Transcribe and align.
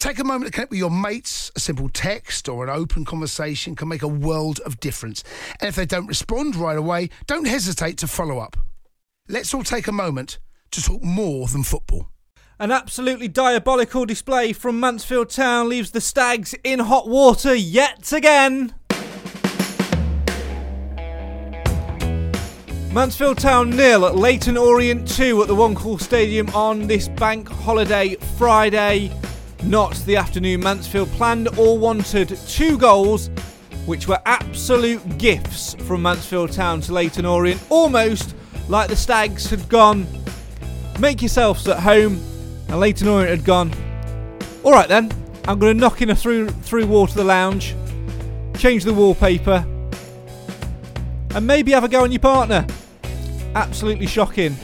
Take 0.00 0.18
a 0.18 0.24
moment 0.24 0.46
to 0.46 0.50
connect 0.50 0.70
with 0.70 0.78
your 0.78 0.90
mates. 0.90 1.52
A 1.54 1.60
simple 1.60 1.90
text 1.90 2.48
or 2.48 2.64
an 2.64 2.70
open 2.70 3.04
conversation 3.04 3.76
can 3.76 3.86
make 3.86 4.02
a 4.02 4.08
world 4.08 4.58
of 4.60 4.80
difference. 4.80 5.22
And 5.60 5.68
if 5.68 5.76
they 5.76 5.84
don't 5.84 6.06
respond 6.06 6.56
right 6.56 6.78
away, 6.78 7.10
don't 7.26 7.46
hesitate 7.46 7.98
to 7.98 8.06
follow 8.06 8.38
up. 8.38 8.56
Let's 9.28 9.52
all 9.52 9.62
take 9.62 9.86
a 9.88 9.92
moment 9.92 10.38
to 10.70 10.82
talk 10.82 11.02
more 11.02 11.48
than 11.48 11.64
football. 11.64 12.08
An 12.58 12.72
absolutely 12.72 13.28
diabolical 13.28 14.06
display 14.06 14.54
from 14.54 14.80
Mansfield 14.80 15.28
Town 15.28 15.68
leaves 15.68 15.90
the 15.90 16.00
Stags 16.00 16.54
in 16.64 16.78
hot 16.78 17.06
water 17.06 17.54
yet 17.54 18.10
again. 18.10 18.74
Mansfield 22.90 23.36
Town 23.36 23.68
nil 23.68 24.06
at 24.06 24.16
Leyton 24.16 24.56
Orient 24.56 25.06
2 25.06 25.42
at 25.42 25.46
the 25.46 25.54
One 25.54 25.74
Call 25.74 25.98
Stadium 25.98 26.48
on 26.54 26.86
this 26.86 27.08
bank 27.08 27.50
holiday 27.50 28.16
Friday 28.38 29.12
not 29.62 29.94
the 30.06 30.16
afternoon 30.16 30.60
Mansfield 30.60 31.08
planned 31.10 31.48
or 31.58 31.78
wanted. 31.78 32.28
Two 32.46 32.78
goals, 32.78 33.28
which 33.86 34.08
were 34.08 34.20
absolute 34.26 35.18
gifts 35.18 35.74
from 35.86 36.02
Mansfield 36.02 36.52
Town 36.52 36.80
to 36.82 36.92
Leyton 36.92 37.26
Orient, 37.26 37.62
almost 37.70 38.34
like 38.68 38.88
the 38.88 38.96
Stags 38.96 39.50
had 39.50 39.68
gone, 39.68 40.06
make 40.98 41.22
yourselves 41.22 41.66
at 41.68 41.80
home, 41.80 42.20
and 42.68 42.80
Leyton 42.80 43.08
Orient 43.08 43.30
had 43.30 43.44
gone, 43.44 43.72
all 44.62 44.72
right 44.72 44.88
then, 44.88 45.10
I'm 45.48 45.58
going 45.58 45.74
to 45.74 45.80
knock 45.80 46.02
in 46.02 46.10
a 46.10 46.14
through 46.14 46.48
through 46.48 46.86
wall 46.86 47.06
to 47.06 47.14
the 47.14 47.24
lounge, 47.24 47.74
change 48.58 48.84
the 48.84 48.92
wallpaper, 48.92 49.64
and 51.34 51.46
maybe 51.46 51.72
have 51.72 51.84
a 51.84 51.88
go 51.88 52.02
on 52.02 52.12
your 52.12 52.20
partner. 52.20 52.66
Absolutely 53.54 54.06
shocking. 54.06 54.54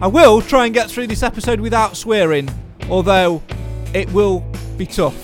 I 0.00 0.06
will 0.06 0.42
try 0.42 0.66
and 0.66 0.74
get 0.74 0.90
through 0.90 1.06
this 1.06 1.22
episode 1.22 1.58
without 1.58 1.96
swearing, 1.96 2.50
although 2.90 3.42
it 3.94 4.10
will 4.12 4.40
be 4.76 4.86
tough. 4.86 5.16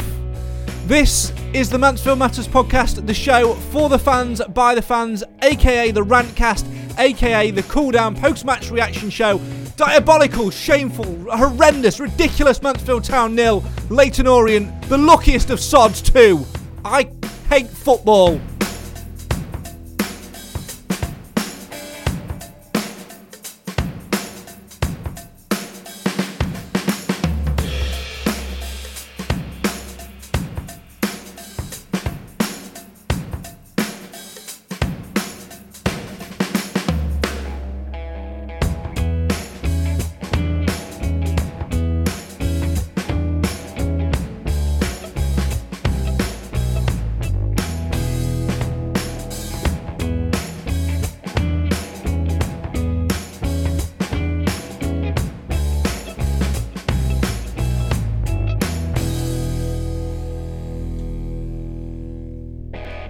This 0.86 1.32
is 1.52 1.70
the 1.70 1.78
Mansfield 1.78 2.18
Matters 2.18 2.48
podcast, 2.48 3.06
the 3.06 3.14
show 3.14 3.54
for 3.54 3.88
the 3.88 3.98
fans, 3.98 4.42
by 4.54 4.74
the 4.74 4.82
fans, 4.82 5.22
aka 5.42 5.90
the 5.90 6.04
Rantcast, 6.04 6.66
aka 6.98 7.50
the 7.50 7.62
cool 7.64 7.90
down 7.90 8.16
post 8.16 8.44
match 8.44 8.70
reaction 8.70 9.10
show. 9.10 9.40
Diabolical, 9.76 10.50
shameful, 10.50 11.04
horrendous, 11.30 12.00
ridiculous 12.00 12.60
Mansfield 12.62 13.04
Town 13.04 13.34
nil, 13.34 13.64
Leyton 13.90 14.26
Orient, 14.26 14.82
the 14.88 14.98
luckiest 14.98 15.50
of 15.50 15.60
sods 15.60 16.02
too. 16.02 16.44
I 16.84 17.08
hate 17.48 17.68
football. 17.68 18.40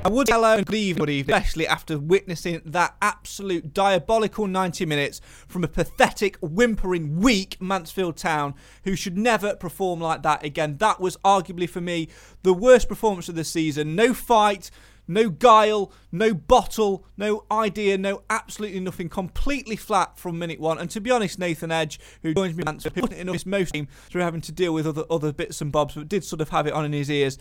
I 0.05 0.09
would 0.09 0.29
hello 0.29 0.57
and 0.57 0.67
good 0.67 0.75
evening, 0.75 1.07
good 1.07 1.11
evening, 1.11 1.37
especially 1.37 1.65
after 1.65 1.97
witnessing 1.97 2.61
that 2.65 2.97
absolute 3.01 3.73
diabolical 3.73 4.49
90 4.49 4.85
minutes 4.85 5.21
from 5.47 5.63
a 5.63 5.69
pathetic, 5.69 6.37
whimpering, 6.39 7.21
weak 7.21 7.57
Mansfield 7.61 8.17
Town 8.17 8.55
who 8.83 8.97
should 8.97 9.17
never 9.17 9.55
perform 9.55 10.01
like 10.01 10.25
that 10.25 10.45
again. 10.45 10.79
That 10.79 10.99
was 10.99 11.17
arguably 11.19 11.71
for 11.71 11.81
me 11.81 12.09
the 12.43 12.53
worst 12.53 12.89
performance 12.89 13.29
of 13.29 13.37
the 13.37 13.45
season. 13.45 13.95
No 13.95 14.13
fight, 14.13 14.73
no 15.07 15.31
guile, 15.31 15.93
no 16.11 16.35
bottle, 16.35 17.07
no 17.17 17.45
idea, 17.53 17.97
no 17.97 18.25
absolutely 18.29 18.81
nothing. 18.81 19.09
Completely 19.09 19.77
flat 19.77 20.19
from 20.19 20.37
minute 20.37 20.59
one. 20.59 20.79
And 20.79 20.91
to 20.91 21.01
be 21.01 21.13
honest, 21.13 21.39
Nathan 21.39 21.71
Edge, 21.71 22.01
who 22.23 22.35
joins 22.35 22.57
me, 22.57 22.65
who 22.67 22.91
put 22.91 23.13
it 23.13 23.19
in 23.19 23.29
his 23.29 23.47
most 23.47 23.73
team 23.73 23.87
through 24.11 24.23
having 24.23 24.41
to 24.41 24.51
deal 24.51 24.75
with 24.75 24.85
other 24.85 25.05
other 25.09 25.33
bits 25.33 25.61
and 25.61 25.71
bobs, 25.71 25.95
but 25.95 26.09
did 26.09 26.25
sort 26.25 26.41
of 26.41 26.49
have 26.49 26.67
it 26.67 26.73
on 26.73 26.85
in 26.85 26.93
his 26.93 27.09
ears. 27.09 27.39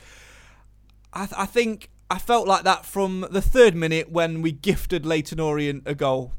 I, 1.13 1.25
th- 1.25 1.35
I 1.37 1.45
think 1.45 1.89
I 2.11 2.17
felt 2.17 2.45
like 2.45 2.65
that 2.65 2.85
from 2.85 3.25
the 3.31 3.41
third 3.41 3.73
minute 3.73 4.11
when 4.11 4.41
we 4.41 4.51
gifted 4.51 5.05
Leyton 5.05 5.39
Orient 5.39 5.83
a 5.85 5.95
goal. 5.95 6.33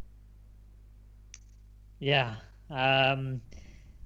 Yeah. 1.99 2.35
Um, 2.69 3.41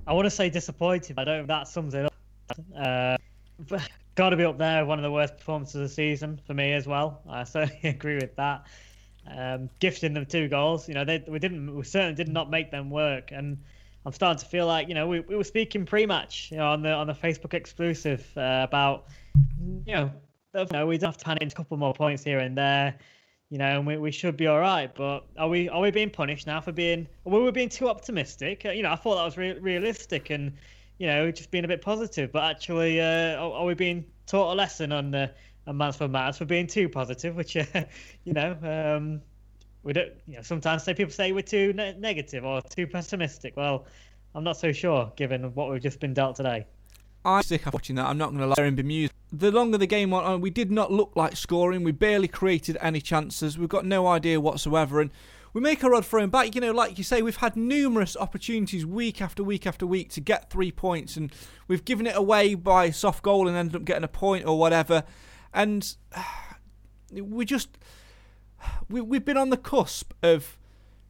I 0.06 0.12
want 0.12 0.26
to 0.26 0.30
say 0.30 0.48
disappointed, 0.48 1.16
but 1.16 1.22
I 1.22 1.24
don't 1.24 1.40
know 1.40 1.46
that 1.52 1.66
sums 1.66 1.94
it 1.94 2.04
up. 2.04 2.14
Uh, 2.78 3.16
got 4.14 4.30
to 4.30 4.36
be 4.36 4.44
up 4.44 4.58
there, 4.58 4.86
one 4.86 5.00
of 5.00 5.02
the 5.02 5.10
worst 5.10 5.38
performances 5.38 5.74
of 5.74 5.80
the 5.80 5.88
season 5.88 6.40
for 6.46 6.54
me 6.54 6.72
as 6.72 6.86
well. 6.86 7.20
I 7.28 7.42
certainly 7.42 7.80
agree 7.88 8.14
with 8.14 8.36
that. 8.36 8.64
Um, 9.28 9.68
gifting 9.80 10.14
them 10.14 10.24
two 10.24 10.46
goals, 10.46 10.86
you 10.86 10.94
know, 10.94 11.04
they, 11.04 11.24
we 11.26 11.40
didn't, 11.40 11.74
we 11.74 11.82
certainly 11.82 12.14
did 12.14 12.28
not 12.28 12.48
make 12.48 12.70
them 12.70 12.90
work, 12.90 13.32
and 13.32 13.58
I'm 14.04 14.12
starting 14.12 14.38
to 14.38 14.46
feel 14.46 14.68
like, 14.68 14.86
you 14.86 14.94
know, 14.94 15.08
we, 15.08 15.18
we 15.18 15.34
were 15.34 15.42
speaking 15.42 15.84
pre-match, 15.84 16.52
you 16.52 16.58
know, 16.58 16.68
on 16.68 16.82
the 16.82 16.92
on 16.92 17.08
the 17.08 17.12
Facebook 17.12 17.54
exclusive 17.54 18.24
uh, 18.36 18.64
about, 18.68 19.06
you 19.84 19.94
know, 19.94 20.12
you 20.60 20.66
know, 20.72 20.86
we 20.86 20.98
don't 20.98 21.08
have 21.08 21.18
to 21.18 21.24
pan 21.24 21.38
in 21.40 21.48
a 21.48 21.50
couple 21.50 21.76
more 21.76 21.94
points 21.94 22.24
here 22.24 22.38
and 22.38 22.56
there, 22.56 22.96
you 23.50 23.58
know, 23.58 23.78
and 23.78 23.86
we, 23.86 23.96
we 23.96 24.10
should 24.10 24.36
be 24.36 24.46
all 24.46 24.58
right. 24.60 24.92
But 24.94 25.26
are 25.38 25.48
we 25.48 25.68
are 25.68 25.80
we 25.80 25.90
being 25.90 26.10
punished 26.10 26.46
now 26.46 26.60
for 26.60 26.72
being? 26.72 27.06
Were 27.24 27.42
we 27.42 27.50
being 27.50 27.68
too 27.68 27.88
optimistic? 27.88 28.62
Uh, 28.64 28.70
you 28.70 28.82
know, 28.82 28.92
I 28.92 28.96
thought 28.96 29.16
that 29.16 29.24
was 29.24 29.36
re- 29.36 29.58
realistic 29.58 30.30
and 30.30 30.52
you 30.98 31.06
know 31.06 31.30
just 31.30 31.50
being 31.50 31.64
a 31.64 31.68
bit 31.68 31.82
positive. 31.82 32.32
But 32.32 32.44
actually, 32.44 33.00
uh, 33.00 33.36
are, 33.36 33.52
are, 33.52 33.64
we 33.64 33.74
being 33.74 34.04
taught 34.26 34.52
a 34.52 34.56
lesson 34.56 34.92
on 34.92 35.10
the 35.10 35.30
on 35.66 35.76
Mansfield 35.76 36.10
Matters 36.10 36.38
for 36.38 36.44
being 36.44 36.66
too 36.66 36.88
positive? 36.88 37.36
Which 37.36 37.56
uh, 37.56 37.64
you 38.24 38.32
know. 38.32 38.56
Um, 38.62 39.22
we 39.82 39.92
don't, 39.92 40.10
you 40.26 40.34
know, 40.34 40.42
sometimes 40.42 40.82
say 40.82 40.94
people 40.94 41.12
say 41.12 41.30
we're 41.30 41.42
too 41.42 41.72
ne- 41.72 41.94
negative 41.96 42.44
or 42.44 42.60
too 42.60 42.88
pessimistic. 42.88 43.56
Well, 43.56 43.86
I'm 44.34 44.42
not 44.42 44.56
so 44.56 44.72
sure 44.72 45.12
given 45.14 45.54
what 45.54 45.70
we've 45.70 45.80
just 45.80 46.00
been 46.00 46.12
dealt 46.12 46.34
today. 46.34 46.66
I'm 47.26 47.42
sick 47.42 47.66
of 47.66 47.74
watching 47.74 47.96
that. 47.96 48.06
I'm 48.06 48.18
not 48.18 48.30
going 48.30 48.40
to 48.40 48.46
lie 48.46 48.66
and 48.66 48.76
be 48.76 48.82
bemused 48.82 49.12
the 49.32 49.50
longer 49.50 49.78
the 49.78 49.86
game 49.86 50.10
went 50.10 50.26
on, 50.26 50.40
we 50.40 50.50
did 50.50 50.70
not 50.70 50.92
look 50.92 51.12
like 51.14 51.36
scoring. 51.36 51.82
We 51.82 51.92
barely 51.92 52.28
created 52.28 52.78
any 52.80 53.00
chances. 53.00 53.58
We've 53.58 53.68
got 53.68 53.84
no 53.84 54.06
idea 54.06 54.40
whatsoever. 54.40 55.00
And 55.00 55.10
we 55.52 55.60
make 55.60 55.82
a 55.82 55.90
rod 55.90 56.06
throwing 56.06 56.30
back. 56.30 56.54
You 56.54 56.60
know, 56.60 56.72
like 56.72 56.98
you 56.98 57.04
say, 57.04 57.22
we've 57.22 57.36
had 57.36 57.56
numerous 57.56 58.16
opportunities 58.16 58.86
week 58.86 59.20
after 59.20 59.42
week 59.42 59.66
after 59.66 59.86
week 59.86 60.10
to 60.10 60.20
get 60.20 60.50
three 60.50 60.70
points. 60.70 61.16
And 61.16 61.32
we've 61.66 61.84
given 61.84 62.06
it 62.06 62.16
away 62.16 62.54
by 62.54 62.90
soft 62.90 63.22
goal 63.22 63.48
and 63.48 63.56
ended 63.56 63.76
up 63.76 63.84
getting 63.84 64.04
a 64.04 64.08
point 64.08 64.46
or 64.46 64.58
whatever. 64.58 65.04
And 65.52 65.96
we 67.12 67.44
just. 67.44 67.78
We, 68.88 69.00
we've 69.00 69.24
been 69.24 69.36
on 69.36 69.50
the 69.50 69.56
cusp 69.56 70.12
of 70.22 70.58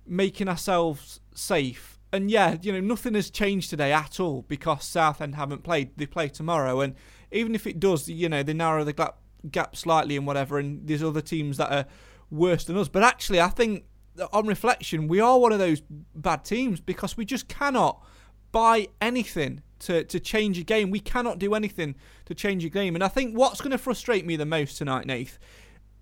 making 0.07 0.49
ourselves 0.49 1.21
safe. 1.35 1.96
And 2.17 2.31
yeah, 2.31 2.57
you 2.61 2.73
know, 2.73 2.81
nothing 2.81 3.15
has 3.15 3.31
changed 3.31 3.71
today 3.71 3.93
at 3.93 4.19
all 4.19 4.43
because 4.49 4.85
Southend 4.85 5.35
haven't 5.35 5.63
played. 5.63 5.97
They 5.97 6.07
play 6.07 6.29
tomorrow, 6.29 6.81
and 6.81 6.95
even 7.31 7.55
if 7.55 7.67
it 7.67 7.79
does, 7.79 8.09
you 8.09 8.29
know, 8.29 8.43
they 8.43 8.55
narrow 8.55 8.83
the 8.85 8.93
gap, 8.93 9.19
gap 9.51 9.77
slightly 9.77 10.17
and 10.17 10.27
whatever. 10.27 10.59
And 10.59 10.87
there's 10.87 11.03
other 11.03 11.21
teams 11.21 11.59
that 11.59 11.71
are 11.71 11.87
worse 12.31 12.65
than 12.65 12.77
us. 12.77 12.89
But 12.89 13.03
actually, 13.03 13.41
I 13.41 13.49
think 13.49 13.85
on 14.33 14.47
reflection, 14.47 15.09
we 15.09 15.21
are 15.21 15.39
one 15.39 15.53
of 15.53 15.59
those 15.59 15.83
bad 16.15 16.45
teams 16.45 16.81
because 16.81 17.17
we 17.17 17.25
just 17.25 17.49
cannot 17.49 18.03
buy 18.53 18.89
anything 19.01 19.63
to, 19.81 20.05
to 20.05 20.19
change 20.19 20.59
a 20.59 20.65
game. 20.65 20.91
We 20.91 21.01
cannot 21.01 21.39
do 21.39 21.55
anything 21.55 21.95
to 22.25 22.35
change 22.35 22.65
a 22.65 22.71
game. 22.71 22.95
And 22.95 23.05
I 23.05 23.09
think 23.09 23.37
what's 23.37 23.61
going 23.61 23.73
to 23.73 23.79
frustrate 23.79 24.25
me 24.25 24.37
the 24.37 24.47
most 24.47 24.79
tonight, 24.79 25.07
Nath, 25.07 25.39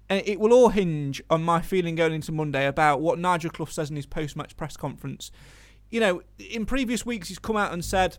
and 0.08 0.22
it 0.26 0.38
will 0.38 0.52
all 0.52 0.68
hinge 0.68 1.22
on 1.30 1.42
my 1.42 1.60
feeling 1.60 1.94
going 1.94 2.12
into 2.12 2.30
Monday 2.30 2.66
about 2.66 3.00
what 3.00 3.18
Nigel 3.18 3.50
Clough 3.50 3.66
says 3.66 3.90
in 3.90 3.96
his 3.96 4.06
post 4.06 4.36
match 4.36 4.56
press 4.56 4.76
conference. 4.76 5.30
You 5.94 6.00
know, 6.00 6.22
in 6.40 6.66
previous 6.66 7.06
weeks, 7.06 7.28
he's 7.28 7.38
come 7.38 7.56
out 7.56 7.72
and 7.72 7.84
said, 7.84 8.18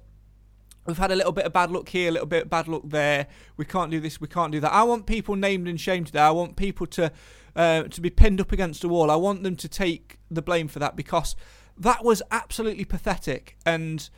We've 0.86 0.98
had 0.98 1.12
a 1.12 1.16
little 1.18 1.34
bit 1.34 1.44
of 1.44 1.52
bad 1.52 1.72
luck 1.72 1.90
here, 1.90 2.08
a 2.08 2.12
little 2.12 2.26
bit 2.26 2.44
of 2.44 2.50
bad 2.50 2.70
luck 2.70 2.84
there. 2.86 3.28
We 3.58 3.66
can't 3.66 3.92
do 3.92 4.00
this, 4.00 4.22
we 4.22 4.30
can't 4.30 4.54
do 4.54 4.62
that. 4.62 4.72
I 4.72 4.84
want 4.84 5.08
people 5.08 5.36
named 5.36 5.68
and 5.68 5.78
shamed 5.78 6.08
today. 6.08 6.22
I 6.22 6.32
want 6.32 6.56
people 6.56 6.88
to 6.88 7.12
uh, 7.54 7.84
to 7.84 8.00
be 8.00 8.10
pinned 8.10 8.40
up 8.40 8.54
against 8.54 8.86
a 8.86 8.88
wall. 8.88 9.12
I 9.12 9.18
want 9.18 9.44
them 9.44 9.58
to 9.58 9.68
take 9.68 10.20
the 10.32 10.42
blame 10.42 10.70
for 10.70 10.80
that 10.80 10.96
because 10.96 11.36
that 11.78 12.06
was 12.06 12.22
absolutely 12.32 12.86
pathetic. 12.86 13.58
And 13.66 14.10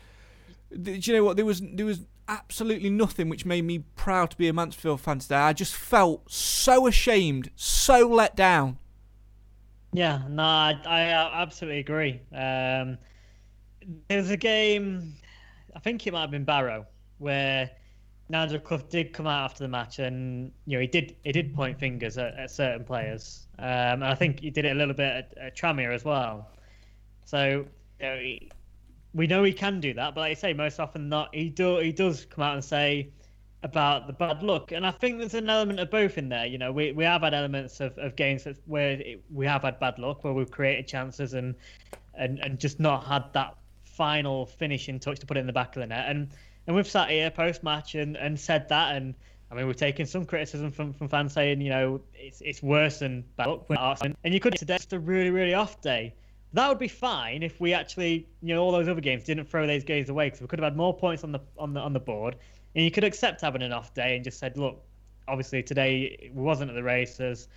do 0.80 0.92
you 0.92 1.14
know 1.14 1.24
what? 1.24 1.34
There 1.34 1.44
was 1.44 1.60
there 1.60 1.86
was 1.86 2.06
absolutely 2.28 2.90
nothing 2.90 3.28
which 3.28 3.44
made 3.44 3.64
me 3.64 3.80
proud 3.96 4.30
to 4.30 4.36
be 4.36 4.46
a 4.46 4.52
Mansfield 4.52 5.00
fan 5.00 5.18
today. 5.18 5.34
I 5.34 5.52
just 5.52 5.74
felt 5.74 6.30
so 6.30 6.86
ashamed, 6.86 7.50
so 7.56 8.06
let 8.06 8.36
down. 8.36 8.78
Yeah, 9.92 10.20
no, 10.28 10.44
I, 10.44 10.78
I 10.86 11.00
absolutely 11.42 11.80
agree. 11.80 12.20
Um, 12.32 12.98
there's 14.08 14.30
a 14.30 14.36
game, 14.36 15.14
I 15.74 15.80
think 15.80 16.06
it 16.06 16.12
might 16.12 16.22
have 16.22 16.30
been 16.30 16.44
Barrow, 16.44 16.86
where 17.18 17.70
Nigel 18.28 18.58
Clough 18.58 18.82
did 18.90 19.12
come 19.12 19.26
out 19.26 19.44
after 19.44 19.64
the 19.64 19.68
match, 19.68 19.98
and 19.98 20.52
you 20.66 20.76
know 20.76 20.80
he 20.80 20.86
did 20.86 21.16
he 21.24 21.32
did 21.32 21.54
point 21.54 21.78
fingers 21.78 22.18
at, 22.18 22.34
at 22.34 22.50
certain 22.50 22.84
players, 22.84 23.46
um, 23.58 23.66
and 24.02 24.04
I 24.04 24.14
think 24.14 24.40
he 24.40 24.50
did 24.50 24.64
it 24.64 24.72
a 24.72 24.74
little 24.74 24.94
bit 24.94 25.12
at, 25.12 25.38
at 25.38 25.56
Tranmere 25.56 25.94
as 25.94 26.04
well. 26.04 26.50
So 27.24 27.66
you 28.00 28.06
know, 28.06 28.16
he, 28.18 28.50
we 29.14 29.26
know 29.26 29.42
he 29.44 29.52
can 29.52 29.80
do 29.80 29.94
that, 29.94 30.14
but 30.14 30.20
like 30.20 30.30
I 30.32 30.34
say, 30.34 30.52
most 30.52 30.78
often 30.78 31.08
not, 31.08 31.34
he 31.34 31.48
do 31.48 31.78
he 31.78 31.92
does 31.92 32.26
come 32.26 32.44
out 32.44 32.54
and 32.54 32.64
say 32.64 33.08
about 33.62 34.06
the 34.06 34.12
bad 34.12 34.42
luck, 34.42 34.72
and 34.72 34.86
I 34.86 34.90
think 34.90 35.18
there's 35.18 35.34
an 35.34 35.48
element 35.48 35.80
of 35.80 35.90
both 35.90 36.18
in 36.18 36.28
there. 36.28 36.46
You 36.46 36.58
know, 36.58 36.70
we, 36.70 36.92
we 36.92 37.04
have 37.04 37.22
had 37.22 37.34
elements 37.34 37.80
of, 37.80 37.96
of 37.98 38.14
games 38.14 38.46
where 38.66 38.90
it, 38.90 39.24
we 39.32 39.46
have 39.46 39.62
had 39.62 39.80
bad 39.80 39.98
luck, 39.98 40.22
where 40.22 40.34
we've 40.34 40.50
created 40.50 40.86
chances 40.86 41.32
and 41.32 41.54
and 42.14 42.38
and 42.40 42.58
just 42.58 42.78
not 42.78 43.04
had 43.04 43.24
that 43.32 43.56
final 43.98 44.46
finishing 44.46 45.00
touch 45.00 45.18
to 45.18 45.26
put 45.26 45.36
it 45.36 45.40
in 45.40 45.46
the 45.46 45.52
back 45.52 45.74
of 45.76 45.80
the 45.80 45.86
net. 45.86 46.06
And 46.08 46.28
and 46.66 46.76
we've 46.76 46.86
sat 46.86 47.10
here 47.10 47.30
post 47.30 47.62
match 47.62 47.94
and, 47.94 48.16
and 48.16 48.38
said 48.38 48.68
that, 48.68 48.96
and 48.96 49.14
I 49.50 49.56
mean 49.56 49.66
we've 49.66 49.76
taken 49.76 50.06
some 50.06 50.24
criticism 50.24 50.70
from, 50.70 50.92
from 50.92 51.08
fans 51.08 51.32
saying 51.32 51.60
you 51.60 51.70
know 51.70 52.00
it's 52.14 52.40
it's 52.40 52.62
worse 52.62 53.00
than 53.00 53.24
luck. 53.36 53.66
And 54.24 54.34
you 54.34 54.40
could 54.40 54.54
today 54.56 54.76
just 54.76 54.92
a 54.92 54.98
really 54.98 55.30
really 55.30 55.54
off 55.54 55.80
day. 55.82 56.14
That 56.54 56.68
would 56.68 56.78
be 56.78 56.88
fine 56.88 57.42
if 57.42 57.60
we 57.60 57.74
actually, 57.74 58.26
you 58.40 58.54
know, 58.54 58.62
all 58.62 58.72
those 58.72 58.88
other 58.88 59.02
games 59.02 59.24
didn't 59.24 59.50
throw 59.50 59.66
those 59.66 59.84
games 59.84 60.08
away 60.08 60.28
because 60.28 60.40
we 60.40 60.46
could 60.46 60.58
have 60.60 60.72
had 60.72 60.76
more 60.78 60.96
points 60.96 61.24
on 61.24 61.32
the 61.32 61.40
on 61.58 61.74
the 61.74 61.80
on 61.80 61.92
the 61.92 62.00
board, 62.00 62.36
and 62.74 62.84
you 62.84 62.90
could 62.90 63.04
accept 63.04 63.40
having 63.40 63.62
an 63.62 63.72
off 63.72 63.92
day 63.92 64.14
and 64.14 64.24
just 64.24 64.38
said, 64.38 64.56
look, 64.56 64.82
obviously 65.26 65.62
today 65.62 66.30
we 66.32 66.42
wasn't 66.42 66.70
at 66.70 66.74
the 66.74 66.82
races, 66.82 67.48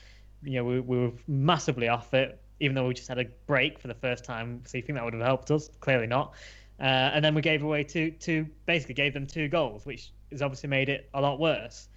you 0.43 0.55
know, 0.55 0.63
we, 0.63 0.79
we 0.79 0.97
were 0.97 1.11
massively 1.27 1.87
off 1.87 2.13
it, 2.13 2.40
even 2.61 2.75
though 2.75 2.87
we 2.87 2.93
just 2.93 3.07
had 3.07 3.17
a 3.17 3.25
break 3.47 3.79
for 3.79 3.87
the 3.87 3.95
first 3.95 4.23
time. 4.23 4.61
So 4.65 4.77
you 4.77 4.83
think 4.83 4.97
that 4.97 5.03
would 5.03 5.15
have 5.15 5.23
helped 5.23 5.49
us? 5.49 5.69
Clearly 5.79 6.07
not. 6.07 6.33
Uh, 6.79 6.83
and 6.83 7.25
then 7.25 7.33
we 7.35 7.41
gave 7.41 7.63
away 7.63 7.83
two, 7.83 8.11
two, 8.11 8.47
basically 8.65 8.93
gave 8.93 9.13
them 9.13 9.25
two 9.27 9.47
goals, 9.47 9.85
which 9.85 10.11
has 10.31 10.41
obviously 10.41 10.69
made 10.69 10.87
it 10.87 11.09
a 11.13 11.21
lot 11.21 11.39
worse. 11.39 11.89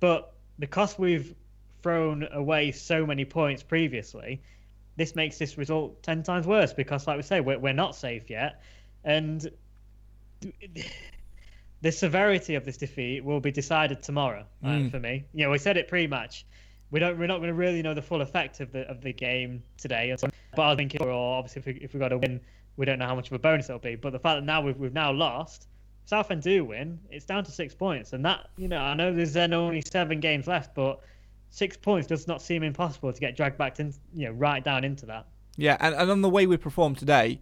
But 0.00 0.32
because 0.58 0.98
we've 0.98 1.34
thrown 1.82 2.28
away 2.30 2.72
so 2.72 3.06
many 3.06 3.24
points 3.24 3.62
previously, 3.62 4.42
this 4.96 5.16
makes 5.16 5.38
this 5.38 5.56
result 5.56 6.02
10 6.02 6.22
times 6.22 6.46
worse 6.46 6.74
because, 6.74 7.06
like 7.06 7.16
we 7.16 7.22
say, 7.22 7.40
we're, 7.40 7.58
we're 7.58 7.72
not 7.72 7.96
safe 7.96 8.28
yet. 8.28 8.62
And 9.04 9.50
the 11.80 11.92
severity 11.92 12.54
of 12.54 12.66
this 12.66 12.76
defeat 12.76 13.24
will 13.24 13.40
be 13.40 13.50
decided 13.50 14.02
tomorrow 14.02 14.44
mm. 14.62 14.86
uh, 14.86 14.90
for 14.90 15.00
me. 15.00 15.24
You 15.32 15.46
know, 15.46 15.50
we 15.50 15.58
said 15.58 15.78
it 15.78 15.88
pre-match. 15.88 16.44
We 16.92 17.00
don't. 17.00 17.18
We're 17.18 17.26
not 17.26 17.38
going 17.38 17.48
to 17.48 17.54
really 17.54 17.82
know 17.82 17.94
the 17.94 18.02
full 18.02 18.20
effect 18.20 18.60
of 18.60 18.70
the 18.70 18.82
of 18.82 19.00
the 19.00 19.12
game 19.12 19.62
today. 19.78 20.14
But 20.54 20.62
I 20.62 20.76
think, 20.76 20.94
obviously, 21.00 21.60
if 21.60 21.66
we, 21.66 21.72
if 21.82 21.94
we 21.94 21.98
got 21.98 22.08
to 22.08 22.18
win, 22.18 22.40
we 22.76 22.86
don't 22.86 22.98
know 22.98 23.06
how 23.06 23.14
much 23.14 23.28
of 23.28 23.32
a 23.32 23.38
bonus 23.38 23.70
it'll 23.70 23.80
be. 23.80 23.96
But 23.96 24.12
the 24.12 24.18
fact 24.18 24.36
that 24.36 24.44
now 24.44 24.60
we've 24.60 24.76
we've 24.76 24.92
now 24.92 25.10
lost, 25.10 25.68
Southend 26.04 26.42
do 26.42 26.66
win, 26.66 27.00
it's 27.10 27.24
down 27.24 27.44
to 27.44 27.50
six 27.50 27.74
points, 27.74 28.12
and 28.12 28.24
that 28.26 28.50
you 28.56 28.68
know 28.68 28.78
I 28.78 28.92
know 28.92 29.12
there's 29.12 29.32
then 29.32 29.54
only 29.54 29.80
seven 29.80 30.20
games 30.20 30.46
left, 30.46 30.74
but 30.74 31.00
six 31.48 31.78
points 31.78 32.06
does 32.06 32.28
not 32.28 32.42
seem 32.42 32.62
impossible 32.62 33.10
to 33.10 33.20
get 33.20 33.36
dragged 33.36 33.56
back 33.56 33.74
to 33.76 33.84
you 34.14 34.26
know 34.26 34.32
right 34.32 34.62
down 34.62 34.84
into 34.84 35.06
that. 35.06 35.26
Yeah, 35.56 35.78
and, 35.80 35.94
and 35.94 36.10
on 36.10 36.20
the 36.20 36.28
way 36.28 36.46
we 36.46 36.58
performed 36.58 36.98
today, 36.98 37.40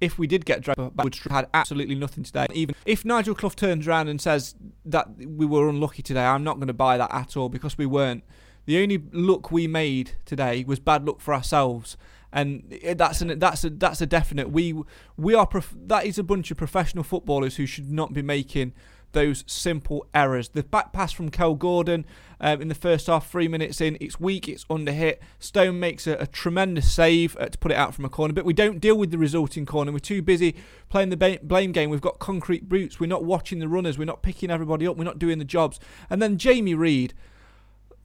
if 0.00 0.18
we 0.18 0.26
did 0.26 0.44
get 0.44 0.62
dragged 0.62 0.96
back, 0.96 1.04
we'd 1.04 1.16
had 1.30 1.46
absolutely 1.54 1.94
nothing 1.94 2.24
today. 2.24 2.46
Even 2.52 2.74
if 2.86 3.04
Nigel 3.04 3.36
Clough 3.36 3.50
turns 3.50 3.86
around 3.86 4.08
and 4.08 4.20
says 4.20 4.56
that 4.84 5.16
we 5.16 5.46
were 5.46 5.68
unlucky 5.68 6.02
today, 6.02 6.24
I'm 6.24 6.42
not 6.42 6.56
going 6.56 6.66
to 6.66 6.72
buy 6.72 6.96
that 6.96 7.14
at 7.14 7.36
all 7.36 7.48
because 7.48 7.78
we 7.78 7.86
weren't. 7.86 8.24
The 8.70 8.80
only 8.80 9.02
look 9.10 9.50
we 9.50 9.66
made 9.66 10.12
today 10.24 10.62
was 10.64 10.78
bad 10.78 11.04
luck 11.04 11.20
for 11.20 11.34
ourselves, 11.34 11.96
and 12.32 12.72
that's 12.94 13.20
an, 13.20 13.36
that's 13.40 13.64
a 13.64 13.70
that's 13.70 14.00
a 14.00 14.06
definite. 14.06 14.52
We 14.52 14.80
we 15.16 15.34
are 15.34 15.44
prof- 15.44 15.74
that 15.86 16.06
is 16.06 16.20
a 16.20 16.22
bunch 16.22 16.52
of 16.52 16.56
professional 16.56 17.02
footballers 17.02 17.56
who 17.56 17.66
should 17.66 17.90
not 17.90 18.12
be 18.12 18.22
making 18.22 18.72
those 19.10 19.42
simple 19.48 20.06
errors. 20.14 20.50
The 20.50 20.62
back 20.62 20.92
pass 20.92 21.10
from 21.10 21.30
Kel 21.30 21.56
Gordon 21.56 22.06
um, 22.40 22.62
in 22.62 22.68
the 22.68 22.76
first 22.76 23.08
half, 23.08 23.28
three 23.28 23.48
minutes 23.48 23.80
in, 23.80 23.98
it's 24.00 24.20
weak, 24.20 24.48
it's 24.48 24.64
under 24.70 24.92
hit. 24.92 25.20
Stone 25.40 25.80
makes 25.80 26.06
a, 26.06 26.12
a 26.18 26.28
tremendous 26.28 26.92
save 26.92 27.36
uh, 27.40 27.46
to 27.46 27.58
put 27.58 27.72
it 27.72 27.76
out 27.76 27.92
from 27.92 28.04
a 28.04 28.08
corner, 28.08 28.32
but 28.32 28.44
we 28.44 28.52
don't 28.52 28.78
deal 28.78 28.96
with 28.96 29.10
the 29.10 29.18
resulting 29.18 29.66
corner. 29.66 29.90
We're 29.90 29.98
too 29.98 30.22
busy 30.22 30.54
playing 30.88 31.08
the 31.08 31.16
ba- 31.16 31.40
blame 31.42 31.72
game. 31.72 31.90
We've 31.90 32.00
got 32.00 32.20
concrete 32.20 32.68
boots. 32.68 33.00
We're 33.00 33.08
not 33.08 33.24
watching 33.24 33.58
the 33.58 33.66
runners. 33.66 33.98
We're 33.98 34.04
not 34.04 34.22
picking 34.22 34.48
everybody 34.48 34.86
up. 34.86 34.96
We're 34.96 35.02
not 35.02 35.18
doing 35.18 35.40
the 35.40 35.44
jobs. 35.44 35.80
And 36.08 36.22
then 36.22 36.38
Jamie 36.38 36.74
Reid. 36.74 37.14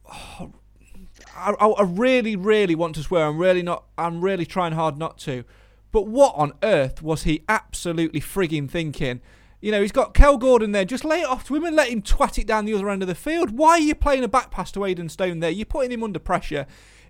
I, 0.08 1.52
I 1.52 1.82
really, 1.82 2.36
really 2.36 2.74
want 2.74 2.94
to 2.96 3.02
swear. 3.02 3.26
I'm 3.26 3.38
really 3.38 3.62
not. 3.62 3.84
I'm 3.98 4.20
really 4.20 4.46
trying 4.46 4.72
hard 4.72 4.98
not 4.98 5.18
to. 5.18 5.44
But 5.92 6.06
what 6.06 6.34
on 6.36 6.52
earth 6.62 7.02
was 7.02 7.22
he 7.22 7.44
absolutely 7.48 8.20
frigging 8.20 8.70
thinking? 8.70 9.20
You 9.60 9.72
know, 9.72 9.80
he's 9.80 9.92
got 9.92 10.14
Kel 10.14 10.36
Gordon 10.36 10.72
there. 10.72 10.84
Just 10.84 11.04
lay 11.04 11.22
it 11.22 11.26
off 11.26 11.46
to 11.46 11.54
him 11.54 11.64
and 11.64 11.74
let 11.74 11.88
him 11.88 12.02
twat 12.02 12.38
it 12.38 12.46
down 12.46 12.66
the 12.66 12.74
other 12.74 12.90
end 12.90 13.02
of 13.02 13.08
the 13.08 13.14
field. 13.14 13.56
Why 13.56 13.70
are 13.72 13.80
you 13.80 13.94
playing 13.94 14.24
a 14.24 14.28
back 14.28 14.50
pass 14.50 14.70
to 14.72 14.84
Aidan 14.84 15.08
Stone 15.08 15.40
there? 15.40 15.50
You're 15.50 15.66
putting 15.66 15.92
him 15.92 16.02
under 16.02 16.18
pressure. 16.18 16.66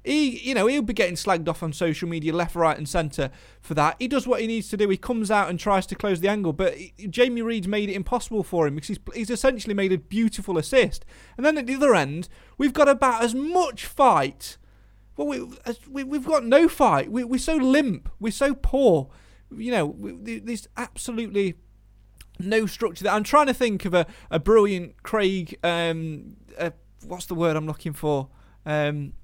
He, 0.06 0.38
you 0.38 0.54
know, 0.54 0.68
he'll 0.68 0.82
be 0.82 0.92
getting 0.92 1.16
slagged 1.16 1.48
off 1.48 1.64
on 1.64 1.72
social 1.72 2.08
media 2.08 2.32
left, 2.32 2.54
right, 2.54 2.78
and 2.78 2.88
centre 2.88 3.30
for 3.60 3.75
that. 3.75 3.96
He 3.98 4.06
does 4.06 4.25
what 4.25 4.40
he 4.40 4.46
needs 4.46 4.68
to 4.68 4.76
do. 4.76 4.88
He 4.88 4.96
comes 4.96 5.32
out 5.32 5.50
and 5.50 5.58
tries 5.58 5.84
to 5.86 5.96
close 5.96 6.20
the 6.20 6.28
angle, 6.28 6.52
but 6.52 6.76
Jamie 7.10 7.42
Reid's 7.42 7.66
made 7.66 7.90
it 7.90 7.94
impossible 7.94 8.44
for 8.44 8.68
him 8.68 8.76
because 8.76 8.88
he's, 8.88 8.98
he's 9.14 9.30
essentially 9.30 9.75
made 9.75 9.90
a 9.90 9.98
beautiful 9.98 10.58
assist. 10.58 11.04
And 11.36 11.44
then 11.44 11.58
at 11.58 11.66
the 11.66 11.75
other 11.75 11.92
end, 11.96 12.28
we've 12.56 12.72
got 12.72 12.88
about 12.88 13.25
as 13.25 13.34
much 13.34 13.84
fight. 13.84 14.58
Well, 15.16 15.26
we, 15.26 15.40
we, 15.90 16.04
we've 16.04 16.25
got 16.25 16.44
no 16.44 16.68
fight. 16.68 17.10
We, 17.10 17.25
we're 17.25 17.38
so 17.38 17.56
limp. 17.56 18.08
We're 18.20 18.30
so 18.30 18.54
poor. 18.54 19.08
You 19.50 19.72
know, 19.72 19.86
we, 19.86 20.38
there's 20.38 20.68
absolutely 20.76 21.56
no 22.38 22.66
structure 22.66 23.02
there. 23.02 23.12
I'm 23.12 23.25
trying 23.25 23.46
to 23.46 23.54
think 23.54 23.84
of 23.84 23.94
a, 23.94 24.06
a 24.30 24.38
brilliant 24.38 25.02
Craig. 25.02 25.58
Um, 25.64 26.36
uh, 26.56 26.70
what's 27.04 27.26
the 27.26 27.34
word 27.34 27.56
I'm 27.56 27.66
looking 27.66 27.92
for? 27.92 28.28
Um, 28.64 29.14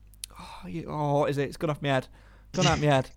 oh, 0.42 0.82
oh, 0.88 1.18
what 1.20 1.30
is 1.30 1.38
it? 1.38 1.48
It's 1.48 1.56
gone 1.56 1.70
off 1.70 1.82
my 1.82 1.88
head. 1.88 2.08
Gone 2.52 2.66
out 2.66 2.80
my 2.80 2.86
head. 2.86 3.10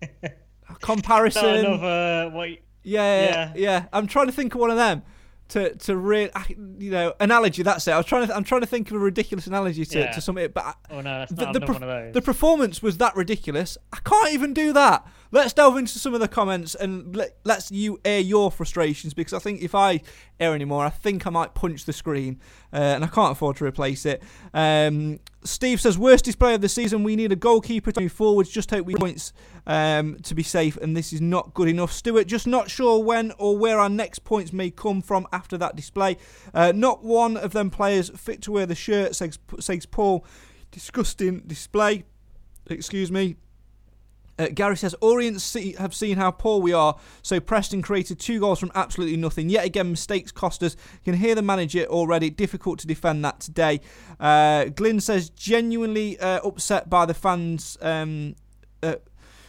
Comparison. 0.80 1.44
Another, 1.44 2.28
uh, 2.28 2.30
what, 2.30 2.48
yeah, 2.82 3.24
yeah, 3.24 3.52
yeah. 3.56 3.86
I'm 3.92 4.06
trying 4.06 4.26
to 4.26 4.32
think 4.32 4.54
of 4.54 4.60
one 4.60 4.70
of 4.70 4.76
them 4.76 5.02
to 5.48 5.74
to 5.74 5.96
real 5.96 6.30
you 6.78 6.90
know 6.90 7.14
analogy. 7.20 7.62
That's 7.62 7.86
it. 7.88 7.92
I 7.92 7.96
was 7.96 8.06
trying 8.06 8.26
to 8.26 8.36
I'm 8.36 8.44
trying 8.44 8.60
to 8.60 8.66
think 8.66 8.90
of 8.90 8.96
a 8.96 9.00
ridiculous 9.00 9.46
analogy 9.46 9.84
to, 9.84 9.98
yeah. 9.98 10.12
to 10.12 10.20
something, 10.20 10.48
but 10.52 10.76
oh 10.90 11.00
no, 11.00 11.20
that's 11.20 11.32
the, 11.32 11.44
not 11.44 11.54
the, 11.54 11.60
one 11.60 11.82
of 11.82 11.88
those. 11.88 12.14
the 12.14 12.22
performance 12.22 12.82
was 12.82 12.98
that 12.98 13.16
ridiculous. 13.16 13.78
I 13.92 13.98
can't 14.04 14.32
even 14.32 14.52
do 14.52 14.72
that. 14.74 15.06
Let's 15.30 15.52
delve 15.52 15.76
into 15.76 15.98
some 15.98 16.14
of 16.14 16.20
the 16.20 16.28
comments 16.28 16.74
and 16.74 17.14
let, 17.14 17.36
let's 17.44 17.70
you 17.70 18.00
air 18.04 18.20
your 18.20 18.50
frustrations 18.50 19.12
because 19.12 19.34
I 19.34 19.38
think 19.38 19.60
if 19.60 19.74
I 19.74 20.00
air 20.40 20.54
anymore, 20.54 20.86
I 20.86 20.90
think 20.90 21.26
I 21.26 21.30
might 21.30 21.54
punch 21.54 21.84
the 21.84 21.92
screen 21.92 22.40
uh, 22.72 22.76
and 22.76 23.04
I 23.04 23.08
can't 23.08 23.32
afford 23.32 23.56
to 23.56 23.64
replace 23.66 24.06
it. 24.06 24.22
Um, 24.54 25.20
Steve 25.44 25.80
says 25.80 25.98
worst 25.98 26.24
display 26.24 26.54
of 26.54 26.62
the 26.62 26.68
season. 26.68 27.04
We 27.04 27.14
need 27.14 27.30
a 27.30 27.36
goalkeeper 27.36 27.92
to 27.92 28.00
move 28.00 28.12
forwards. 28.12 28.48
Just 28.48 28.70
hope 28.70 28.86
we 28.86 28.94
points 28.94 29.32
um, 29.66 30.16
to 30.22 30.34
be 30.34 30.42
safe, 30.42 30.76
and 30.78 30.96
this 30.96 31.12
is 31.12 31.20
not 31.20 31.54
good 31.54 31.68
enough. 31.68 31.92
Stuart, 31.92 32.26
just 32.26 32.46
not 32.46 32.70
sure 32.70 33.02
when 33.02 33.32
or 33.38 33.56
where 33.56 33.78
our 33.78 33.88
next 33.88 34.20
points 34.20 34.52
may 34.52 34.70
come 34.70 35.00
from 35.02 35.26
after 35.32 35.56
that 35.58 35.76
display. 35.76 36.16
Uh, 36.52 36.72
not 36.74 37.04
one 37.04 37.36
of 37.36 37.52
them 37.52 37.70
players 37.70 38.10
fit 38.10 38.42
to 38.42 38.52
wear 38.52 38.66
the 38.66 38.74
shirt, 38.74 39.14
says, 39.14 39.38
says 39.60 39.86
Paul. 39.86 40.24
Disgusting 40.70 41.40
display. 41.46 42.04
Excuse 42.68 43.10
me. 43.10 43.36
Uh, 44.38 44.48
Gary 44.54 44.76
says 44.76 44.94
Orient 45.00 45.40
see, 45.40 45.72
have 45.74 45.94
seen 45.94 46.16
how 46.16 46.30
poor 46.30 46.60
we 46.60 46.72
are, 46.72 46.96
so 47.22 47.40
Preston 47.40 47.82
created 47.82 48.18
two 48.18 48.40
goals 48.40 48.60
from 48.60 48.70
absolutely 48.74 49.16
nothing. 49.16 49.48
Yet 49.48 49.64
again, 49.64 49.90
mistakes 49.90 50.32
cost 50.32 50.62
us. 50.62 50.76
You 51.04 51.12
can 51.12 51.20
hear 51.20 51.34
the 51.34 51.42
manager 51.42 51.84
already. 51.84 52.30
Difficult 52.30 52.78
to 52.80 52.86
defend 52.86 53.24
that 53.24 53.40
today. 53.40 53.80
Uh, 54.20 54.66
Glyn 54.66 55.00
says 55.00 55.30
genuinely 55.30 56.18
uh, 56.18 56.40
upset 56.46 56.88
by 56.88 57.06
the 57.06 57.14
fans. 57.14 57.76
Um, 57.80 58.36
uh, 58.82 58.96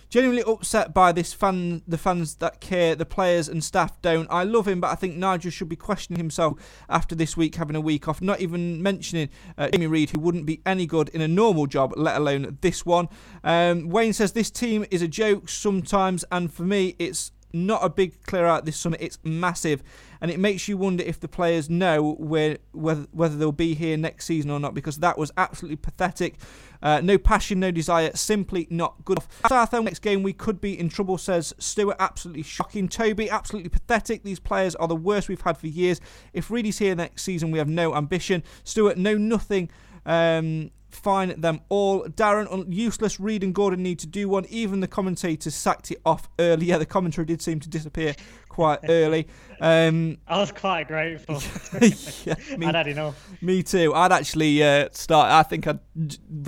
Genuinely 0.10 0.44
upset 0.44 0.92
by 0.92 1.12
this 1.12 1.34
fan, 1.34 1.84
the 1.88 1.98
fans 1.98 2.36
that 2.36 2.60
care, 2.60 2.96
the 2.96 3.06
players 3.06 3.48
and 3.48 3.64
staff 3.64 4.02
don't. 4.02 4.28
I 4.32 4.44
love 4.44 4.68
him, 4.68 4.82
but 4.82 4.90
I 4.90 4.96
think 4.96 5.16
Nigel 5.16 5.52
should 5.52 5.70
be 5.70 5.76
questioning 5.76 6.20
himself 6.20 6.60
after 6.90 7.14
this 7.14 7.38
week 7.38 7.56
having 7.56 7.76
a 7.76 7.82
week 7.82 8.08
off. 8.08 8.20
Not 8.20 8.40
even 8.40 8.82
mentioning 8.82 9.30
uh, 9.56 9.70
Jamie 9.70 9.86
Reid, 9.86 10.10
who 10.10 10.20
wouldn't 10.20 10.48
be 10.48 10.62
any 10.66 10.88
good 10.88 11.10
in 11.10 11.22
a 11.22 11.28
normal 11.28 11.68
job, 11.68 11.94
let 11.96 12.18
alone 12.18 12.58
this 12.62 12.88
one. 12.88 13.08
Um, 13.44 13.90
Wayne 13.90 14.14
says 14.14 14.32
this 14.32 14.50
team 14.50 14.84
is 14.90 15.04
a 15.04 15.08
joke 15.08 15.48
sometimes, 15.48 16.26
and 16.32 16.52
for 16.52 16.64
me, 16.64 16.96
it's 16.98 17.32
not 17.54 17.84
a 17.84 17.90
big 17.90 18.22
clear 18.24 18.46
out 18.46 18.66
this 18.66 18.78
summer. 18.78 18.98
It's 19.00 19.20
massive, 19.24 19.84
and 20.22 20.30
it 20.32 20.40
makes 20.40 20.68
you 20.68 20.78
wonder 20.78 21.04
if 21.04 21.20
the 21.20 21.28
players 21.28 21.70
know 21.70 22.14
where 22.14 22.58
whether 22.72 23.08
whether 23.12 23.36
they'll 23.36 23.52
be 23.52 23.74
here 23.74 23.98
next 23.98 24.26
season 24.26 24.52
or 24.52 24.60
not. 24.60 24.74
Because 24.74 24.98
that 24.98 25.18
was 25.18 25.32
absolutely 25.38 25.78
pathetic. 25.78 26.36
Uh, 26.82 27.02
no 27.02 27.18
passion, 27.18 27.60
no 27.60 27.72
desire, 27.72 28.12
simply 28.16 28.66
not 28.70 29.04
good 29.04 29.18
enough. 29.18 29.28
Southend 29.50 29.86
next 29.86 30.00
game, 30.00 30.24
we 30.24 30.32
could 30.32 30.62
be 30.62 30.80
in 30.80 30.88
trouble, 30.90 31.18
says 31.18 31.54
Stewart. 31.60 31.98
Absolutely 32.00 32.44
shocking. 32.44 32.88
Toby, 32.88 33.30
absolutely 33.30 33.70
pathetic. 33.70 34.24
These 34.24 34.40
players 34.40 34.76
are 34.76 34.88
the 34.88 34.96
worst 34.96 35.28
we've 35.28 35.42
had 35.42 35.58
for 35.58 35.68
years. 35.68 36.00
If 36.34 36.50
Reedy's 36.50 36.78
here 36.78 36.96
next 36.96 37.24
season, 37.24 37.52
we 37.52 37.58
have 37.58 37.68
no 37.68 37.96
ambition. 37.96 38.44
Stewart, 38.64 38.98
no 38.98 39.18
nothing. 39.18 39.70
Um, 40.06 40.72
fine 40.90 41.40
them 41.40 41.62
all. 41.70 42.04
Darren, 42.06 42.66
useless. 42.74 43.20
Reid 43.20 43.44
and 43.44 43.54
Gordon 43.54 43.84
need 43.84 44.00
to 44.00 44.08
do 44.08 44.30
one. 44.30 44.46
Even 44.50 44.80
the 44.80 44.88
commentators 44.88 45.56
sacked 45.56 45.92
it 45.92 46.02
off 46.06 46.30
earlier. 46.40 46.78
The 46.78 46.86
commentary 46.86 47.26
did 47.26 47.42
seem 47.42 47.60
to 47.60 47.70
disappear 47.70 48.16
quite 48.50 48.80
early. 48.90 49.28
Um, 49.62 50.18
I 50.28 50.40
was 50.40 50.52
quite 50.52 50.88
grateful. 50.88 51.42
yeah, 52.26 52.36
me, 52.58 52.66
I'd 52.68 52.76
had 52.76 52.88
enough. 52.88 53.30
Me 53.42 53.64
too. 53.64 53.94
I'd 53.94 54.12
actually 54.12 54.62
uh, 54.64 54.90
start. 54.92 55.32
I 55.32 55.44
think 55.44 55.68
I'd, 55.68 55.80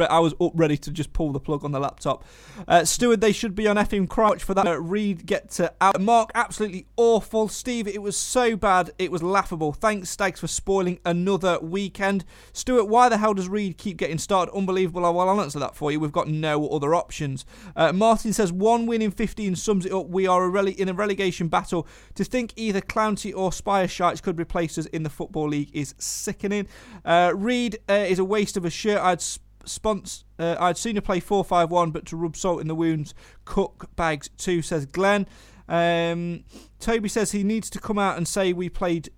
I 0.09 0.19
was 0.19 0.33
up 0.41 0.51
ready 0.55 0.77
to 0.77 0.91
just 0.91 1.13
pull 1.13 1.31
the 1.31 1.39
plug 1.39 1.63
on 1.63 1.71
the 1.71 1.79
laptop. 1.79 2.25
Uh, 2.67 2.83
Stewart, 2.83 3.21
they 3.21 3.31
should 3.31 3.55
be 3.55 3.67
on 3.67 3.77
FM 3.77 4.09
Crouch 4.09 4.43
for 4.43 4.53
that. 4.53 4.67
Uh, 4.67 4.79
Reid 4.79 5.25
get 5.25 5.49
to 5.51 5.73
out. 5.79 6.01
Mark, 6.01 6.31
absolutely 6.35 6.87
awful. 6.97 7.47
Steve, 7.47 7.87
it 7.87 8.01
was 8.01 8.17
so 8.17 8.55
bad, 8.55 8.91
it 8.97 9.11
was 9.11 9.23
laughable. 9.23 9.71
Thanks, 9.73 10.09
Stags, 10.09 10.39
for 10.39 10.47
spoiling 10.47 10.99
another 11.05 11.59
weekend. 11.59 12.25
Stuart, 12.53 12.85
why 12.85 13.09
the 13.09 13.17
hell 13.17 13.33
does 13.33 13.47
Reid 13.47 13.77
keep 13.77 13.97
getting 13.97 14.17
started? 14.17 14.53
Unbelievable. 14.53 15.01
Well, 15.01 15.29
I'll 15.29 15.41
answer 15.41 15.59
that 15.59 15.75
for 15.75 15.91
you. 15.91 15.99
We've 15.99 16.11
got 16.11 16.27
no 16.27 16.67
other 16.69 16.95
options. 16.95 17.45
Uh, 17.75 17.93
Martin 17.93 18.33
says 18.33 18.51
one 18.51 18.85
win 18.85 19.01
in 19.01 19.11
15 19.11 19.55
sums 19.55 19.85
it 19.85 19.91
up. 19.91 20.07
We 20.07 20.27
are 20.27 20.45
a 20.45 20.49
rele- 20.49 20.75
in 20.75 20.89
a 20.89 20.93
relegation 20.93 21.47
battle. 21.47 21.87
To 22.15 22.23
think 22.23 22.53
either 22.55 22.81
Clounty 22.81 23.33
or 23.33 23.51
Spire 23.51 23.87
Shites 23.87 24.21
could 24.21 24.39
replace 24.39 24.77
us 24.77 24.85
in 24.87 25.03
the 25.03 25.09
Football 25.09 25.49
League 25.49 25.69
is 25.73 25.95
sickening. 25.97 26.67
Uh, 27.05 27.33
Reid 27.35 27.79
uh, 27.89 27.93
is 27.93 28.19
a 28.19 28.25
waste 28.25 28.57
of 28.57 28.65
a 28.65 28.69
shirt. 28.69 29.01
I'd 29.01 29.21
sponsor. 29.65 30.25
Uh, 30.39 30.55
I'd 30.59 30.77
sooner 30.77 31.01
play 31.01 31.19
4 31.19 31.43
5 31.43 31.69
1, 31.69 31.91
but 31.91 32.05
to 32.07 32.17
rub 32.17 32.35
salt 32.35 32.61
in 32.61 32.67
the 32.67 32.75
wounds, 32.75 33.13
Cook 33.45 33.95
bags 33.95 34.29
too, 34.37 34.61
says 34.61 34.85
Glenn. 34.85 35.27
Um, 35.67 36.43
Toby 36.79 37.07
says 37.07 37.31
he 37.31 37.43
needs 37.43 37.69
to 37.69 37.79
come 37.79 37.97
out 37.97 38.17
and 38.17 38.27
say 38.27 38.51
we 38.51 38.69
played 38.69 39.09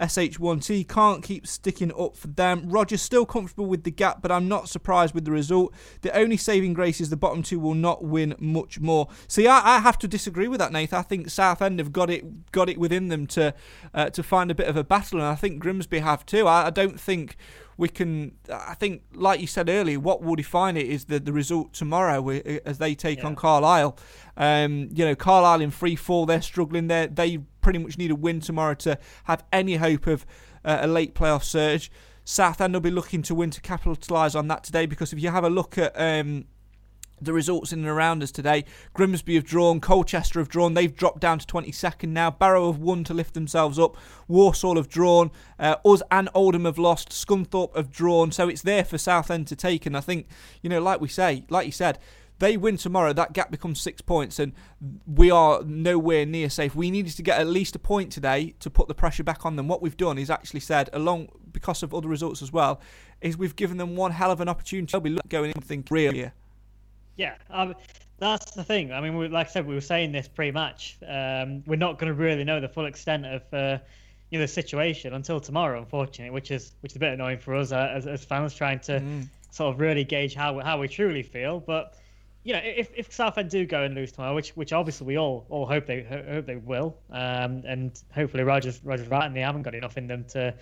SH1T 0.00 0.88
can't 0.88 1.22
keep 1.22 1.46
sticking 1.46 1.92
up 1.98 2.16
for 2.16 2.28
them. 2.28 2.68
Roger's 2.68 3.02
still 3.02 3.26
comfortable 3.26 3.66
with 3.66 3.84
the 3.84 3.90
gap, 3.90 4.22
but 4.22 4.32
I'm 4.32 4.48
not 4.48 4.68
surprised 4.68 5.14
with 5.14 5.24
the 5.24 5.30
result. 5.30 5.74
The 6.00 6.16
only 6.16 6.36
saving 6.36 6.72
grace 6.74 7.00
is 7.00 7.10
the 7.10 7.16
bottom 7.16 7.42
two 7.42 7.60
will 7.60 7.74
not 7.74 8.02
win 8.02 8.34
much 8.38 8.80
more. 8.80 9.08
See, 9.28 9.46
I, 9.46 9.76
I 9.76 9.78
have 9.80 9.98
to 9.98 10.08
disagree 10.08 10.48
with 10.48 10.58
that, 10.60 10.72
Nathan. 10.72 10.98
I 10.98 11.02
think 11.02 11.30
Southend 11.30 11.78
have 11.78 11.92
got 11.92 12.10
it 12.10 12.50
got 12.52 12.68
it 12.68 12.78
within 12.78 13.08
them 13.08 13.26
to 13.28 13.54
uh, 13.94 14.10
to 14.10 14.22
find 14.22 14.50
a 14.50 14.54
bit 14.54 14.68
of 14.68 14.76
a 14.76 14.84
battle, 14.84 15.18
and 15.18 15.28
I 15.28 15.34
think 15.34 15.60
Grimsby 15.60 16.00
have 16.00 16.24
too. 16.24 16.46
I, 16.46 16.66
I 16.66 16.70
don't 16.70 16.98
think 16.98 17.36
we 17.76 17.88
can. 17.88 18.32
I 18.52 18.74
think, 18.74 19.02
like 19.14 19.40
you 19.40 19.46
said 19.46 19.68
earlier, 19.68 19.98
what 19.98 20.22
will 20.22 20.36
define 20.36 20.76
it 20.76 20.86
is 20.86 21.06
the, 21.06 21.18
the 21.18 21.32
result 21.32 21.72
tomorrow 21.72 22.28
as 22.28 22.78
they 22.78 22.94
take 22.94 23.20
yeah. 23.20 23.26
on 23.26 23.36
Carlisle. 23.36 23.98
Um, 24.36 24.90
you 24.92 25.04
know, 25.04 25.14
Carlisle 25.14 25.62
in 25.62 25.70
free 25.70 25.96
fall, 25.96 26.26
they're 26.26 26.42
struggling. 26.42 26.88
There. 26.88 27.06
They 27.06 27.36
they 27.36 27.42
pretty 27.60 27.78
much 27.78 27.98
need 27.98 28.10
a 28.10 28.14
win 28.14 28.40
tomorrow 28.40 28.74
to 28.74 28.98
have 29.24 29.44
any 29.52 29.76
hope 29.76 30.06
of 30.06 30.26
uh, 30.64 30.78
a 30.80 30.86
late 30.86 31.14
playoff 31.14 31.44
surge. 31.44 31.90
Southend 32.24 32.74
will 32.74 32.80
be 32.80 32.90
looking 32.90 33.22
to 33.22 33.34
win 33.34 33.50
to 33.50 33.60
capitalise 33.60 34.34
on 34.34 34.48
that 34.48 34.62
today 34.62 34.86
because 34.86 35.12
if 35.12 35.20
you 35.20 35.30
have 35.30 35.44
a 35.44 35.50
look 35.50 35.78
at 35.78 35.92
um, 35.98 36.44
the 37.20 37.32
results 37.32 37.72
in 37.72 37.80
and 37.80 37.88
around 37.88 38.22
us 38.22 38.30
today. 38.30 38.64
Grimsby 38.94 39.34
have 39.34 39.44
drawn, 39.44 39.80
Colchester 39.80 40.38
have 40.38 40.48
drawn, 40.48 40.74
they've 40.74 40.94
dropped 40.94 41.20
down 41.20 41.38
to 41.38 41.46
22nd 41.46 42.08
now. 42.08 42.30
Barrow 42.30 42.72
have 42.72 42.80
won 42.80 43.04
to 43.04 43.14
lift 43.14 43.34
themselves 43.34 43.78
up, 43.78 43.96
Walsall 44.28 44.76
have 44.76 44.88
drawn, 44.88 45.30
uh, 45.58 45.76
us 45.84 46.02
and 46.10 46.28
Oldham 46.34 46.64
have 46.64 46.78
lost, 46.78 47.10
Scunthorpe 47.10 47.76
have 47.76 47.90
drawn, 47.90 48.32
so 48.32 48.48
it's 48.48 48.62
there 48.62 48.84
for 48.84 48.98
Southend 48.98 49.46
to 49.48 49.56
take. 49.56 49.86
And 49.86 49.96
I 49.96 50.00
think, 50.00 50.26
you 50.62 50.70
know, 50.70 50.80
like 50.80 51.00
we 51.00 51.08
say, 51.08 51.44
like 51.50 51.66
you 51.66 51.72
said, 51.72 51.98
they 52.40 52.56
win 52.56 52.76
tomorrow, 52.76 53.12
that 53.12 53.32
gap 53.32 53.50
becomes 53.50 53.80
six 53.80 54.02
points, 54.02 54.38
and 54.38 54.52
we 55.06 55.30
are 55.30 55.62
nowhere 55.62 56.26
near 56.26 56.50
safe. 56.50 56.74
We 56.74 56.90
needed 56.90 57.16
to 57.16 57.22
get 57.22 57.40
at 57.40 57.46
least 57.46 57.76
a 57.76 57.78
point 57.78 58.10
today 58.10 58.54
to 58.60 58.68
put 58.68 58.88
the 58.88 58.94
pressure 58.94 59.22
back 59.22 59.46
on 59.46 59.56
them. 59.56 59.68
What 59.68 59.80
we've 59.80 59.96
done 59.96 60.18
is 60.18 60.28
actually 60.28 60.60
said, 60.60 60.90
along 60.92 61.28
because 61.52 61.82
of 61.82 61.94
other 61.94 62.08
results 62.08 62.42
as 62.42 62.52
well, 62.52 62.80
is 63.20 63.36
we've 63.36 63.56
given 63.56 63.76
them 63.76 63.96
one 63.96 64.10
hell 64.12 64.30
of 64.30 64.40
an 64.40 64.48
opportunity. 64.48 64.90
They'll 64.90 65.00
be 65.00 65.18
going 65.28 65.50
in 65.50 65.56
and 65.56 65.64
think 65.64 65.86
really 65.90 66.30
yeah, 67.20 67.34
um, 67.50 67.74
that's 68.18 68.52
the 68.52 68.64
thing. 68.64 68.92
I 68.92 69.00
mean, 69.02 69.14
we, 69.14 69.28
like 69.28 69.48
I 69.48 69.50
said, 69.50 69.66
we 69.66 69.74
were 69.74 69.82
saying 69.82 70.12
this 70.12 70.26
pre-match. 70.26 70.96
Um, 71.06 71.62
we're 71.66 71.76
not 71.76 71.98
going 71.98 72.08
to 72.08 72.14
really 72.14 72.44
know 72.44 72.60
the 72.60 72.68
full 72.68 72.86
extent 72.86 73.26
of 73.26 73.42
uh, 73.52 73.78
you 74.30 74.38
know 74.38 74.44
the 74.44 74.48
situation 74.48 75.12
until 75.12 75.38
tomorrow, 75.38 75.78
unfortunately, 75.78 76.30
which 76.30 76.50
is 76.50 76.72
which 76.80 76.92
is 76.92 76.96
a 76.96 76.98
bit 76.98 77.12
annoying 77.12 77.38
for 77.38 77.54
us 77.54 77.72
uh, 77.72 77.92
as, 77.94 78.06
as 78.06 78.24
fans 78.24 78.54
trying 78.54 78.80
to 78.80 79.00
mm. 79.00 79.28
sort 79.50 79.74
of 79.74 79.80
really 79.80 80.02
gauge 80.02 80.34
how 80.34 80.58
how 80.60 80.78
we 80.80 80.88
truly 80.88 81.22
feel. 81.22 81.60
But 81.60 81.94
you 82.42 82.54
know, 82.54 82.60
if 82.62 82.90
if 82.96 83.12
Southend 83.12 83.50
do 83.50 83.66
go 83.66 83.82
and 83.82 83.94
lose 83.94 84.12
tomorrow, 84.12 84.34
which 84.34 84.50
which 84.50 84.72
obviously 84.72 85.06
we 85.06 85.18
all 85.18 85.46
all 85.50 85.66
hope 85.66 85.86
they 85.86 86.02
hope 86.02 86.46
they 86.46 86.56
will, 86.56 86.96
um, 87.10 87.62
and 87.66 88.02
hopefully 88.14 88.44
Rogers 88.44 88.80
Rogers 88.82 89.08
right, 89.08 89.26
and 89.26 89.36
they 89.36 89.40
haven't 89.40 89.62
got 89.62 89.74
enough 89.74 89.98
in 89.98 90.06
them 90.06 90.24
to 90.30 90.54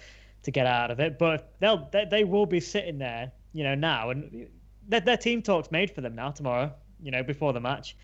to 0.43 0.51
get 0.51 0.67
out 0.67 0.91
of 0.91 0.99
it. 0.99 1.19
But 1.19 1.53
they'll 1.61 1.89
they, 1.93 2.05
they 2.11 2.25
will 2.25 2.47
be 2.47 2.61
sitting 2.61 2.99
there, 2.99 3.31
you 3.53 3.63
know, 3.63 3.75
now 3.75 4.11
and 4.11 4.49
their, 4.89 5.01
their 5.01 5.17
team 5.17 5.41
talk's 5.41 5.71
made 5.71 5.91
for 5.91 6.01
them 6.01 6.17
now 6.17 6.31
tomorrow. 6.31 6.73
You 7.01 7.13
know, 7.13 7.23
before 7.23 7.53
the 7.53 7.61
match, 7.61 7.97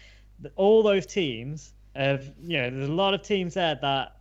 all 0.54 0.83
those 0.83 1.04
teams 1.04 1.75
have 1.97 2.33
you 2.43 2.59
know 2.59 2.71
there's 2.71 2.88
a 2.88 2.93
lot 2.93 3.14
of 3.14 3.23
teams 3.23 3.54
there 3.54 3.78
that 3.81 4.16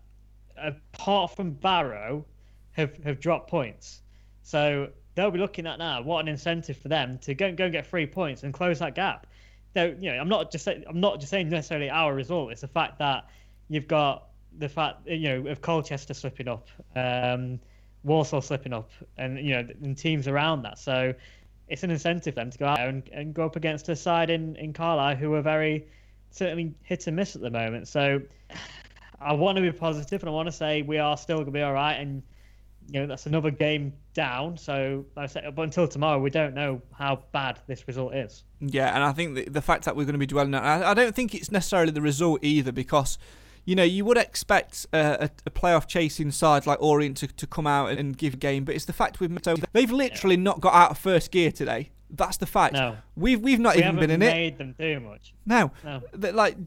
apart 0.57 1.35
from 1.35 1.51
Barrow 1.51 2.25
have 2.71 2.97
have 3.03 3.19
dropped 3.19 3.51
points. 3.51 4.01
So 4.41 4.89
they'll 5.15 5.31
be 5.31 5.39
looking 5.39 5.67
at 5.67 5.79
now 5.79 6.01
what 6.01 6.21
an 6.21 6.27
incentive 6.27 6.77
for 6.77 6.87
them 6.87 7.19
to 7.19 7.33
go, 7.33 7.53
go 7.53 7.65
and 7.65 7.73
get 7.73 7.85
three 7.85 8.05
points 8.05 8.43
and 8.43 8.53
close 8.53 8.79
that 8.79 8.95
gap. 8.95 9.27
So 9.73 9.95
you 9.99 10.11
know, 10.11 10.19
I'm 10.19 10.29
not 10.29 10.51
just 10.51 10.67
I'm 10.67 10.99
not 10.99 11.19
just 11.19 11.29
saying 11.29 11.49
necessarily 11.49 11.89
our 11.89 12.13
result. 12.13 12.51
It's 12.51 12.61
the 12.61 12.67
fact 12.67 12.99
that 12.99 13.27
you've 13.69 13.87
got 13.87 14.29
the 14.59 14.69
fact 14.69 15.07
you 15.07 15.29
know 15.29 15.49
of 15.49 15.61
Colchester 15.61 16.13
slipping 16.13 16.47
up, 16.47 16.67
um, 16.95 17.59
Walsall 18.03 18.41
slipping 18.41 18.73
up, 18.73 18.91
and 19.17 19.39
you 19.39 19.53
know 19.55 19.67
and 19.81 19.97
teams 19.97 20.27
around 20.27 20.63
that. 20.63 20.77
So 20.77 21.13
it's 21.67 21.83
an 21.83 21.91
incentive 21.91 22.35
them 22.35 22.51
to 22.51 22.57
go 22.57 22.65
out 22.65 22.77
there 22.77 22.89
and, 22.89 23.09
and 23.11 23.33
go 23.33 23.45
up 23.45 23.55
against 23.55 23.89
a 23.89 23.95
side 23.95 24.29
in, 24.29 24.55
in 24.57 24.73
Carlisle 24.73 25.15
who 25.15 25.33
are 25.33 25.41
very 25.41 25.87
certainly 26.29 26.73
hit 26.83 27.07
and 27.07 27.15
miss 27.15 27.35
at 27.35 27.41
the 27.41 27.49
moment. 27.49 27.87
So 27.87 28.21
I 29.21 29.33
want 29.33 29.55
to 29.55 29.61
be 29.61 29.71
positive 29.71 30.21
and 30.21 30.29
I 30.29 30.33
want 30.33 30.47
to 30.47 30.51
say 30.51 30.81
we 30.81 30.97
are 30.97 31.15
still 31.17 31.37
going 31.37 31.45
to 31.47 31.51
be 31.51 31.61
all 31.61 31.73
right. 31.73 31.93
And, 31.93 32.21
you 32.89 32.99
know, 32.99 33.07
that's 33.07 33.25
another 33.25 33.51
game 33.51 33.93
down. 34.13 34.57
So, 34.57 35.05
like 35.15 35.23
I 35.23 35.27
said, 35.27 35.55
but 35.55 35.63
until 35.63 35.87
tomorrow, 35.87 36.19
we 36.19 36.29
don't 36.29 36.53
know 36.53 36.81
how 36.91 37.23
bad 37.31 37.59
this 37.67 37.87
result 37.87 38.13
is. 38.13 38.43
Yeah, 38.59 38.93
and 38.93 39.03
I 39.03 39.11
think 39.11 39.35
the, 39.35 39.45
the 39.45 39.61
fact 39.61 39.85
that 39.85 39.95
we're 39.95 40.05
going 40.05 40.13
to 40.13 40.19
be 40.19 40.25
dwelling 40.25 40.53
on, 40.53 40.63
I, 40.63 40.91
I 40.91 40.93
don't 40.93 41.15
think 41.15 41.33
it's 41.33 41.51
necessarily 41.51 41.91
the 41.91 42.01
result 42.01 42.43
either 42.43 42.71
because 42.71 43.17
you 43.65 43.75
know, 43.75 43.83
you 43.83 44.03
would 44.05 44.17
expect 44.17 44.85
a, 44.91 45.29
a, 45.45 45.49
playoff 45.49 45.87
chasing 45.87 46.31
side 46.31 46.67
like 46.67 46.81
Orient 46.81 47.17
to, 47.17 47.27
to 47.27 47.47
come 47.47 47.65
out 47.65 47.91
and 47.91 48.17
give 48.17 48.33
a 48.33 48.37
game, 48.37 48.65
but 48.65 48.75
it's 48.75 48.85
the 48.85 48.93
fact 48.93 49.19
we've 49.19 49.31
they've 49.71 49.91
literally 49.91 50.37
not 50.37 50.59
got 50.59 50.73
out 50.73 50.91
of 50.91 50.97
first 50.97 51.31
gear 51.31 51.51
today. 51.51 51.91
That's 52.09 52.37
the 52.37 52.45
fact. 52.45 52.73
No, 52.73 52.97
we've 53.15 53.39
we've 53.39 53.59
not 53.59 53.75
we 53.75 53.83
even 53.83 53.95
been 53.95 54.11
in 54.11 54.21
it. 54.21 54.25
We 54.25 54.25
haven't 54.25 54.41
made 54.41 54.57
them 54.57 54.75
do 54.77 54.99
much. 54.99 55.33
No, 55.45 55.71
no. 55.83 56.01
like 56.31 56.57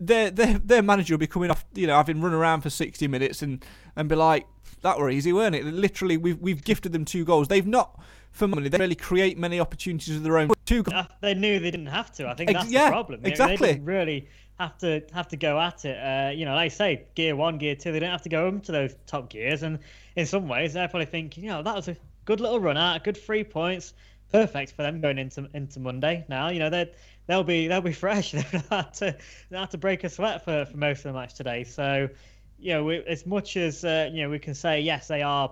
their 0.00 0.30
their 0.30 0.58
their 0.58 0.82
manager 0.82 1.14
will 1.14 1.18
be 1.18 1.26
coming 1.26 1.50
off, 1.50 1.64
you 1.74 1.86
know, 1.86 1.96
having 1.96 2.20
run 2.20 2.32
around 2.32 2.60
for 2.60 2.70
sixty 2.70 3.08
minutes 3.08 3.42
and 3.42 3.64
and 3.96 4.08
be 4.08 4.14
like, 4.14 4.46
that 4.84 4.98
were 4.98 5.10
easy, 5.10 5.32
weren't 5.32 5.56
it? 5.56 5.64
Literally, 5.64 6.16
we've 6.16 6.38
we've 6.40 6.62
gifted 6.62 6.92
them 6.92 7.04
two 7.04 7.24
goals. 7.24 7.48
They've 7.48 7.66
not 7.66 8.00
for 8.30 8.46
money. 8.46 8.68
They 8.68 8.78
really 8.78 8.94
create 8.94 9.38
many 9.38 9.58
opportunities 9.58 10.16
of 10.16 10.22
their 10.22 10.38
own. 10.38 10.50
Two. 10.66 10.82
Goals. 10.82 11.06
They 11.20 11.34
knew 11.34 11.58
they 11.58 11.70
didn't 11.70 11.86
have 11.86 12.12
to. 12.12 12.28
I 12.28 12.34
think 12.34 12.52
that's 12.52 12.70
yeah, 12.70 12.86
the 12.86 12.90
problem. 12.90 13.20
Exactly. 13.24 13.66
They 13.66 13.72
didn't 13.74 13.86
really 13.86 14.28
have 14.60 14.78
to 14.78 15.02
have 15.12 15.28
to 15.28 15.36
go 15.36 15.58
at 15.58 15.84
it. 15.84 15.96
Uh, 15.96 16.30
you 16.30 16.44
know, 16.44 16.54
like 16.54 16.66
I 16.66 16.68
say, 16.68 17.04
gear 17.14 17.34
one, 17.34 17.58
gear 17.58 17.74
two, 17.74 17.92
they 17.92 17.98
don't 17.98 18.10
have 18.10 18.22
to 18.22 18.28
go 18.28 18.48
into 18.48 18.72
those 18.72 18.94
top 19.06 19.30
gears. 19.30 19.62
And 19.62 19.78
in 20.16 20.26
some 20.26 20.48
ways, 20.48 20.74
they're 20.74 20.88
probably 20.88 21.06
thinking, 21.06 21.44
you 21.44 21.50
know, 21.50 21.62
that 21.62 21.74
was 21.74 21.88
a 21.88 21.96
good 22.24 22.40
little 22.40 22.60
run 22.60 22.76
out, 22.76 23.02
good 23.04 23.16
three 23.16 23.44
points, 23.44 23.94
perfect 24.32 24.72
for 24.72 24.82
them 24.82 25.00
going 25.00 25.18
into 25.18 25.48
into 25.54 25.80
Monday. 25.80 26.24
Now, 26.28 26.50
you 26.50 26.58
know, 26.58 26.70
they 26.70 26.90
they'll 27.26 27.44
be 27.44 27.68
they'll 27.68 27.80
be 27.80 27.92
fresh. 28.04 28.32
They'll 28.32 28.62
have 28.70 28.92
to 28.92 29.16
they'll 29.50 29.60
have 29.60 29.70
to 29.70 29.78
break 29.78 30.04
a 30.04 30.08
sweat 30.08 30.44
for, 30.44 30.64
for 30.66 30.76
most 30.76 31.04
of 31.04 31.12
the 31.12 31.18
match 31.18 31.34
today. 31.34 31.64
So, 31.64 32.08
you 32.58 32.72
know, 32.72 32.84
we, 32.84 33.04
as 33.04 33.26
much 33.26 33.56
as 33.56 33.84
uh, 33.84 34.08
you 34.12 34.22
know, 34.22 34.30
we 34.30 34.38
can 34.38 34.54
say 34.54 34.80
yes, 34.80 35.08
they 35.08 35.22
are, 35.22 35.50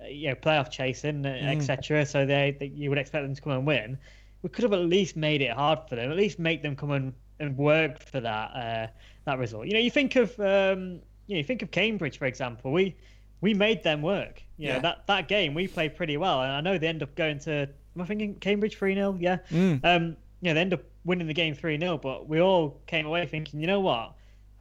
uh, 0.00 0.06
you 0.06 0.28
know, 0.28 0.34
playoff 0.34 0.70
chasing, 0.70 1.24
uh, 1.24 1.30
mm. 1.30 1.56
etc. 1.56 2.06
So 2.06 2.26
they, 2.26 2.56
they, 2.58 2.66
you 2.66 2.88
would 2.90 2.98
expect 2.98 3.24
them 3.24 3.34
to 3.34 3.42
come 3.42 3.52
and 3.52 3.66
win. 3.66 3.98
We 4.42 4.50
could 4.50 4.62
have 4.62 4.72
at 4.72 4.80
least 4.80 5.16
made 5.16 5.42
it 5.42 5.52
hard 5.52 5.80
for 5.88 5.96
them. 5.96 6.10
At 6.10 6.16
least 6.16 6.38
make 6.38 6.62
them 6.62 6.76
come 6.76 6.90
and, 6.92 7.12
and 7.40 7.56
work 7.56 8.00
for 8.00 8.20
that 8.20 8.50
uh, 8.54 8.86
that 9.24 9.38
result. 9.38 9.66
You 9.66 9.74
know, 9.74 9.80
you 9.80 9.90
think 9.90 10.16
of 10.16 10.30
um, 10.40 11.00
you 11.26 11.34
know, 11.34 11.38
you 11.38 11.44
think 11.44 11.62
of 11.62 11.70
Cambridge 11.70 12.18
for 12.18 12.26
example. 12.26 12.72
We 12.72 12.96
we 13.40 13.54
made 13.54 13.82
them 13.82 14.02
work. 14.02 14.42
You 14.56 14.68
know, 14.68 14.74
yeah. 14.74 14.80
that 14.80 15.06
that 15.06 15.28
game 15.28 15.54
we 15.54 15.68
played 15.68 15.96
pretty 15.96 16.16
well, 16.16 16.42
and 16.42 16.52
I 16.52 16.60
know 16.60 16.78
they 16.78 16.88
end 16.88 17.02
up 17.02 17.14
going 17.14 17.38
to. 17.40 17.68
Am 17.94 18.02
I 18.02 18.04
thinking 18.04 18.34
Cambridge 18.34 18.76
three 18.76 18.94
0 18.94 19.16
Yeah. 19.20 19.38
Mm. 19.50 19.84
Um, 19.84 20.16
you 20.40 20.50
know, 20.50 20.54
they 20.54 20.60
end 20.60 20.74
up 20.74 20.82
winning 21.04 21.26
the 21.26 21.34
game 21.34 21.54
3 21.54 21.78
0, 21.78 21.98
but 21.98 22.28
we 22.28 22.40
all 22.40 22.80
came 22.86 23.06
away 23.06 23.26
thinking, 23.26 23.60
you 23.60 23.66
know 23.66 23.80
what? 23.80 24.14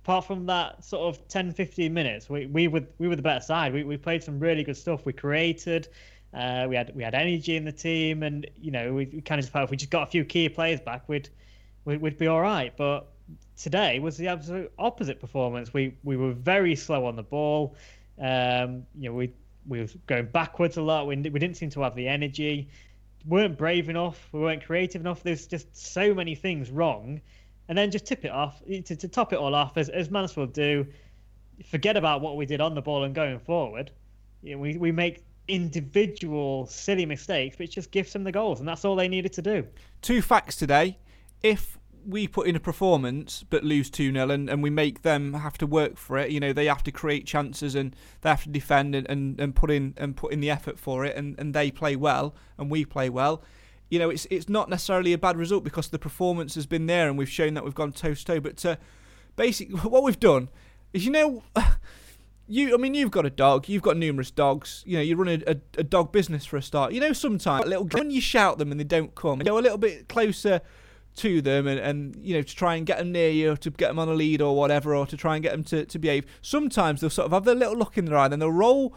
Apart 0.05 0.25
from 0.25 0.45
that 0.45 0.83
sort 0.83 1.15
of 1.15 1.27
10, 1.29 1.51
15 1.51 1.91
minutes, 1.91 2.29
we, 2.29 2.45
we 2.45 2.67
were 2.67 2.83
we 2.99 3.07
were 3.07 3.15
the 3.15 3.23
better 3.23 3.43
side. 3.43 3.73
We, 3.73 3.83
we 3.83 3.97
played 3.97 4.23
some 4.23 4.39
really 4.39 4.63
good 4.63 4.77
stuff. 4.77 5.03
We 5.03 5.13
created, 5.13 5.87
uh, 6.31 6.67
we 6.69 6.75
had 6.75 6.95
we 6.95 7.01
had 7.01 7.15
energy 7.15 7.55
in 7.55 7.65
the 7.65 7.71
team, 7.71 8.21
and 8.21 8.45
you 8.55 8.69
know 8.69 8.93
we, 8.93 9.05
we 9.07 9.21
kind 9.21 9.39
of 9.39 9.45
just 9.45 9.51
felt 9.51 9.63
if 9.63 9.71
we 9.71 9.77
just 9.77 9.89
got 9.89 10.03
a 10.03 10.11
few 10.11 10.23
key 10.23 10.47
players 10.47 10.79
back, 10.79 11.09
we'd 11.09 11.29
we'd, 11.85 11.99
we'd 11.99 12.19
be 12.19 12.27
all 12.27 12.39
right. 12.39 12.71
But 12.77 13.07
today 13.57 13.97
was 13.97 14.15
the 14.15 14.27
absolute 14.27 14.71
opposite 14.77 15.19
performance. 15.19 15.73
We 15.73 15.97
we 16.03 16.17
were 16.17 16.33
very 16.33 16.75
slow 16.75 17.07
on 17.07 17.15
the 17.15 17.23
ball. 17.23 17.75
Um, 18.21 18.85
you 18.93 19.09
know 19.09 19.15
we 19.15 19.33
we 19.67 19.81
were 19.81 19.87
going 20.05 20.27
backwards 20.27 20.77
a 20.77 20.83
lot. 20.83 21.07
We, 21.07 21.15
we 21.15 21.39
didn't 21.39 21.57
seem 21.57 21.71
to 21.71 21.81
have 21.81 21.95
the 21.95 22.07
energy 22.07 22.69
weren't 23.25 23.57
brave 23.57 23.89
enough, 23.89 24.29
we 24.31 24.39
weren't 24.39 24.63
creative 24.63 25.01
enough. 25.01 25.23
There's 25.23 25.47
just 25.47 25.75
so 25.75 26.13
many 26.13 26.35
things 26.35 26.69
wrong, 26.69 27.21
and 27.67 27.77
then 27.77 27.91
just 27.91 28.05
tip 28.05 28.25
it 28.25 28.31
off 28.31 28.61
eh, 28.69 28.81
to, 28.81 28.95
to 28.95 29.07
top 29.07 29.33
it 29.33 29.37
all 29.37 29.55
off 29.55 29.77
as 29.77 29.89
as 29.89 30.09
Mansfield 30.09 30.53
do. 30.53 30.85
Forget 31.69 31.95
about 31.95 32.21
what 32.21 32.35
we 32.35 32.45
did 32.45 32.59
on 32.61 32.75
the 32.75 32.81
ball 32.81 33.03
and 33.03 33.15
going 33.15 33.39
forward. 33.39 33.91
You 34.41 34.55
know, 34.55 34.61
we 34.61 34.77
we 34.77 34.91
make 34.91 35.23
individual 35.47 36.65
silly 36.65 37.05
mistakes, 37.05 37.57
which 37.59 37.71
just 37.75 37.91
gives 37.91 38.11
them 38.13 38.23
the 38.23 38.31
goals, 38.31 38.59
and 38.59 38.67
that's 38.67 38.83
all 38.83 38.95
they 38.95 39.07
needed 39.07 39.33
to 39.33 39.41
do. 39.41 39.65
Two 40.01 40.21
facts 40.21 40.55
today: 40.55 40.97
if 41.43 41.77
we 42.05 42.27
put 42.27 42.47
in 42.47 42.55
a 42.55 42.59
performance 42.59 43.43
but 43.49 43.63
lose 43.63 43.89
2 43.89 44.11
0 44.11 44.29
and, 44.29 44.49
and 44.49 44.61
we 44.61 44.69
make 44.69 45.01
them 45.01 45.33
have 45.33 45.57
to 45.57 45.65
work 45.65 45.97
for 45.97 46.17
it. 46.17 46.29
You 46.29 46.39
know, 46.39 46.53
they 46.53 46.65
have 46.65 46.83
to 46.83 46.91
create 46.91 47.25
chances 47.25 47.75
and 47.75 47.95
they 48.21 48.29
have 48.29 48.43
to 48.43 48.49
defend 48.49 48.95
and, 48.95 49.09
and, 49.09 49.39
and 49.39 49.55
put 49.55 49.71
in 49.71 49.93
and 49.97 50.15
put 50.15 50.31
in 50.31 50.39
the 50.39 50.49
effort 50.49 50.79
for 50.79 51.03
it 51.05 51.15
and, 51.15 51.37
and 51.39 51.53
they 51.53 51.71
play 51.71 51.95
well 51.95 52.35
and 52.57 52.69
we 52.69 52.85
play 52.85 53.09
well. 53.09 53.41
You 53.95 53.99
know, 53.99 54.09
it's 54.09 54.27
it's 54.29 54.49
not 54.49 54.69
necessarily 54.69 55.13
a 55.13 55.17
bad 55.17 55.37
result 55.37 55.63
because 55.63 55.87
the 55.87 55.97
performance 55.97 56.53
has 56.55 56.65
been 56.65 56.85
there 56.85 57.07
and 57.07 57.17
we've 57.17 57.29
shown 57.29 57.53
that 57.53 57.63
we've 57.63 57.73
gone 57.73 57.93
toe 57.93 58.13
to 58.13 58.25
toe. 58.25 58.41
But 58.41 58.65
uh, 58.65 58.75
to 58.75 58.77
basically, 59.37 59.79
what 59.89 60.03
we've 60.03 60.19
done 60.19 60.49
is, 60.91 61.05
you 61.05 61.13
know, 61.13 61.43
you 62.49 62.73
I 62.73 62.77
mean, 62.77 62.93
you've 62.93 63.09
got 63.09 63.25
a 63.25 63.29
dog, 63.29 63.69
you've 63.69 63.83
got 63.83 63.95
numerous 63.95 64.31
dogs. 64.31 64.83
You 64.85 64.97
know, 64.97 65.01
you 65.01 65.15
run 65.15 65.29
a, 65.29 65.51
a, 65.51 65.55
a 65.77 65.83
dog 65.83 66.11
business 66.11 66.45
for 66.45 66.57
a 66.57 66.61
start. 66.61 66.91
You 66.91 66.99
know, 66.99 67.13
sometimes 67.13 67.67
little 67.67 67.85
when 67.85 68.11
you 68.11 68.19
shout 68.19 68.57
them 68.57 68.69
and 68.69 68.77
they 68.77 68.83
don't 68.83 69.15
come, 69.15 69.39
you 69.39 69.45
go 69.45 69.57
a 69.57 69.61
little 69.61 69.77
bit 69.77 70.09
closer 70.09 70.59
to 71.15 71.41
them 71.41 71.65
and, 71.65 71.79
and 71.79 72.17
you 72.21 72.35
know 72.35 72.41
to 72.41 72.53
try 72.53 72.75
and 72.75 72.85
get 72.85 72.97
them 72.97 73.13
near 73.13 73.29
you 73.29 73.53
or 73.53 73.55
to 73.55 73.71
get 73.71 73.87
them 73.87 73.99
on 73.99 74.09
a 74.09 74.13
lead 74.13 74.41
or 74.41 74.53
whatever 74.53 74.93
or 74.93 75.07
to 75.07 75.15
try 75.15 75.35
and 75.35 75.43
get 75.43 75.53
them 75.53 75.63
to, 75.63 75.85
to 75.85 75.97
behave 75.97 76.25
sometimes 76.41 76.99
they'll 76.99 77.09
sort 77.09 77.25
of 77.25 77.31
have 77.31 77.45
their 77.45 77.55
little 77.55 77.77
look 77.77 77.97
in 77.97 78.03
their 78.03 78.17
eye 78.17 78.27
then 78.27 78.39
they'll 78.39 78.51
roll 78.51 78.93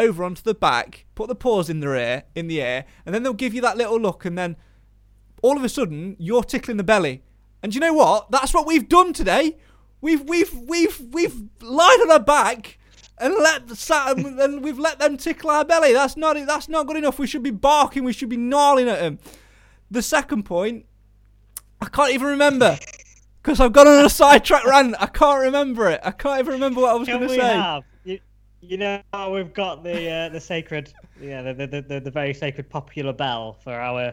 over 0.00 0.24
onto 0.24 0.42
the 0.42 0.54
back 0.54 1.06
put 1.14 1.28
the 1.28 1.34
paws 1.34 1.70
in 1.70 1.80
their 1.80 1.94
ear 1.94 2.24
in 2.34 2.48
the 2.48 2.60
air 2.60 2.84
and 3.04 3.14
then 3.14 3.22
they'll 3.22 3.32
give 3.32 3.54
you 3.54 3.60
that 3.60 3.76
little 3.76 4.00
look 4.00 4.24
and 4.24 4.36
then 4.36 4.56
all 5.42 5.56
of 5.56 5.64
a 5.64 5.68
sudden 5.68 6.16
you're 6.18 6.42
tickling 6.42 6.76
the 6.76 6.84
belly 6.84 7.22
and 7.62 7.74
you 7.74 7.80
know 7.80 7.92
what 7.92 8.30
that's 8.30 8.54
what 8.54 8.66
we've 8.66 8.88
done 8.88 9.12
today 9.12 9.56
we've 10.00 10.22
we've 10.28 10.54
we've 10.54 11.00
we've 11.12 11.42
lied 11.60 12.00
on 12.00 12.10
our 12.10 12.20
back 12.20 12.78
and 13.18 13.34
let 13.34 13.62
and 13.90 14.62
we've 14.64 14.78
let 14.78 14.98
them 14.98 15.16
tickle 15.16 15.50
our 15.50 15.64
belly 15.64 15.92
that's 15.92 16.16
not 16.16 16.36
that's 16.46 16.68
not 16.68 16.86
good 16.86 16.96
enough 16.96 17.18
we 17.18 17.26
should 17.26 17.42
be 17.42 17.50
barking 17.50 18.04
we 18.04 18.12
should 18.12 18.28
be 18.28 18.36
gnawing 18.36 18.88
at 18.88 18.98
them 18.98 19.18
the 19.90 20.02
second 20.02 20.44
point 20.44 20.86
I 21.80 21.86
can't 21.86 22.12
even 22.12 22.28
remember. 22.28 22.78
Because 23.42 23.58
I've 23.58 23.72
gone 23.72 23.88
on 23.88 24.04
a 24.04 24.10
sidetrack 24.10 24.66
rant. 24.66 24.94
I 25.00 25.06
can't 25.06 25.42
remember 25.42 25.88
it. 25.88 26.00
I 26.04 26.10
can't 26.10 26.40
even 26.40 26.54
remember 26.54 26.82
what 26.82 26.90
I 26.90 26.94
was 26.94 27.08
going 27.08 27.22
to 27.22 27.28
say. 27.28 27.38
Have, 27.38 27.84
you, 28.60 28.76
know, 28.76 29.02
we've 29.32 29.52
got 29.52 29.82
the 29.82 30.10
uh, 30.10 30.28
the 30.28 30.40
sacred, 30.40 30.92
yeah, 31.20 31.42
the, 31.42 31.66
the, 31.66 31.82
the 31.82 32.00
the 32.00 32.10
very 32.10 32.34
sacred 32.34 32.68
popular 32.68 33.12
bell 33.12 33.54
for 33.54 33.72
our 33.72 34.12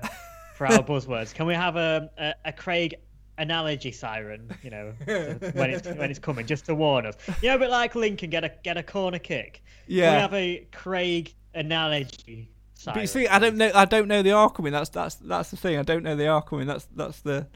for 0.56 0.68
our 0.68 0.80
buzzwords. 0.84 1.34
Can 1.34 1.46
we 1.46 1.54
have 1.54 1.76
a, 1.76 2.10
a, 2.18 2.34
a 2.46 2.54
Craig 2.54 2.96
analogy 3.38 3.92
siren? 3.92 4.50
You 4.64 4.70
know, 4.70 4.94
when 5.54 5.70
it's 5.70 5.88
when 5.88 6.10
it's 6.10 6.20
coming, 6.20 6.46
just 6.46 6.66
to 6.66 6.76
warn 6.76 7.06
us. 7.06 7.16
You 7.42 7.50
know, 7.50 7.56
a 7.56 7.60
bit 7.60 7.70
like 7.70 7.96
Lincoln 7.96 8.30
get 8.30 8.44
a 8.44 8.52
get 8.64 8.78
a 8.78 8.84
corner 8.84 9.20
kick. 9.20 9.64
Yeah. 9.88 10.06
Can 10.06 10.14
we 10.14 10.22
have 10.22 10.34
a 10.34 10.68
Craig 10.72 11.34
analogy 11.54 12.52
Siren? 12.78 12.96
but 12.96 13.02
you 13.02 13.08
see, 13.08 13.28
I 13.28 13.40
don't 13.40 13.58
know. 13.58 13.72
I 13.74 13.86
don't 13.86 14.08
know 14.08 14.22
the 14.22 14.30
Arkham. 14.30 14.72
That's 14.72 14.90
that's 14.90 15.16
that's 15.16 15.52
the 15.52 15.58
thing. 15.58 15.78
I 15.78 15.84
don't 15.84 16.04
know 16.04 16.16
the 16.16 16.24
Arkham. 16.24 16.66
That's 16.66 16.86
that's 16.96 17.22
the. 17.22 17.48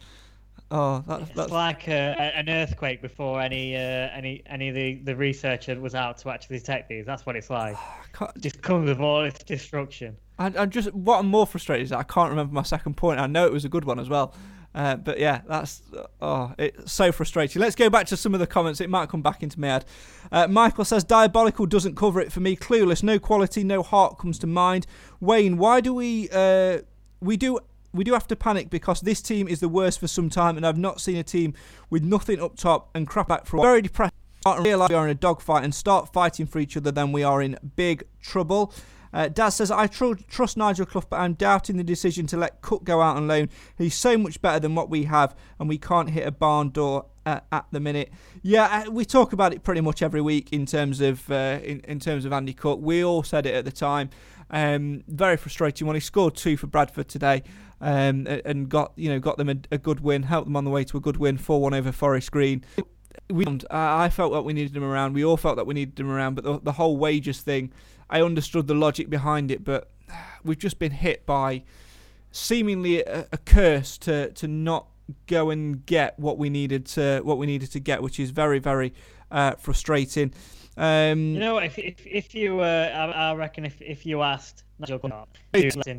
Oh, 0.74 1.04
that's, 1.06 1.24
it's 1.24 1.32
that's 1.36 1.52
like 1.52 1.90
a, 1.90 2.16
an 2.36 2.50
earthquake 2.50 3.02
before 3.02 3.42
any 3.42 3.76
uh, 3.76 3.80
any 3.80 4.42
any 4.46 4.70
of 4.70 4.76
the, 4.76 4.96
the 5.04 5.16
researcher 5.16 5.78
was 5.80 5.94
out 5.96 6.18
to 6.20 6.30
actually 6.30 6.60
detect 6.60 6.88
these. 6.88 7.06
That's 7.06 7.26
what 7.26 7.36
it's 7.36 7.50
like. 7.50 7.76
Just 8.40 8.62
comes 8.62 8.88
with 8.88 9.02
all 9.02 9.24
its 9.24 9.44
destruction. 9.44 10.16
I, 10.40 10.54
I'm 10.58 10.70
just 10.70 10.94
what 10.94 11.20
I'm 11.20 11.28
more 11.28 11.46
frustrated 11.46 11.84
is 11.84 11.90
that 11.90 12.00
I 12.00 12.04
can't 12.04 12.30
remember 12.30 12.54
my 12.54 12.64
second 12.64 12.96
point. 12.96 13.20
I 13.20 13.28
know 13.28 13.46
it 13.46 13.52
was 13.52 13.66
a 13.66 13.70
good 13.70 13.84
one 13.84 14.00
as 14.00 14.10
well. 14.10 14.34
Uh, 14.74 14.96
but 14.96 15.20
yeah, 15.20 15.42
that's 15.48 15.84
oh, 16.22 16.54
it's 16.58 16.92
so 16.92 17.12
frustrating. 17.12 17.62
Let's 17.62 17.76
go 17.76 17.90
back 17.90 18.06
to 18.08 18.18
some 18.18 18.34
of 18.34 18.40
the 18.40 18.48
comments. 18.48 18.80
It 18.80 18.90
might 18.90 19.10
come 19.10 19.22
back 19.22 19.44
into 19.44 19.60
my 19.60 19.68
head. 19.68 19.86
Uh, 20.32 20.48
Michael 20.48 20.86
says 20.86 21.04
diabolical 21.04 21.66
doesn't 21.66 21.96
cover 21.96 22.22
it 22.22 22.32
for 22.32 22.40
me. 22.40 22.56
Clueless, 22.56 23.04
no 23.04 23.20
quality, 23.20 23.66
no 23.66 23.84
heart 23.84 24.18
comes 24.18 24.40
to 24.40 24.48
mind. 24.48 24.88
Wayne, 25.20 25.58
why 25.58 25.82
do 25.82 25.94
we 25.94 26.30
uh, 26.32 26.80
we 27.20 27.36
do 27.36 27.60
we 27.94 28.04
do 28.04 28.14
have 28.14 28.28
to 28.28 28.36
panic 28.36 28.70
because 28.70 29.02
this 29.02 29.22
team 29.22 29.48
is 29.48 29.60
the 29.60 29.70
worst 29.70 30.00
for 30.00 30.08
some 30.08 30.30
time, 30.30 30.58
and 30.58 30.66
I've 30.66 30.78
not 30.78 31.02
seen 31.02 31.18
a 31.18 31.24
team 31.24 31.54
with 31.90 32.04
nothing 32.04 32.42
up 32.42 32.56
top 32.56 32.90
and 32.96 33.08
crap 33.08 33.28
back 33.28 33.46
for 33.46 33.62
very 33.62 33.82
depressed. 33.82 34.14
Realise 34.46 34.90
we 34.90 34.96
are 34.96 35.06
in 35.06 35.12
a 35.12 35.16
dogfight 35.16 35.64
and 35.64 35.74
start 35.74 36.12
fighting 36.12 36.48
for 36.48 36.60
each 36.60 36.76
other, 36.76 36.92
then 36.92 37.12
we 37.12 37.24
are 37.24 37.42
in 37.42 37.58
big 37.76 38.04
trouble. 38.22 38.74
Uh, 39.14 39.28
Daz 39.28 39.56
says, 39.56 39.72
I 39.72 39.88
tr- 39.88 40.14
trust 40.30 40.58
Nigel 40.58 40.86
Clough, 40.86 41.04
but 41.10 41.18
I'm 41.18 41.34
doubting 41.34 41.78
the 41.78 41.84
decision 41.84 42.28
to 42.28 42.38
let 42.38 42.62
Cook 42.62 42.84
go 42.84 43.02
out 43.02 43.18
on 43.18 43.28
loan. 43.28 43.50
He's 43.78 43.96
so 43.96 44.18
much 44.18 44.42
better 44.42 44.60
than 44.60 44.74
what 44.74 44.90
we 44.90 45.04
have, 45.04 45.36
and 45.60 45.68
we 45.68 45.78
can't 45.78 46.10
hit 46.10 46.26
a 46.26 46.32
barn 46.32 46.70
door 46.70 47.08
uh, 47.26 47.42
at 47.52 47.66
the 47.72 47.80
minute. 47.80 48.12
Yeah, 48.42 48.84
uh, 48.88 48.92
we 48.92 49.06
talk 49.06 49.34
about 49.34 49.54
it 49.54 49.64
pretty 49.64 49.82
much 49.82 50.02
every 50.02 50.22
week 50.22 50.54
in 50.54 50.66
terms 50.66 51.02
of 51.02 51.30
uh, 51.30 51.60
in, 51.64 51.82
in 51.82 52.00
terms 52.00 52.26
of 52.26 52.34
Andy 52.34 52.54
Cook. 52.54 52.80
We 52.82 53.04
all 53.04 53.24
said 53.24 53.46
it 53.46 53.54
at 53.54 53.66
the 53.66 53.72
time. 53.72 54.10
Um, 54.50 55.04
very 55.08 55.38
frustrating 55.38 55.88
when 55.88 55.96
he 55.96 56.00
scored 56.00 56.36
two 56.36 56.58
for 56.58 56.68
Bradford 56.68 57.08
today. 57.08 57.44
Um, 57.84 58.28
and 58.46 58.70
got 58.70 58.94
you 58.96 59.10
know 59.10 59.20
got 59.20 59.38
them 59.38 59.50
a, 59.50 59.56
a, 59.72 59.78
good 59.80 60.02
win, 60.02 60.22
helped 60.24 60.46
them 60.46 60.56
on 60.56 60.66
the 60.66 60.70
way 60.70 60.84
to 60.84 60.98
a 60.98 61.00
good 61.00 61.18
win, 61.18 61.38
four 61.40 61.60
one 61.60 61.74
over 61.74 61.92
Forest 61.92 62.32
Green. 62.32 62.64
We, 63.28 63.46
I 63.72 64.10
felt 64.10 64.34
that 64.34 64.44
we 64.44 64.54
needed 64.54 64.78
him 64.78 64.84
around. 64.84 65.14
We 65.16 65.26
all 65.26 65.36
felt 65.36 65.56
that 65.56 65.66
we 65.66 65.74
needed 65.74 66.00
him 66.00 66.12
around, 66.12 66.36
but 66.36 66.44
the, 66.44 66.60
the 66.60 66.72
whole 66.74 66.98
wages 66.98 67.42
thing 67.42 67.72
I 68.12 68.22
understood 68.22 68.68
the 68.68 68.76
logic 68.76 69.10
behind 69.10 69.50
it, 69.50 69.64
but 69.64 69.90
we've 70.44 70.60
just 70.60 70.78
been 70.78 70.92
hit 70.92 71.26
by 71.26 71.64
seemingly 72.32 73.04
a, 73.04 73.28
a 73.32 73.38
curse 73.38 73.98
to 74.00 74.32
to 74.32 74.48
not 74.48 74.88
go 75.28 75.50
and 75.50 75.86
get 75.86 76.18
what 76.20 76.38
we 76.38 76.50
needed 76.50 76.86
to 76.86 77.22
what 77.24 77.38
we 77.38 77.48
needed 77.48 77.72
to 77.72 77.80
get, 77.80 78.04
which 78.04 78.20
is 78.20 78.32
very 78.32 78.60
very 78.60 78.94
uh, 79.32 79.54
frustrating. 79.54 80.34
Um, 80.78 81.34
you 81.34 81.40
know, 81.40 81.58
if 81.58 81.78
if, 81.78 82.06
if 82.06 82.36
you, 82.36 82.60
uh, 82.60 83.12
I, 83.16 83.30
I, 83.30 83.34
reckon 83.36 83.66
if 83.66 83.82
if 83.82 84.06
you 84.06 84.22
asked 84.22 84.64
Nigel 84.80 85.00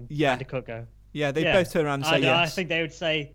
yeah, 0.09 0.37
go. 0.63 0.87
Yeah, 1.13 1.33
they 1.33 1.45
yeah. 1.45 1.53
both 1.53 1.73
turn 1.73 1.87
around 1.87 2.01
and 2.01 2.07
say 2.07 2.15
I, 2.15 2.19
yes. 2.19 2.53
I 2.53 2.55
think 2.55 2.69
they 2.69 2.81
would 2.81 2.93
say, 2.93 3.33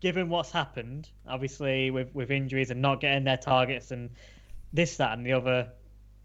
given 0.00 0.28
what's 0.28 0.50
happened, 0.50 1.08
obviously 1.26 1.90
with 1.90 2.14
with 2.14 2.30
injuries 2.30 2.70
and 2.70 2.80
not 2.80 3.00
getting 3.00 3.24
their 3.24 3.36
targets 3.36 3.90
and 3.90 4.10
this, 4.72 4.96
that, 4.96 5.16
and 5.16 5.24
the 5.24 5.32
other, 5.32 5.68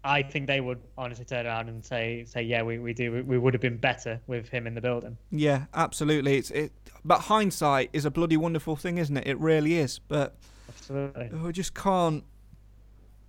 I 0.04 0.22
think 0.22 0.46
they 0.46 0.60
would 0.60 0.80
honestly 0.98 1.24
turn 1.24 1.46
around 1.46 1.68
and 1.68 1.82
say, 1.82 2.24
say, 2.26 2.42
yeah, 2.42 2.62
we, 2.62 2.78
we 2.78 2.92
do, 2.92 3.24
we 3.24 3.38
would 3.38 3.54
have 3.54 3.62
been 3.62 3.78
better 3.78 4.20
with 4.26 4.48
him 4.50 4.66
in 4.66 4.74
the 4.74 4.82
building. 4.82 5.16
Yeah, 5.30 5.64
absolutely. 5.72 6.36
It's 6.36 6.50
it, 6.50 6.72
but 7.04 7.20
hindsight 7.20 7.88
is 7.94 8.04
a 8.04 8.10
bloody 8.10 8.36
wonderful 8.36 8.76
thing, 8.76 8.98
isn't 8.98 9.16
it? 9.16 9.26
It 9.26 9.38
really 9.38 9.78
is. 9.78 9.98
But 9.98 10.36
absolutely, 10.68 11.30
we 11.38 11.52
just 11.52 11.74
can't, 11.74 12.22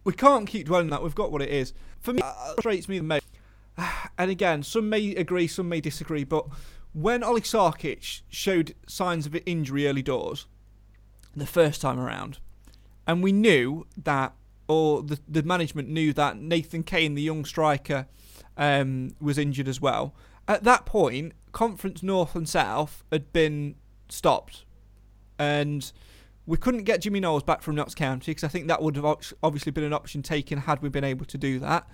we 0.04 0.12
can't 0.12 0.48
keep 0.48 0.68
dwelling 0.68 0.88
on 0.88 0.92
that. 0.92 1.04
We've 1.04 1.16
got 1.16 1.32
what 1.32 1.42
it 1.42 1.50
is. 1.50 1.74
For 2.02 2.12
me, 2.12 2.22
it 2.22 2.36
frustrates 2.56 2.90
me 2.90 2.98
the 3.00 3.04
most. 3.04 3.26
And 4.18 4.32
again, 4.32 4.64
some 4.64 4.88
may 4.88 5.14
agree, 5.16 5.46
some 5.46 5.68
may 5.68 5.82
disagree. 5.82 6.24
But 6.24 6.46
when 6.96 7.24
Ollie 7.24 7.42
Sarkic 7.42 8.22
showed 8.30 8.74
signs 8.88 9.26
of 9.26 9.38
injury 9.46 9.86
early 9.86 10.02
doors, 10.02 10.48
the 11.36 11.46
first 11.46 11.82
time 11.82 12.00
around, 12.00 12.40
and 13.06 13.22
we 13.22 13.34
knew 13.34 13.86
that 14.02 14.34
or 14.70 15.04
the, 15.04 15.20
the 15.28 15.44
management 15.44 15.90
knew 15.90 16.14
that 16.14 16.38
Nathan 16.38 16.84
Kane, 16.84 17.14
the 17.14 17.22
young 17.22 17.44
striker, 17.44 18.08
um, 18.58 19.14
was 19.20 19.38
injured 19.38 19.68
as 19.68 19.82
well. 19.82 20.16
At 20.48 20.64
that 20.64 20.86
point, 20.86 21.34
Conference 21.52 22.02
North 22.02 22.34
and 22.34 22.48
South 22.48 23.04
had 23.12 23.32
been 23.34 23.76
stopped. 24.10 24.66
and 25.38 25.92
we 26.48 26.58
couldn't 26.58 26.84
get 26.84 27.02
Jimmy 27.02 27.20
Knowles 27.20 27.44
back 27.44 27.62
from 27.62 27.76
Notts 27.76 27.96
County 27.96 28.32
because 28.32 28.44
I 28.44 28.48
think 28.48 28.68
that 28.68 28.82
would 28.82 28.96
have 28.96 29.06
obviously 29.44 29.72
been 29.72 29.84
an 29.84 29.94
option 29.94 30.22
taken 30.22 30.60
had 30.60 30.82
we 30.82 30.90
been 30.90 31.04
able 31.04 31.26
to 31.26 31.38
do 31.38 31.60
that. 31.60 31.88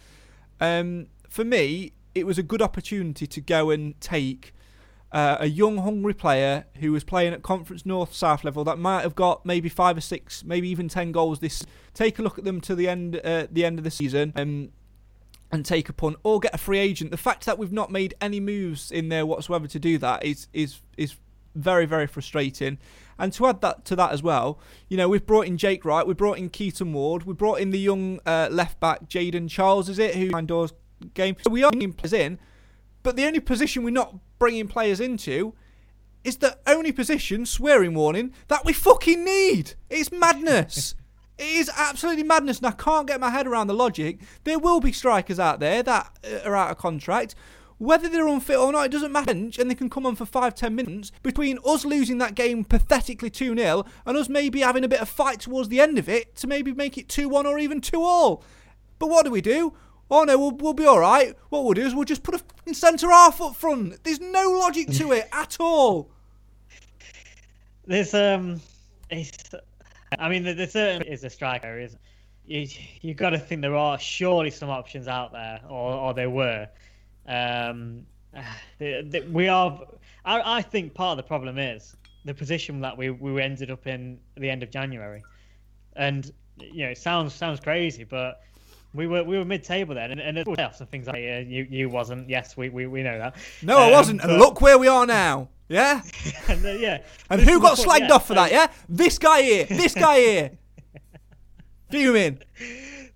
Um, 0.59 1.07
for 1.29 1.45
me, 1.45 1.93
it 2.13 2.27
was 2.27 2.37
a 2.37 2.43
good 2.43 2.61
opportunity 2.61 3.25
to 3.25 3.41
go 3.41 3.69
and 3.69 3.99
take 4.01 4.53
uh, 5.11 5.37
a 5.39 5.47
young, 5.47 5.77
hungry 5.79 6.13
player 6.13 6.65
who 6.79 6.91
was 6.91 7.03
playing 7.03 7.33
at 7.33 7.41
Conference 7.43 7.85
North 7.85 8.13
South 8.13 8.43
level 8.43 8.63
that 8.63 8.77
might 8.77 9.01
have 9.01 9.15
got 9.15 9.45
maybe 9.45 9.69
five 9.69 9.97
or 9.97 10.01
six, 10.01 10.43
maybe 10.43 10.69
even 10.69 10.87
ten 10.87 11.11
goals. 11.11 11.39
This 11.39 11.65
take 11.93 12.19
a 12.19 12.21
look 12.21 12.37
at 12.37 12.45
them 12.45 12.61
to 12.61 12.75
the 12.75 12.87
end, 12.87 13.19
uh, 13.23 13.47
the 13.51 13.65
end 13.65 13.77
of 13.77 13.83
the 13.83 13.91
season. 13.91 14.33
Um, 14.35 14.69
and 15.53 15.65
take 15.65 15.89
a 15.89 15.93
punt 15.93 16.15
or 16.23 16.39
get 16.39 16.53
a 16.53 16.57
free 16.57 16.79
agent. 16.79 17.11
The 17.11 17.17
fact 17.17 17.45
that 17.45 17.57
we've 17.57 17.73
not 17.73 17.91
made 17.91 18.13
any 18.21 18.39
moves 18.39 18.89
in 18.89 19.09
there 19.09 19.25
whatsoever 19.25 19.67
to 19.67 19.79
do 19.79 19.97
that 19.97 20.23
is 20.23 20.47
is 20.53 20.79
is 20.97 21.15
very 21.55 21.85
very 21.85 22.07
frustrating. 22.07 22.77
And 23.19 23.33
to 23.33 23.45
add 23.47 23.61
that 23.61 23.85
to 23.85 23.95
that 23.97 24.11
as 24.11 24.23
well, 24.23 24.59
you 24.87 24.97
know 24.97 25.09
we've 25.09 25.25
brought 25.25 25.47
in 25.47 25.57
Jake 25.57 25.83
Wright, 25.83 26.07
we 26.07 26.13
brought 26.13 26.37
in 26.37 26.49
Keaton 26.49 26.93
Ward, 26.93 27.23
we 27.23 27.33
brought 27.33 27.59
in 27.59 27.71
the 27.71 27.79
young 27.79 28.19
uh, 28.25 28.47
left 28.49 28.79
back 28.79 29.09
Jaden 29.09 29.49
Charles, 29.49 29.89
is 29.89 29.99
it 29.99 30.15
who 30.15 30.29
doors 30.43 30.73
game. 31.13 31.35
So 31.43 31.51
we 31.51 31.63
are 31.63 31.71
bringing 31.71 31.93
players 31.93 32.13
in, 32.13 32.39
but 33.03 33.15
the 33.15 33.25
only 33.25 33.39
position 33.39 33.83
we're 33.83 33.91
not 33.91 34.15
bringing 34.41 34.67
players 34.67 34.99
into 34.99 35.53
is 36.23 36.37
the 36.37 36.57
only 36.65 36.91
position, 36.91 37.45
swearing 37.45 37.93
warning, 37.93 38.33
that 38.47 38.65
we 38.65 38.73
fucking 38.73 39.23
need. 39.23 39.75
It's 39.89 40.11
madness. 40.11 40.95
It 41.37 41.55
is 41.57 41.71
absolutely 41.75 42.21
madness, 42.21 42.59
and 42.59 42.67
I 42.67 42.71
can't 42.71 43.07
get 43.07 43.19
my 43.19 43.31
head 43.31 43.47
around 43.47 43.65
the 43.65 43.73
logic. 43.73 44.19
There 44.43 44.59
will 44.59 44.79
be 44.79 44.91
strikers 44.91 45.39
out 45.39 45.59
there 45.59 45.81
that 45.81 46.15
uh, 46.23 46.47
are 46.47 46.55
out 46.55 46.69
of 46.69 46.77
contract. 46.77 47.33
Whether 47.79 48.09
they're 48.09 48.27
unfit 48.27 48.57
or 48.57 48.71
not, 48.71 48.85
it 48.85 48.91
doesn't 48.91 49.11
matter. 49.11 49.31
And 49.31 49.51
they 49.51 49.73
can 49.73 49.89
come 49.89 50.05
on 50.05 50.15
for 50.15 50.25
five, 50.25 50.53
ten 50.53 50.75
minutes. 50.75 51.11
Between 51.23 51.57
us 51.65 51.83
losing 51.83 52.19
that 52.19 52.35
game 52.35 52.63
pathetically 52.63 53.31
2 53.31 53.55
0 53.57 53.85
and 54.05 54.17
us 54.17 54.29
maybe 54.29 54.59
having 54.59 54.83
a 54.83 54.87
bit 54.87 55.01
of 55.01 55.09
fight 55.09 55.39
towards 55.39 55.69
the 55.69 55.79
end 55.79 55.97
of 55.97 56.07
it 56.07 56.35
to 56.35 56.47
maybe 56.47 56.73
make 56.73 56.95
it 56.95 57.09
2 57.09 57.27
1 57.27 57.47
or 57.47 57.57
even 57.57 57.81
2 57.81 58.03
all. 58.03 58.43
But 58.99 59.09
what 59.09 59.25
do 59.25 59.31
we 59.31 59.41
do? 59.41 59.73
Oh 60.11 60.25
no, 60.25 60.37
we'll, 60.37 60.51
we'll 60.51 60.73
be 60.73 60.85
all 60.85 60.99
right. 60.99 61.35
What 61.49 61.63
we'll 61.63 61.73
do 61.73 61.85
is 61.85 61.95
we'll 61.95 62.03
just 62.03 62.21
put 62.21 62.35
a 62.67 62.73
centre 62.73 63.09
half 63.09 63.41
up 63.41 63.55
front. 63.55 64.03
There's 64.03 64.19
no 64.19 64.51
logic 64.51 64.89
to 64.91 65.13
it 65.13 65.29
at 65.33 65.55
all. 65.59 66.11
There's 67.87 68.13
um, 68.13 68.59
it's 69.09 69.55
I 70.19 70.27
mean, 70.29 70.43
there, 70.43 70.67
certainly 70.67 71.09
is 71.09 71.23
a 71.23 71.29
striker. 71.29 71.79
Is 71.79 71.95
you 72.45 72.67
you 72.99 73.13
got 73.13 73.29
to 73.29 73.39
think 73.39 73.61
there 73.61 73.75
are 73.75 73.97
surely 73.97 74.51
some 74.51 74.69
options 74.69 75.07
out 75.07 75.31
there, 75.31 75.61
or 75.69 75.93
or 75.93 76.13
there 76.13 76.29
were. 76.29 76.67
Um, 77.25 78.05
we 78.79 79.47
are. 79.47 79.79
I, 80.25 80.57
I 80.57 80.61
think 80.61 80.93
part 80.93 81.17
of 81.17 81.17
the 81.17 81.27
problem 81.27 81.57
is 81.57 81.95
the 82.25 82.33
position 82.33 82.81
that 82.81 82.97
we, 82.97 83.09
we 83.09 83.41
ended 83.41 83.71
up 83.71 83.87
in 83.87 84.19
at 84.35 84.41
the 84.41 84.49
end 84.49 84.61
of 84.61 84.71
January, 84.71 85.23
and 85.95 86.31
you 86.57 86.83
know 86.85 86.91
it 86.91 86.97
sounds 86.97 87.33
sounds 87.33 87.61
crazy, 87.61 88.03
but 88.03 88.41
we 88.93 89.07
were 89.07 89.23
we 89.23 89.37
were 89.37 89.45
mid 89.45 89.63
table 89.63 89.95
then, 89.95 90.11
and, 90.11 90.19
and 90.19 90.37
playoffs 90.45 90.79
and 90.81 90.89
things 90.89 91.07
like 91.07 91.23
that. 91.23 91.47
You 91.47 91.65
you 91.69 91.89
wasn't. 91.89 92.29
Yes, 92.29 92.57
we, 92.57 92.69
we, 92.69 92.87
we 92.87 93.03
know 93.03 93.17
that. 93.17 93.35
No, 93.61 93.77
um, 93.77 93.83
I 93.83 93.91
wasn't. 93.91 94.21
And 94.21 94.37
look 94.37 94.61
where 94.61 94.77
we 94.77 94.87
are 94.87 95.05
now. 95.05 95.49
Yeah. 95.69 96.01
and, 96.49 96.65
uh, 96.65 96.71
yeah. 96.71 97.01
And 97.29 97.39
who 97.39 97.61
got 97.61 97.77
slagged 97.77 98.09
yeah, 98.09 98.13
off 98.13 98.27
for 98.27 98.33
that? 98.33 98.51
Yeah. 98.51 98.67
This 98.89 99.17
guy 99.17 99.41
here. 99.41 99.65
This 99.65 99.93
guy 99.93 100.17
here. 100.17 100.51
Fuming. 101.91 102.39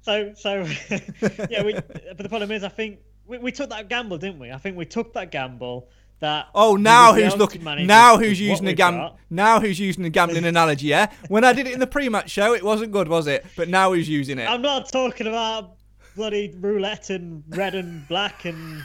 So 0.02 0.34
so 0.36 0.66
yeah. 1.50 1.64
We, 1.64 1.74
but 1.74 2.18
the 2.18 2.30
problem 2.30 2.52
is, 2.52 2.64
I 2.64 2.70
think 2.70 3.00
we, 3.28 3.38
we 3.40 3.52
took 3.52 3.70
that 3.72 3.90
gamble, 3.90 4.18
didn't 4.18 4.40
we? 4.40 4.52
I 4.52 4.58
think 4.58 4.78
we 4.78 4.86
took 4.86 5.14
that 5.14 5.32
gamble. 5.32 5.90
That 6.20 6.48
oh 6.56 6.76
now 6.76 7.14
who's 7.14 7.36
looking 7.36 7.64
now 7.86 8.18
who's 8.18 8.40
using 8.40 8.68
a 8.68 8.74
gam 8.74 9.12
now 9.30 9.60
who's 9.60 9.80
using 9.80 10.06
a 10.06 10.10
gambling 10.10 10.46
analogy 10.46 10.88
yeah 10.88 11.12
when 11.28 11.44
I 11.44 11.52
did 11.52 11.68
it 11.68 11.74
in 11.74 11.80
the 11.80 11.88
pre-match 11.88 12.30
show 12.30 12.54
it 12.54 12.64
wasn't 12.64 12.94
good 12.94 13.10
was 13.10 13.28
it 13.28 13.46
but 13.58 13.68
now 13.68 13.94
who's 13.94 14.08
using 14.08 14.40
it 14.40 14.50
I'm 14.50 14.62
not 14.62 14.90
talking 14.90 15.28
about 15.28 15.76
bloody 16.16 16.56
roulette 16.58 17.10
and 17.10 17.44
red 17.50 17.76
and 17.76 18.08
black 18.08 18.46
and 18.46 18.82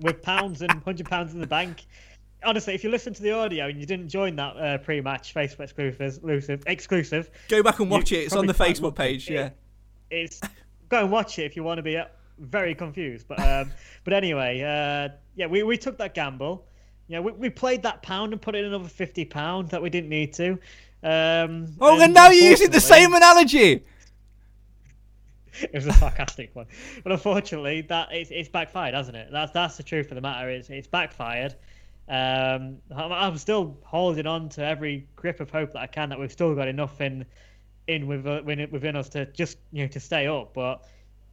with 0.00 0.22
pounds 0.22 0.62
and 0.62 0.72
hundred 0.82 1.08
pounds 1.08 1.34
in 1.34 1.40
the 1.40 1.46
bank 1.46 1.84
honestly, 2.44 2.74
if 2.74 2.84
you 2.84 2.90
listen 2.90 3.12
to 3.14 3.22
the 3.22 3.32
audio 3.32 3.68
and 3.68 3.78
you 3.78 3.86
didn't 3.86 4.08
join 4.08 4.36
that 4.36 4.56
uh, 4.56 4.78
pre-match 4.78 5.34
Facebook 5.34 5.60
exclusive, 5.60 6.62
exclusive, 6.66 7.30
go 7.48 7.62
back 7.62 7.80
and 7.80 7.90
watch 7.90 8.12
it. 8.12 8.18
It's 8.18 8.36
on 8.36 8.46
the 8.46 8.54
Facebook 8.54 8.94
page. 8.94 9.28
It. 9.30 9.34
Yeah, 9.34 9.50
it's 10.10 10.40
go 10.88 11.00
and 11.00 11.10
watch 11.10 11.38
it 11.38 11.44
if 11.44 11.56
you 11.56 11.62
want 11.62 11.78
to 11.78 11.82
be 11.82 11.96
uh, 11.96 12.06
very 12.38 12.74
confused. 12.74 13.26
But 13.28 13.40
um, 13.40 13.70
but 14.04 14.12
anyway, 14.12 14.60
uh, 14.60 15.14
yeah, 15.34 15.46
we, 15.46 15.62
we 15.62 15.76
took 15.76 15.98
that 15.98 16.14
gamble. 16.14 16.66
Yeah, 17.10 17.18
we, 17.18 17.32
we 17.32 17.50
played 17.50 17.82
that 17.82 18.02
pound 18.02 18.32
and 18.32 18.40
put 18.40 18.54
in 18.54 18.64
another 18.64 18.88
fifty 18.88 19.24
pound 19.24 19.70
that 19.70 19.82
we 19.82 19.90
didn't 19.90 20.10
need 20.10 20.32
to. 20.34 20.52
Um, 21.02 21.66
oh, 21.80 21.94
and, 21.94 22.02
and 22.04 22.14
now 22.14 22.30
you're 22.30 22.50
using 22.50 22.70
the 22.70 22.78
same 22.80 23.12
analogy. 23.12 23.84
it 25.60 25.74
was 25.74 25.86
a 25.86 25.92
sarcastic 25.92 26.54
one, 26.54 26.66
but 27.02 27.10
unfortunately, 27.10 27.80
that 27.80 28.12
it's, 28.12 28.30
it's 28.30 28.48
backfired, 28.48 28.94
hasn't 28.94 29.16
it? 29.16 29.28
That's 29.32 29.50
that's 29.50 29.76
the 29.76 29.82
truth 29.82 30.12
of 30.12 30.14
the 30.14 30.20
matter. 30.20 30.48
It's 30.50 30.70
it's 30.70 30.86
backfired. 30.86 31.56
Um, 32.08 32.78
I'm 32.94 33.36
still 33.38 33.76
holding 33.82 34.28
on 34.28 34.48
to 34.50 34.64
every 34.64 35.08
grip 35.16 35.40
of 35.40 35.50
hope 35.50 35.72
that 35.72 35.80
I 35.80 35.88
can 35.88 36.10
that 36.10 36.20
we've 36.20 36.30
still 36.30 36.54
got 36.54 36.68
enough 36.68 37.00
in 37.00 37.26
in 37.88 38.06
within, 38.06 38.70
within 38.70 38.94
us 38.94 39.08
to 39.10 39.26
just 39.26 39.58
you 39.72 39.82
know 39.82 39.88
to 39.88 39.98
stay 39.98 40.28
up. 40.28 40.54
But 40.54 40.84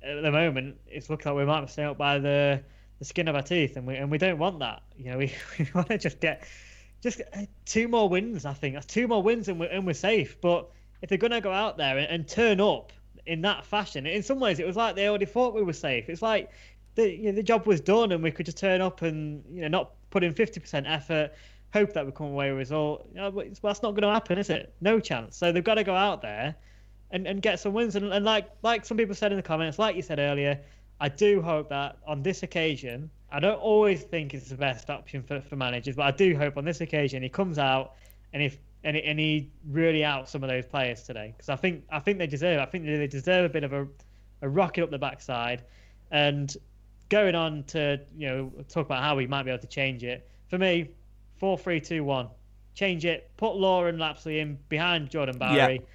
at 0.01 0.23
the 0.23 0.31
moment, 0.31 0.77
it's 0.87 1.07
looking 1.07 1.31
like 1.31 1.37
we 1.37 1.45
might 1.45 1.69
staying 1.69 1.89
up 1.89 1.99
by 1.99 2.17
the 2.17 2.63
the 2.99 3.05
skin 3.05 3.27
of 3.27 3.35
our 3.35 3.41
teeth, 3.41 3.77
and 3.77 3.85
we 3.85 3.95
and 3.95 4.09
we 4.09 4.17
don't 4.17 4.37
want 4.37 4.59
that. 4.59 4.81
You 4.97 5.11
know, 5.11 5.17
we, 5.17 5.33
we 5.59 5.67
want 5.73 5.89
to 5.89 5.97
just 5.97 6.19
get 6.19 6.47
just 7.01 7.21
uh, 7.33 7.41
two 7.65 7.87
more 7.87 8.09
wins. 8.09 8.45
I 8.45 8.53
think 8.53 8.75
that's 8.75 8.85
two 8.85 9.07
more 9.07 9.21
wins, 9.21 9.47
and 9.47 9.59
we're 9.59 9.67
and 9.69 9.85
we're 9.85 9.93
safe. 9.93 10.39
But 10.41 10.69
if 11.01 11.09
they're 11.09 11.17
gonna 11.17 11.41
go 11.41 11.51
out 11.51 11.77
there 11.77 11.97
and, 11.97 12.07
and 12.09 12.27
turn 12.27 12.59
up 12.59 12.91
in 13.25 13.41
that 13.41 13.65
fashion, 13.65 14.05
in 14.05 14.23
some 14.23 14.39
ways, 14.39 14.59
it 14.59 14.65
was 14.65 14.75
like 14.75 14.95
they 14.95 15.07
already 15.07 15.25
thought 15.25 15.53
we 15.53 15.63
were 15.63 15.73
safe. 15.73 16.09
It's 16.09 16.21
like 16.21 16.51
the 16.95 17.09
you 17.09 17.25
know, 17.25 17.31
the 17.33 17.43
job 17.43 17.67
was 17.67 17.81
done, 17.81 18.11
and 18.11 18.23
we 18.23 18.31
could 18.31 18.45
just 18.45 18.57
turn 18.57 18.81
up 18.81 19.01
and 19.01 19.43
you 19.51 19.61
know 19.61 19.67
not 19.67 19.91
put 20.09 20.23
in 20.23 20.33
50% 20.33 20.83
effort, 20.87 21.33
hope 21.73 21.93
that 21.93 22.05
we 22.05 22.11
come 22.11 22.27
away 22.27 22.49
with 22.49 22.55
a 22.55 22.59
result. 22.59 23.07
You 23.13 23.21
know, 23.21 23.29
well, 23.29 23.45
that's 23.61 23.83
not 23.83 23.91
going 23.91 24.03
to 24.03 24.09
happen, 24.09 24.37
is 24.37 24.49
it? 24.49 24.73
No 24.79 24.99
chance. 24.99 25.35
So 25.35 25.51
they've 25.51 25.63
got 25.63 25.75
to 25.75 25.83
go 25.83 25.93
out 25.93 26.21
there 26.21 26.55
and, 27.11 27.27
and 27.27 27.41
get 27.41 27.59
some 27.59 27.73
wins. 27.73 27.95
And, 27.95 28.11
and 28.11 28.25
like 28.25 28.49
like 28.63 28.85
some 28.85 28.97
people 28.97 29.15
said 29.15 29.31
in 29.31 29.37
the 29.37 29.43
comments, 29.43 29.77
like 29.79 29.95
you 29.95 30.01
said 30.01 30.19
earlier, 30.19 30.59
I 30.99 31.09
do 31.09 31.41
hope 31.41 31.69
that 31.69 31.97
on 32.07 32.23
this 32.23 32.43
occasion, 32.43 33.09
I 33.31 33.39
don't 33.39 33.59
always 33.59 34.03
think 34.03 34.33
it's 34.33 34.49
the 34.49 34.55
best 34.55 34.89
option 34.89 35.21
for, 35.21 35.41
for 35.41 35.55
managers, 35.55 35.95
but 35.95 36.05
I 36.05 36.11
do 36.11 36.35
hope 36.35 36.57
on 36.57 36.65
this 36.65 36.81
occasion 36.81 37.21
he 37.21 37.29
comes 37.29 37.59
out 37.59 37.93
and 38.33 38.41
if 38.41 38.57
and 38.83 38.95
he, 38.95 39.03
and 39.03 39.19
he 39.19 39.49
really 39.69 40.03
out 40.03 40.29
some 40.29 40.43
of 40.43 40.49
those 40.49 40.65
players 40.65 41.03
today 41.03 41.33
because 41.35 41.49
I 41.49 41.55
think 41.55 41.83
I 41.91 41.99
think 41.99 42.19
they 42.19 42.27
deserve. 42.27 42.59
I 42.59 42.65
think 42.65 42.85
they 42.85 43.07
deserve 43.07 43.45
a 43.45 43.49
bit 43.49 43.63
of 43.63 43.73
a, 43.73 43.87
a 44.41 44.49
rocket 44.49 44.83
up 44.83 44.91
the 44.91 44.97
backside, 44.97 45.63
and 46.11 46.55
going 47.09 47.35
on 47.35 47.63
to 47.63 47.99
you 48.15 48.27
know 48.27 48.51
talk 48.69 48.85
about 48.85 49.03
how 49.03 49.15
we 49.15 49.27
might 49.27 49.43
be 49.43 49.51
able 49.51 49.61
to 49.61 49.67
change 49.67 50.03
it. 50.03 50.29
For 50.47 50.57
me, 50.57 50.89
four 51.37 51.57
three 51.57 51.81
two 51.81 52.03
one. 52.03 52.29
Change 52.75 53.05
it. 53.05 53.31
Put 53.37 53.55
Law 53.55 53.85
and 53.85 53.97
Lapslie 53.97 54.39
in 54.39 54.59
behind 54.69 55.09
Jordan 55.09 55.37
Bowery. 55.39 55.75
Yeah. 55.75 55.85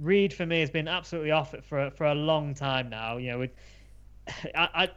Reid 0.00 0.34
for 0.34 0.44
me 0.44 0.58
has 0.58 0.70
been 0.70 0.88
absolutely 0.88 1.30
off 1.30 1.54
it 1.54 1.64
for 1.64 1.90
for 1.92 2.06
a 2.06 2.14
long 2.14 2.54
time 2.54 2.90
now. 2.90 3.16
You 3.16 3.30
know, 3.30 3.48
I, 4.54 4.68
I 4.74 4.90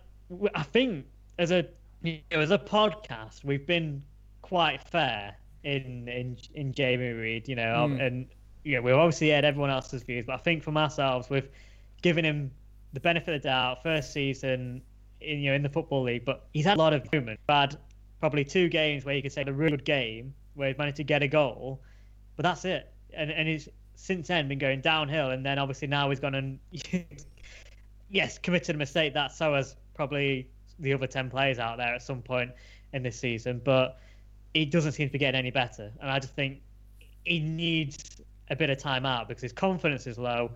I 0.54 0.64
think 0.64 1.06
as 1.40 1.52
a 1.52 1.66
you 2.02 2.20
know, 2.32 2.40
as 2.40 2.52
a 2.52 2.58
podcast 2.58 3.44
we've 3.44 3.66
been 3.66 4.04
quite 4.42 4.82
fair 4.84 5.36
in 5.64 6.08
in 6.08 6.38
in 6.54 6.74
Jamie 6.74 7.10
Reid. 7.10 7.48
You 7.48 7.56
know, 7.56 7.88
mm. 7.90 8.02
and 8.02 8.28
you 8.64 8.76
know 8.76 8.82
we've 8.82 8.96
obviously 8.96 9.30
had 9.30 9.46
everyone 9.46 9.70
else's 9.70 10.04
views, 10.04 10.26
but 10.26 10.34
I 10.34 10.38
think 10.38 10.64
from 10.64 10.78
ourselves 10.78 11.30
we've 11.30 11.50
given 12.02 12.24
him 12.24 12.52
the 12.94 13.00
benefit 13.00 13.36
of 13.36 13.42
the 13.42 13.48
doubt. 13.50 13.84
First 13.84 14.14
season, 14.14 14.82
in 15.22 15.40
you 15.40 15.50
know 15.50 15.56
in 15.56 15.64
the 15.64 15.70
football 15.70 16.04
league, 16.04 16.26
but 16.26 16.48
he's 16.54 16.66
had 16.66 16.78
a 16.78 16.80
lot 16.80 16.94
of 16.94 17.12
movement. 17.12 17.40
Had 17.50 17.78
probably 18.20 18.46
two 18.46 18.70
games 18.70 19.06
where 19.06 19.16
you 19.16 19.22
could 19.22 19.32
say 19.32 19.44
a 19.46 19.54
really 19.54 19.72
good 19.72 19.86
game 19.86 20.34
where 20.56 20.70
he's 20.70 20.78
managed 20.78 20.98
to 20.98 21.04
get 21.04 21.22
a 21.22 21.28
goal, 21.28 21.82
but 22.36 22.44
that's 22.44 22.66
it. 22.66 22.92
And 23.14 23.32
and 23.32 23.48
he's 23.48 23.70
since 23.96 24.28
then 24.28 24.48
been 24.48 24.60
going 24.60 24.82
downhill, 24.82 25.32
and 25.32 25.46
then 25.46 25.60
obviously 25.60 25.88
now 25.88 26.10
he's 26.10 26.20
gone 26.20 26.36
and 26.36 26.60
yes 28.10 28.38
committed 28.38 28.76
a 28.76 28.78
mistake 28.78 29.14
that 29.14 29.32
so 29.32 29.54
has 29.54 29.76
probably 29.94 30.50
the 30.80 30.94
other 30.94 31.08
ten 31.08 31.30
players 31.30 31.60
out 31.60 31.78
there 31.78 31.96
at 31.96 32.02
some 32.02 32.22
point 32.22 32.52
in 32.94 33.04
this 33.04 33.20
season, 33.20 33.62
but 33.64 34.00
he 34.54 34.66
doesn't 34.66 34.94
seem 34.94 35.08
to 35.08 35.14
be 35.14 35.20
getting 35.20 35.38
any 35.38 35.52
better, 35.52 35.92
and 36.02 36.10
I 36.10 36.20
just 36.20 36.36
think 36.36 36.62
he 37.26 37.40
needs 37.40 38.22
a 38.50 38.56
bit 38.56 38.70
of 38.70 38.78
time 38.78 39.06
out 39.06 39.28
because 39.28 39.42
his 39.42 39.52
confidence 39.52 40.08
is 40.08 40.18
low 40.18 40.52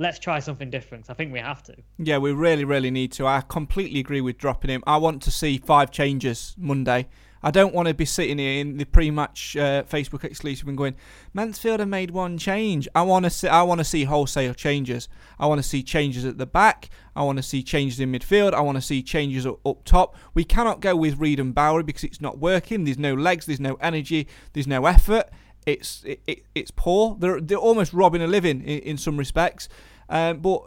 let's 0.00 0.18
try 0.18 0.40
something 0.40 0.70
different. 0.70 1.10
I 1.10 1.14
think 1.14 1.30
we 1.32 1.38
have 1.38 1.62
to. 1.64 1.76
Yeah, 1.98 2.18
we 2.18 2.32
really, 2.32 2.64
really 2.64 2.90
need 2.90 3.12
to. 3.12 3.26
I 3.26 3.42
completely 3.42 4.00
agree 4.00 4.22
with 4.22 4.38
dropping 4.38 4.70
him. 4.70 4.82
I 4.86 4.96
want 4.96 5.22
to 5.22 5.30
see 5.30 5.58
five 5.58 5.90
changes 5.90 6.56
Monday. 6.58 7.08
I 7.42 7.50
don't 7.50 7.74
want 7.74 7.88
to 7.88 7.94
be 7.94 8.04
sitting 8.04 8.38
here 8.38 8.60
in 8.60 8.76
the 8.76 8.84
pre-match 8.84 9.56
uh, 9.56 9.82
Facebook 9.84 10.24
exclusive 10.24 10.68
and 10.68 10.76
going, 10.76 10.94
Mansfield 11.32 11.80
have 11.80 11.88
made 11.88 12.10
one 12.10 12.36
change. 12.36 12.86
I 12.94 13.02
want 13.02 13.24
to 13.24 13.30
see. 13.30 13.48
I 13.48 13.62
want 13.62 13.78
to 13.78 13.84
see 13.84 14.04
wholesale 14.04 14.54
changes. 14.54 15.08
I 15.38 15.46
want 15.46 15.58
to 15.58 15.66
see 15.66 15.82
changes 15.82 16.24
at 16.24 16.38
the 16.38 16.46
back. 16.46 16.90
I 17.16 17.22
want 17.22 17.38
to 17.38 17.42
see 17.42 17.62
changes 17.62 17.98
in 18.00 18.12
midfield. 18.12 18.52
I 18.52 18.60
want 18.60 18.76
to 18.76 18.82
see 18.82 19.02
changes 19.02 19.46
up, 19.46 19.84
top. 19.84 20.16
We 20.34 20.44
cannot 20.44 20.80
go 20.80 20.94
with 20.94 21.18
Reid 21.18 21.40
and 21.40 21.54
Bowery 21.54 21.82
because 21.82 22.04
it's 22.04 22.20
not 22.20 22.38
working. 22.38 22.84
There's 22.84 22.98
no 22.98 23.14
legs. 23.14 23.46
There's 23.46 23.60
no 23.60 23.74
energy. 23.80 24.28
There's 24.52 24.66
no 24.66 24.86
effort 24.86 25.30
it's 25.66 26.02
it, 26.04 26.22
it, 26.26 26.44
it's 26.54 26.70
poor. 26.70 27.16
They're 27.18 27.40
they're 27.40 27.58
almost 27.58 27.92
robbing 27.92 28.22
a 28.22 28.26
living 28.26 28.62
in, 28.62 28.80
in 28.80 28.96
some 28.96 29.16
respects. 29.16 29.68
Um, 30.08 30.38
but 30.38 30.62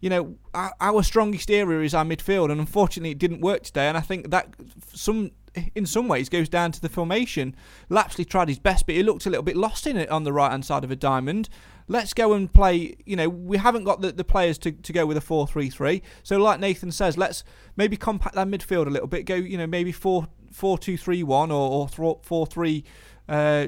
you 0.00 0.10
know, 0.10 0.34
our 0.52 1.02
strongest 1.04 1.50
area 1.50 1.80
is 1.80 1.94
our 1.94 2.04
midfield, 2.04 2.50
and 2.50 2.60
unfortunately, 2.60 3.10
it 3.10 3.18
didn't 3.18 3.40
work 3.40 3.62
today. 3.62 3.86
And 3.86 3.96
I 3.96 4.00
think 4.00 4.30
that 4.30 4.52
some 4.92 5.30
in 5.74 5.86
some 5.86 6.08
ways 6.08 6.28
goes 6.28 6.48
down 6.48 6.72
to 6.72 6.80
the 6.80 6.88
formation. 6.88 7.54
Lapslie 7.88 8.24
tried 8.24 8.48
his 8.48 8.58
best, 8.58 8.86
but 8.86 8.94
he 8.94 9.02
looked 9.02 9.26
a 9.26 9.30
little 9.30 9.42
bit 9.42 9.56
lost 9.56 9.86
in 9.86 9.96
it 9.96 10.08
on 10.10 10.24
the 10.24 10.32
right 10.32 10.50
hand 10.50 10.64
side 10.64 10.84
of 10.84 10.90
a 10.90 10.96
diamond. 10.96 11.48
Let's 11.88 12.14
go 12.14 12.32
and 12.32 12.52
play. 12.52 12.96
You 13.04 13.16
know, 13.16 13.28
we 13.28 13.58
haven't 13.58 13.84
got 13.84 14.00
the, 14.00 14.12
the 14.12 14.24
players 14.24 14.56
to, 14.58 14.72
to 14.72 14.92
go 14.92 15.04
with 15.04 15.16
a 15.16 15.20
4 15.20 15.46
3 15.46 15.68
3. 15.68 16.02
So, 16.22 16.38
like 16.38 16.60
Nathan 16.60 16.92
says, 16.92 17.18
let's 17.18 17.44
maybe 17.76 17.96
compact 17.96 18.34
that 18.34 18.46
midfield 18.46 18.86
a 18.86 18.90
little 18.90 19.08
bit. 19.08 19.24
Go, 19.26 19.34
you 19.34 19.58
know, 19.58 19.66
maybe 19.66 19.92
4 19.92 20.26
4 20.50 20.78
2 20.78 20.96
3 20.96 21.22
1 21.22 21.50
or, 21.50 21.88
or 21.98 22.18
4 22.22 22.46
3 22.46 22.84
uh, 23.28 23.66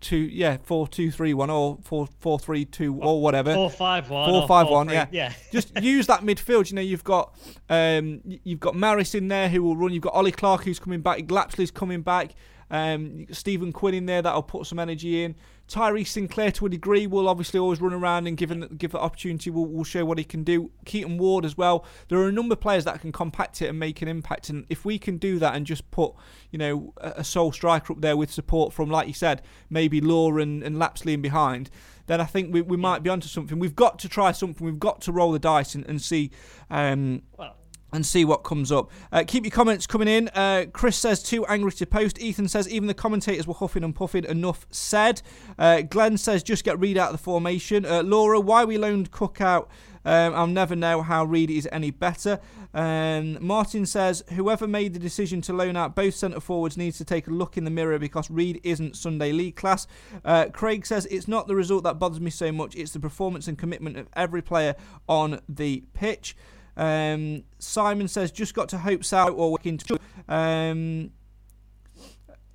two 0.00 0.16
yeah 0.16 0.58
four 0.62 0.86
two 0.86 1.10
three 1.10 1.34
one 1.34 1.50
or 1.50 1.78
four 1.82 2.08
four 2.20 2.38
three 2.38 2.64
two 2.64 2.98
or 3.02 3.20
whatever. 3.20 3.54
Four 3.54 3.70
five 3.70 4.08
one 4.08 4.30
four 4.30 4.46
five 4.46 4.68
one 4.68 4.88
yeah. 4.88 5.06
yeah. 5.10 5.32
Just 5.52 5.76
use 5.82 6.06
that 6.06 6.20
midfield. 6.20 6.70
You 6.70 6.76
know 6.76 6.82
you've 6.82 7.04
got 7.04 7.34
um 7.68 8.20
you've 8.24 8.60
got 8.60 8.74
Maris 8.74 9.14
in 9.14 9.28
there 9.28 9.48
who 9.48 9.62
will 9.62 9.76
run. 9.76 9.92
You've 9.92 10.02
got 10.02 10.14
Ollie 10.14 10.32
Clarke 10.32 10.64
who's 10.64 10.78
coming 10.78 11.00
back. 11.00 11.18
Lapslie's 11.28 11.70
coming 11.70 12.02
back. 12.02 12.32
Um 12.70 13.26
Stephen 13.32 13.72
Quinn 13.72 13.94
in 13.94 14.06
there 14.06 14.22
that'll 14.22 14.42
put 14.42 14.66
some 14.66 14.78
energy 14.78 15.24
in 15.24 15.34
Tyrese 15.68 16.08
Sinclair 16.08 16.50
to 16.52 16.66
a 16.66 16.68
degree 16.68 17.06
will 17.06 17.28
obviously 17.28 17.60
always 17.60 17.80
run 17.80 17.92
around 17.92 18.26
and 18.26 18.36
given 18.36 18.66
give 18.78 18.92
the 18.92 18.98
opportunity 18.98 19.50
will 19.50 19.66
will 19.66 19.84
show 19.84 20.04
what 20.04 20.18
he 20.18 20.24
can 20.24 20.42
do. 20.42 20.70
Keaton 20.86 21.18
Ward 21.18 21.44
as 21.44 21.56
well. 21.56 21.84
There 22.08 22.18
are 22.18 22.28
a 22.28 22.32
number 22.32 22.54
of 22.54 22.60
players 22.60 22.84
that 22.84 23.00
can 23.00 23.12
compact 23.12 23.60
it 23.60 23.68
and 23.68 23.78
make 23.78 24.00
an 24.00 24.08
impact. 24.08 24.48
And 24.48 24.64
if 24.70 24.84
we 24.84 24.98
can 24.98 25.18
do 25.18 25.38
that 25.38 25.54
and 25.54 25.66
just 25.66 25.90
put 25.90 26.14
you 26.50 26.58
know 26.58 26.94
a 26.96 27.22
sole 27.22 27.52
striker 27.52 27.92
up 27.92 28.00
there 28.00 28.16
with 28.16 28.32
support 28.32 28.72
from 28.72 28.90
like 28.90 29.06
you 29.06 29.14
said 29.14 29.42
maybe 29.68 30.00
Law 30.00 30.38
and, 30.38 30.62
and 30.62 30.78
Lapslie 30.78 31.12
in 31.12 31.20
behind, 31.22 31.70
then 32.06 32.20
I 32.20 32.24
think 32.24 32.52
we, 32.52 32.62
we 32.62 32.78
might 32.78 33.02
be 33.02 33.10
onto 33.10 33.28
something. 33.28 33.58
We've 33.58 33.76
got 33.76 33.98
to 34.00 34.08
try 34.08 34.32
something. 34.32 34.64
We've 34.64 34.78
got 34.78 35.02
to 35.02 35.12
roll 35.12 35.32
the 35.32 35.38
dice 35.38 35.74
and, 35.74 35.86
and 35.86 36.00
see. 36.00 36.30
Um, 36.70 37.22
well, 37.36 37.57
and 37.92 38.04
see 38.04 38.24
what 38.24 38.38
comes 38.38 38.70
up. 38.70 38.90
Uh, 39.12 39.24
keep 39.26 39.44
your 39.44 39.50
comments 39.50 39.86
coming 39.86 40.08
in. 40.08 40.28
Uh, 40.28 40.66
Chris 40.72 40.96
says 40.96 41.22
too 41.22 41.46
angry 41.46 41.72
to 41.72 41.86
post. 41.86 42.20
Ethan 42.20 42.48
says 42.48 42.68
even 42.68 42.86
the 42.86 42.94
commentators 42.94 43.46
were 43.46 43.54
huffing 43.54 43.84
and 43.84 43.94
puffing. 43.94 44.24
Enough 44.24 44.66
said. 44.70 45.22
Uh, 45.58 45.82
Glenn 45.82 46.18
says 46.18 46.42
just 46.42 46.64
get 46.64 46.78
Reid 46.78 46.98
out 46.98 47.10
of 47.10 47.12
the 47.12 47.22
formation. 47.22 47.84
Uh, 47.84 48.02
Laura, 48.02 48.40
why 48.40 48.64
we 48.64 48.78
loaned 48.78 49.10
Cook 49.10 49.40
out? 49.40 49.70
Um, 50.04 50.34
I'll 50.34 50.46
never 50.46 50.76
know 50.76 51.02
how 51.02 51.24
Reid 51.24 51.50
is 51.50 51.68
any 51.70 51.90
better. 51.90 52.40
Um, 52.72 53.44
Martin 53.44 53.84
says 53.84 54.22
whoever 54.32 54.66
made 54.66 54.94
the 54.94 54.98
decision 54.98 55.40
to 55.42 55.52
loan 55.52 55.76
out 55.76 55.94
both 55.94 56.14
centre 56.14 56.40
forwards 56.40 56.76
needs 56.76 56.98
to 56.98 57.04
take 57.04 57.26
a 57.26 57.30
look 57.30 57.56
in 57.56 57.64
the 57.64 57.70
mirror 57.70 57.98
because 57.98 58.30
Reid 58.30 58.60
isn't 58.62 58.96
Sunday 58.96 59.32
League 59.32 59.56
class. 59.56 59.86
Uh, 60.24 60.46
Craig 60.52 60.86
says 60.86 61.06
it's 61.06 61.28
not 61.28 61.46
the 61.46 61.54
result 61.54 61.84
that 61.84 61.98
bothers 61.98 62.20
me 62.20 62.30
so 62.30 62.52
much; 62.52 62.74
it's 62.76 62.92
the 62.92 63.00
performance 63.00 63.48
and 63.48 63.58
commitment 63.58 63.96
of 63.96 64.08
every 64.14 64.42
player 64.42 64.74
on 65.08 65.40
the 65.48 65.84
pitch. 65.94 66.36
Um, 66.78 67.42
Simon 67.58 68.08
says, 68.08 68.30
just 68.30 68.54
got 68.54 68.70
to 68.70 68.78
hope 68.78 69.04
South 69.04 69.34
or 69.36 69.52
working. 69.52 69.80
Um, 70.28 71.10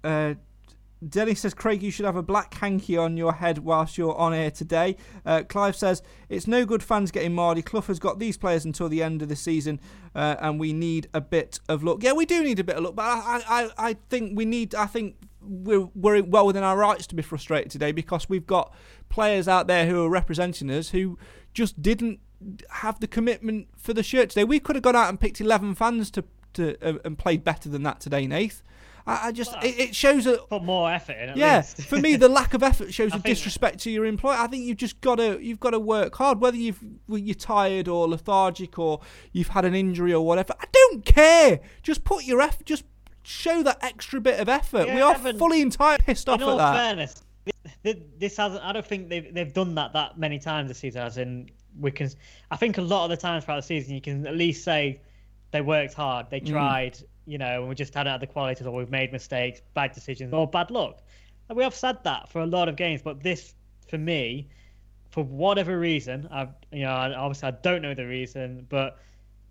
uh, 0.04 0.36
Denny 1.08 1.36
says, 1.36 1.54
Craig, 1.54 1.84
you 1.84 1.92
should 1.92 2.06
have 2.06 2.16
a 2.16 2.24
black 2.24 2.54
hanky 2.54 2.98
on 2.98 3.18
your 3.18 3.34
head 3.34 3.60
whilst 3.60 3.98
you're 3.98 4.16
on 4.16 4.34
air 4.34 4.52
today. 4.52 4.96
Uh, 5.26 5.44
Clive 5.48 5.76
says, 5.76 6.02
it's 6.30 6.48
no 6.48 6.66
good 6.66 6.82
fans 6.82 7.12
getting 7.12 7.34
Mardy. 7.34 7.62
Clough 7.62 7.82
has 7.82 8.00
got 8.00 8.20
these 8.20 8.38
players 8.38 8.64
until 8.64 8.88
the 8.88 9.04
end 9.04 9.22
of 9.22 9.28
the 9.28 9.36
season, 9.36 9.80
uh, 10.16 10.36
and 10.40 10.60
we 10.60 10.72
need 10.72 11.10
a 11.14 11.22
bit 11.22 11.60
of 11.68 11.84
luck. 11.84 12.02
Yeah, 12.02 12.14
we 12.14 12.26
do 12.26 12.44
need 12.44 12.60
a 12.60 12.64
bit 12.64 12.78
of 12.78 12.84
luck, 12.84 12.96
but 12.96 13.04
I, 13.04 13.42
I, 13.48 13.70
I 13.78 13.94
think 14.10 14.38
we 14.38 14.46
need, 14.46 14.74
I 14.76 14.86
think 14.86 15.18
we're, 15.42 15.90
we're 15.94 16.24
well 16.24 16.46
within 16.46 16.64
our 16.64 16.78
rights 16.78 17.06
to 17.08 17.16
be 17.16 17.22
frustrated 17.22 17.72
today 17.72 17.92
because 17.92 18.30
we've 18.30 18.48
got 18.48 18.74
players 19.10 19.48
out 19.48 19.68
there 19.68 19.86
who 19.86 20.04
are 20.06 20.10
representing 20.10 20.70
us 20.72 20.90
who 20.90 21.18
just 21.54 21.82
didn't 21.82 22.20
have 22.70 23.00
the 23.00 23.08
commitment 23.08 23.68
for 23.78 23.94
the 23.94 24.04
shirt 24.04 24.30
today. 24.30 24.44
We 24.44 24.60
could 24.60 24.76
have 24.76 24.84
gone 24.84 24.96
out 24.96 25.10
and 25.10 25.20
picked 25.20 25.42
11 25.42 25.76
fans 25.76 26.12
to, 26.12 26.24
to 26.54 26.78
uh, 26.82 27.00
and 27.04 27.18
played 27.18 27.44
better 27.44 27.70
than 27.70 27.84
that 27.84 28.00
today, 28.00 28.28
Nath. 28.28 28.62
I, 29.06 29.28
I 29.28 29.32
just 29.32 29.52
well, 29.52 29.64
it, 29.64 29.80
it, 29.80 29.96
shows 29.96 30.26
a 30.28 30.38
put 30.38 30.64
more 30.64 30.90
effort 30.92 31.14
in. 31.14 31.38
yeah, 31.38 31.62
for 31.62 31.98
me, 31.98 32.16
the 32.16 32.30
lack 32.30 32.54
of 32.54 32.64
effort 32.64 32.94
shows 32.94 33.14
a 33.14 33.20
disrespect 33.20 33.80
to 33.80 33.92
your 33.92 34.06
employer. 34.06 34.38
I 34.38 34.48
think 34.48 34.66
you've 34.66 34.78
just 34.78 35.02
got 35.02 35.16
to 35.16 35.40
you've 35.44 35.60
got 35.60 35.72
to 35.72 35.80
work 35.80 36.16
hard, 36.16 36.40
whether 36.40 36.58
you've 36.58 36.80
you're 37.10 37.36
tired 37.36 37.88
or 37.88 38.08
lethargic 38.08 38.80
or 38.80 39.02
you've 39.32 39.50
had 39.50 39.66
an 39.66 39.76
injury 39.76 40.14
or 40.14 40.26
whatever. 40.26 40.54
I 40.60 40.66
don't 40.72 41.06
care. 41.06 41.60
Just 41.82 42.04
put 42.04 42.24
your 42.24 42.42
effort. 42.42 42.66
Just 42.66 42.86
show 43.24 43.64
that 43.64 43.84
extra 43.84 44.22
bit 44.22 44.40
of 44.40 44.48
effort. 44.48 44.88
Yeah, 44.88 44.96
we 44.96 45.02
are 45.02 45.16
Evan, 45.16 45.38
fully 45.38 45.62
entirely 45.62 46.02
pissed 46.04 46.30
off 46.30 46.42
at 46.42 46.58
that. 46.58 46.76
Fairness, 46.76 47.24
this, 47.82 47.96
this 48.18 48.38
hasn't. 48.38 48.64
I 48.64 48.72
don't 48.72 48.86
think 48.86 49.10
they've 49.10 49.34
they've 49.34 49.54
done 49.54 49.76
that 49.76 49.94
that 49.94 50.18
many 50.18 50.40
times 50.40 50.70
this 50.70 50.78
season. 50.78 51.02
As 51.02 51.18
in 51.18 51.50
we 51.80 51.92
can. 51.92 52.10
I 52.52 52.58
think 52.58 52.78
a 52.78 52.82
lot 52.82 53.06
of 53.06 53.10
the 53.10 53.18
times 53.18 53.46
throughout 53.46 53.58
the 53.58 53.64
season, 53.64 53.96
you 53.96 54.02
can 54.02 54.26
at 54.28 54.36
least 54.36 54.64
say 54.64 55.02
they 55.52 55.62
worked 55.62 55.94
hard, 55.94 56.30
they 56.30 56.42
mm. 56.42 56.50
tried, 56.50 56.94
mm. 56.94 57.04
you 57.26 57.38
know, 57.38 57.62
and 57.62 57.70
we 57.70 57.76
just 57.76 57.94
had 57.94 58.08
out 58.08 58.20
the 58.20 58.28
qualities, 58.28 58.66
or 58.66 58.74
we've 58.74 58.90
made 58.90 59.12
mistakes, 59.12 59.62
bad 59.74 59.94
decisions, 59.94 60.34
or 60.34 60.48
bad 60.48 60.72
luck. 60.72 61.02
And 61.48 61.58
we 61.58 61.64
have 61.64 61.76
said 61.76 62.04
that 62.04 62.30
for 62.30 62.42
a 62.42 62.46
lot 62.46 62.68
of 62.68 62.76
games, 62.76 63.02
but 63.02 63.22
this, 63.22 63.54
for 63.88 63.98
me, 63.98 64.50
for 65.12 65.24
whatever 65.24 65.80
reason, 65.80 66.28
I, 66.32 66.48
you 66.72 66.82
know, 66.82 66.92
obviously 66.92 67.50
I 67.50 67.52
don't 67.52 67.82
know 67.82 67.94
the 67.94 68.08
reason, 68.08 68.66
but 68.68 68.98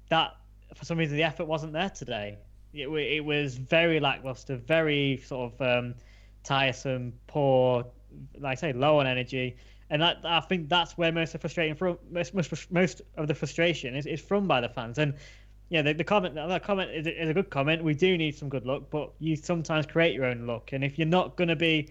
that 0.08 0.32
for 0.74 0.85
some 0.85 0.98
reason 0.98 1.16
the 1.16 1.22
effort 1.22 1.44
wasn't 1.44 1.72
there 1.72 1.90
today. 1.90 2.38
It, 2.74 2.88
it 2.88 3.24
was 3.24 3.56
very 3.56 4.00
lackluster, 4.00 4.56
very 4.56 5.22
sort 5.24 5.52
of 5.52 5.61
um, 5.61 5.94
tiresome, 6.42 7.12
poor, 7.28 7.87
like 8.38 8.52
I 8.52 8.61
say, 8.61 8.72
low 8.72 8.98
on 8.98 9.06
energy 9.06 9.56
and 9.90 10.03
that 10.03 10.18
I 10.25 10.40
think 10.40 10.68
that's 10.68 10.97
where 10.97 11.12
most 11.12 11.31
of 11.31 11.33
the 11.33 11.38
frustrating 11.40 11.75
from 11.75 11.99
most, 12.11 12.35
most, 12.35 12.71
most 12.71 13.03
of 13.16 13.29
the 13.29 13.35
frustration 13.35 13.95
is, 13.95 14.07
is 14.07 14.21
from 14.21 14.47
by 14.47 14.61
the 14.61 14.68
fans. 14.68 14.99
And 14.99 15.14
yeah, 15.68 15.83
the, 15.83 15.95
the 15.95 16.05
comment 16.05 16.35
that 16.35 16.62
comment 16.62 16.90
is, 16.90 17.07
is 17.07 17.31
a 17.31 17.35
good 17.35 17.51
comment. 17.51 17.83
We 17.83 17.95
do 17.95 18.18
need 18.18 18.37
some 18.37 18.49
good 18.49 18.66
luck, 18.66 18.85
but 18.90 19.11
you 19.18 19.37
sometimes 19.37 19.87
create 19.87 20.14
your 20.14 20.27
own 20.27 20.47
luck. 20.47 20.73
And 20.73 20.85
if 20.85 20.99
you're 20.99 21.07
not 21.09 21.37
going 21.37 21.49
to 21.49 21.57
be 21.57 21.88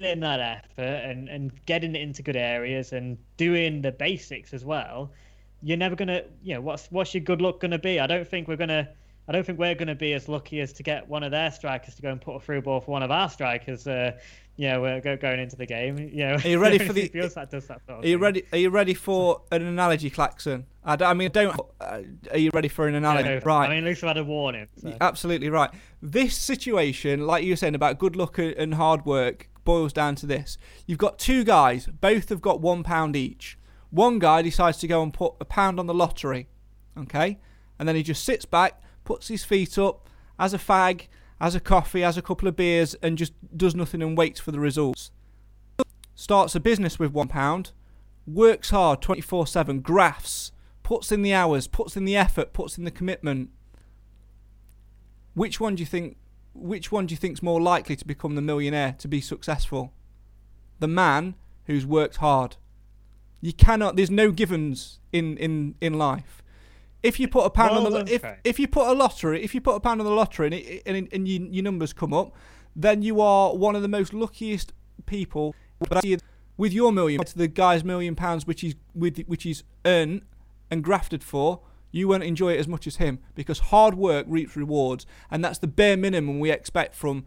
in 0.00 0.20
that 0.20 0.40
effort 0.40 0.82
and, 0.82 1.28
and 1.28 1.52
getting 1.66 1.94
it 1.94 2.02
into 2.02 2.22
good 2.22 2.36
areas 2.36 2.92
and 2.92 3.18
doing 3.36 3.82
the 3.82 3.92
basics 3.92 4.52
as 4.54 4.64
well, 4.64 5.10
you're 5.62 5.76
never 5.76 5.96
going 5.96 6.08
to, 6.08 6.24
you 6.42 6.54
know, 6.54 6.60
what's 6.60 6.86
what's 6.92 7.14
your 7.14 7.22
good 7.22 7.40
luck 7.40 7.60
going 7.60 7.70
to 7.70 7.78
be? 7.78 7.98
I 7.98 8.06
don't 8.06 8.26
think 8.26 8.48
we're 8.48 8.56
going 8.56 8.68
to. 8.68 8.88
I 9.26 9.32
don't 9.32 9.44
think 9.44 9.58
we're 9.58 9.74
going 9.74 9.88
to 9.88 9.94
be 9.94 10.12
as 10.12 10.28
lucky 10.28 10.60
as 10.60 10.74
to 10.74 10.82
get 10.82 11.08
one 11.08 11.22
of 11.22 11.30
their 11.30 11.50
strikers 11.50 11.94
to 11.94 12.02
go 12.02 12.10
and 12.10 12.20
put 12.20 12.36
a 12.36 12.40
through 12.40 12.60
ball 12.60 12.82
for 12.82 12.90
one 12.90 13.02
of 13.02 13.10
our 13.10 13.30
strikers 13.30 13.86
uh, 13.86 14.12
yeah, 14.56 14.78
we're 14.78 15.00
go, 15.00 15.16
going 15.16 15.40
into 15.40 15.56
the 15.56 15.66
game. 15.66 15.96
Know, 16.14 16.34
are 16.34 16.48
you 16.48 16.60
ready 16.60 16.78
for 16.78 16.92
the? 16.92 17.08
that 17.08 17.50
does 17.50 17.66
that 17.66 17.84
sort 17.86 17.98
of 17.98 18.04
are 18.04 18.06
you 18.06 18.18
ready? 18.18 18.44
Are 18.52 18.58
you 18.58 18.70
ready 18.70 18.94
for 18.94 19.42
an 19.50 19.62
analogy, 19.62 20.10
Claxon? 20.10 20.66
I, 20.84 20.96
I 21.00 21.14
mean, 21.14 21.30
don't. 21.32 21.58
Uh, 21.80 22.02
are 22.30 22.38
you 22.38 22.50
ready 22.52 22.68
for 22.68 22.86
an 22.86 22.94
analogy? 22.94 23.28
Yeah, 23.28 23.38
no, 23.40 23.44
right. 23.44 23.66
I 23.66 23.68
mean, 23.70 23.78
at 23.78 23.84
least 23.84 24.02
we 24.02 24.08
had 24.08 24.16
a 24.16 24.24
warning. 24.24 24.68
So. 24.80 24.96
Absolutely 25.00 25.50
right. 25.50 25.70
This 26.00 26.36
situation, 26.36 27.26
like 27.26 27.42
you 27.44 27.52
were 27.52 27.56
saying 27.56 27.74
about 27.74 27.98
good 27.98 28.14
luck 28.14 28.38
and 28.38 28.74
hard 28.74 29.04
work, 29.04 29.48
boils 29.64 29.92
down 29.92 30.14
to 30.16 30.26
this: 30.26 30.56
you've 30.86 30.98
got 30.98 31.18
two 31.18 31.42
guys, 31.42 31.86
both 31.86 32.28
have 32.28 32.40
got 32.40 32.60
one 32.60 32.84
pound 32.84 33.16
each. 33.16 33.58
One 33.90 34.18
guy 34.18 34.42
decides 34.42 34.78
to 34.78 34.86
go 34.86 35.02
and 35.02 35.12
put 35.12 35.34
a 35.40 35.44
pound 35.44 35.80
on 35.80 35.86
the 35.86 35.94
lottery, 35.94 36.48
okay, 36.96 37.38
and 37.78 37.88
then 37.88 37.96
he 37.96 38.04
just 38.04 38.24
sits 38.24 38.44
back, 38.44 38.80
puts 39.04 39.28
his 39.28 39.44
feet 39.44 39.78
up, 39.78 40.08
as 40.38 40.54
a 40.54 40.58
fag 40.58 41.08
has 41.40 41.54
a 41.54 41.60
coffee, 41.60 42.00
has 42.00 42.16
a 42.16 42.22
couple 42.22 42.48
of 42.48 42.56
beers, 42.56 42.94
and 43.02 43.18
just 43.18 43.32
does 43.56 43.74
nothing 43.74 44.02
and 44.02 44.16
waits 44.16 44.40
for 44.40 44.52
the 44.52 44.60
results. 44.60 45.10
Starts 46.14 46.54
a 46.54 46.60
business 46.60 46.98
with 46.98 47.12
one 47.12 47.28
pound, 47.28 47.72
works 48.26 48.70
hard 48.70 49.02
24 49.02 49.46
7, 49.46 49.80
graphs, 49.80 50.52
puts 50.82 51.10
in 51.10 51.22
the 51.22 51.34
hours, 51.34 51.66
puts 51.66 51.96
in 51.96 52.04
the 52.04 52.16
effort, 52.16 52.52
puts 52.52 52.78
in 52.78 52.84
the 52.84 52.90
commitment. 52.90 53.50
Which 55.34 55.58
one 55.58 55.74
do 55.74 55.82
you 55.82 55.86
think? 55.86 56.16
Which 56.54 56.92
one 56.92 57.06
do 57.06 57.12
you 57.12 57.16
think's 57.16 57.42
more 57.42 57.60
likely 57.60 57.96
to 57.96 58.06
become 58.06 58.36
the 58.36 58.42
millionaire 58.42 58.94
to 58.98 59.08
be 59.08 59.20
successful? 59.20 59.92
The 60.78 60.86
man 60.86 61.34
who's 61.64 61.84
worked 61.84 62.16
hard. 62.16 62.56
You 63.40 63.52
cannot. 63.52 63.96
There's 63.96 64.10
no 64.10 64.30
givens 64.30 65.00
in 65.12 65.36
in 65.38 65.74
in 65.80 65.94
life 65.94 66.43
if 67.04 67.20
you 67.20 67.28
put 67.28 67.44
a 67.44 67.50
pound 67.50 67.76
well, 67.76 67.96
on 67.98 68.04
the 68.06 68.14
if, 68.14 68.24
if 68.42 68.58
you 68.58 68.66
put 68.66 68.88
a 68.88 68.92
lottery 68.92 69.44
if 69.44 69.54
you 69.54 69.60
put 69.60 69.76
a 69.76 69.80
pound 69.80 70.00
on 70.00 70.06
the 70.06 70.12
lottery 70.12 70.46
and, 70.46 70.54
it, 70.54 70.82
and, 70.86 71.08
and 71.12 71.28
you, 71.28 71.46
your 71.50 71.62
numbers 71.62 71.92
come 71.92 72.12
up, 72.12 72.34
then 72.74 73.02
you 73.02 73.20
are 73.20 73.54
one 73.54 73.76
of 73.76 73.82
the 73.82 73.88
most 73.88 74.12
luckiest 74.12 74.72
people. 75.06 75.54
But 75.78 76.02
With 76.56 76.72
your 76.72 76.92
million 76.92 77.22
to 77.24 77.36
the 77.36 77.48
guy's 77.48 77.84
million 77.84 78.14
pounds, 78.14 78.46
which 78.46 78.62
he's 78.62 78.74
with 78.94 79.18
which 79.26 79.42
he's 79.42 79.64
earned 79.84 80.22
and 80.70 80.82
grafted 80.82 81.22
for, 81.22 81.60
you 81.90 82.08
won't 82.08 82.22
enjoy 82.22 82.54
it 82.54 82.60
as 82.60 82.68
much 82.68 82.86
as 82.86 82.96
him 82.96 83.18
because 83.34 83.58
hard 83.58 83.94
work 83.94 84.24
reaps 84.28 84.56
rewards, 84.56 85.04
and 85.30 85.44
that's 85.44 85.58
the 85.58 85.66
bare 85.66 85.96
minimum 85.96 86.38
we 86.40 86.50
expect 86.50 86.94
from 86.94 87.26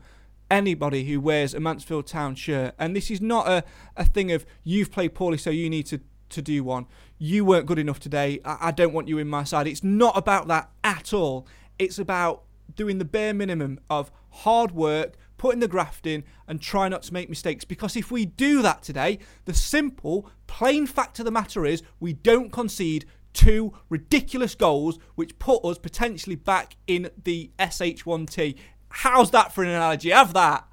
anybody 0.49 1.03
who 1.03 1.19
wears 1.19 1.53
a 1.53 1.59
Mansfield 1.59 2.07
Town 2.07 2.35
shirt. 2.35 2.73
And 2.79 2.95
this 2.95 3.11
is 3.11 3.19
not 3.19 3.47
a, 3.47 3.63
a 3.97 4.05
thing 4.05 4.31
of 4.31 4.45
you've 4.63 4.91
played 4.91 5.13
poorly, 5.13 5.37
so 5.37 5.49
you 5.49 5.69
need 5.69 5.85
to 5.87 5.99
to 6.29 6.41
do 6.41 6.63
one. 6.63 6.85
You 7.17 7.45
weren't 7.45 7.65
good 7.65 7.79
enough 7.79 7.99
today. 7.99 8.39
I, 8.45 8.57
I 8.61 8.71
don't 8.71 8.93
want 8.93 9.07
you 9.07 9.17
in 9.17 9.27
my 9.27 9.43
side. 9.43 9.67
It's 9.67 9.83
not 9.83 10.17
about 10.17 10.47
that 10.47 10.69
at 10.83 11.13
all. 11.13 11.47
It's 11.79 11.99
about 11.99 12.43
doing 12.75 12.97
the 12.97 13.05
bare 13.05 13.33
minimum 13.33 13.79
of 13.89 14.11
hard 14.29 14.71
work, 14.71 15.15
putting 15.37 15.59
the 15.59 15.67
graft 15.67 16.05
in, 16.05 16.23
and 16.47 16.61
try 16.61 16.87
not 16.89 17.03
to 17.03 17.13
make 17.13 17.29
mistakes. 17.29 17.65
Because 17.65 17.95
if 17.95 18.11
we 18.11 18.25
do 18.25 18.61
that 18.61 18.83
today, 18.83 19.19
the 19.45 19.53
simple, 19.53 20.29
plain 20.45 20.85
fact 20.85 21.19
of 21.19 21.25
the 21.25 21.31
matter 21.31 21.65
is 21.65 21.81
we 21.99 22.13
don't 22.13 22.51
concede 22.51 23.05
two 23.33 23.73
ridiculous 23.89 24.55
goals 24.55 24.99
which 25.15 25.37
put 25.39 25.63
us 25.63 25.77
potentially 25.77 26.35
back 26.35 26.75
in 26.87 27.09
the 27.23 27.51
SH1T. 27.59 28.57
How's 28.89 29.31
that 29.31 29.53
for 29.53 29.63
an 29.63 29.69
analogy? 29.69 30.09
Have 30.09 30.33
that. 30.33 30.66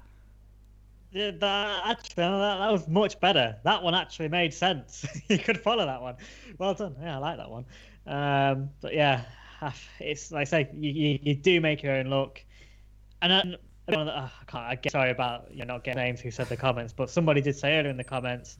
Yeah, 1.15 1.31
that 1.39 1.81
actually 1.85 2.23
that, 2.23 2.57
that 2.57 2.71
was 2.73 2.89
much 2.89 3.21
better. 3.21 3.55
That 3.63 3.81
one 3.81 3.95
actually 3.95 4.27
made 4.27 4.53
sense. 4.53 5.05
you 5.29 5.37
could 5.39 5.57
follow 5.57 5.85
that 5.85 6.01
one. 6.01 6.17
Well 6.57 6.73
done. 6.73 6.97
Yeah, 7.01 7.15
I 7.15 7.19
like 7.19 7.37
that 7.37 7.49
one. 7.49 7.65
Um, 8.05 8.69
but 8.81 8.93
yeah, 8.93 9.23
it's 10.01 10.33
like 10.33 10.41
I 10.41 10.43
say, 10.43 10.69
you, 10.73 10.91
you, 10.91 11.19
you 11.23 11.35
do 11.35 11.61
make 11.61 11.81
your 11.81 11.93
own 11.93 12.07
look, 12.07 12.43
And 13.21 13.31
uh, 13.31 13.57
I 13.87 14.29
can't. 14.45 14.65
I 14.65 14.75
get 14.75 14.91
sorry 14.91 15.11
about 15.11 15.47
you 15.53 15.59
know, 15.59 15.75
not 15.75 15.85
getting 15.85 16.03
names 16.03 16.19
who 16.19 16.31
said 16.31 16.49
the 16.49 16.57
comments, 16.57 16.91
but 16.91 17.09
somebody 17.09 17.39
did 17.39 17.55
say 17.55 17.77
earlier 17.77 17.91
in 17.91 17.95
the 17.95 18.03
comments, 18.03 18.57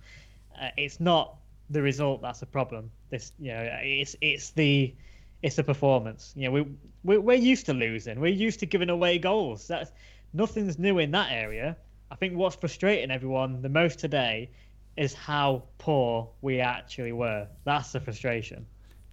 uh, 0.61 0.69
it's 0.77 1.01
not 1.01 1.35
the 1.69 1.81
result 1.81 2.21
that's 2.21 2.41
a 2.41 2.45
problem. 2.45 2.89
This, 3.09 3.33
you 3.37 3.51
know, 3.51 3.69
it's 3.81 4.15
it's 4.21 4.51
the 4.51 4.95
it's 5.41 5.57
the 5.57 5.63
performance. 5.63 6.31
You 6.37 6.45
know, 6.45 6.51
we, 6.51 6.61
we 7.03 7.17
we're 7.17 7.37
used 7.37 7.65
to 7.65 7.73
losing. 7.73 8.21
We're 8.21 8.31
used 8.31 8.61
to 8.61 8.65
giving 8.65 8.89
away 8.89 9.17
goals. 9.19 9.67
That's 9.67 9.91
nothing's 10.31 10.79
new 10.79 10.99
in 10.99 11.11
that 11.11 11.33
area. 11.33 11.75
I 12.11 12.15
think 12.15 12.35
what's 12.35 12.55
frustrating 12.55 13.11
everyone 13.11 13.61
the 13.61 13.69
most 13.69 13.99
today 13.99 14.51
is 14.97 15.13
how 15.13 15.63
poor 15.77 16.29
we 16.41 16.59
actually 16.59 17.11
were. 17.11 17.47
That's 17.65 17.91
the 17.91 17.99
frustration. 17.99 18.65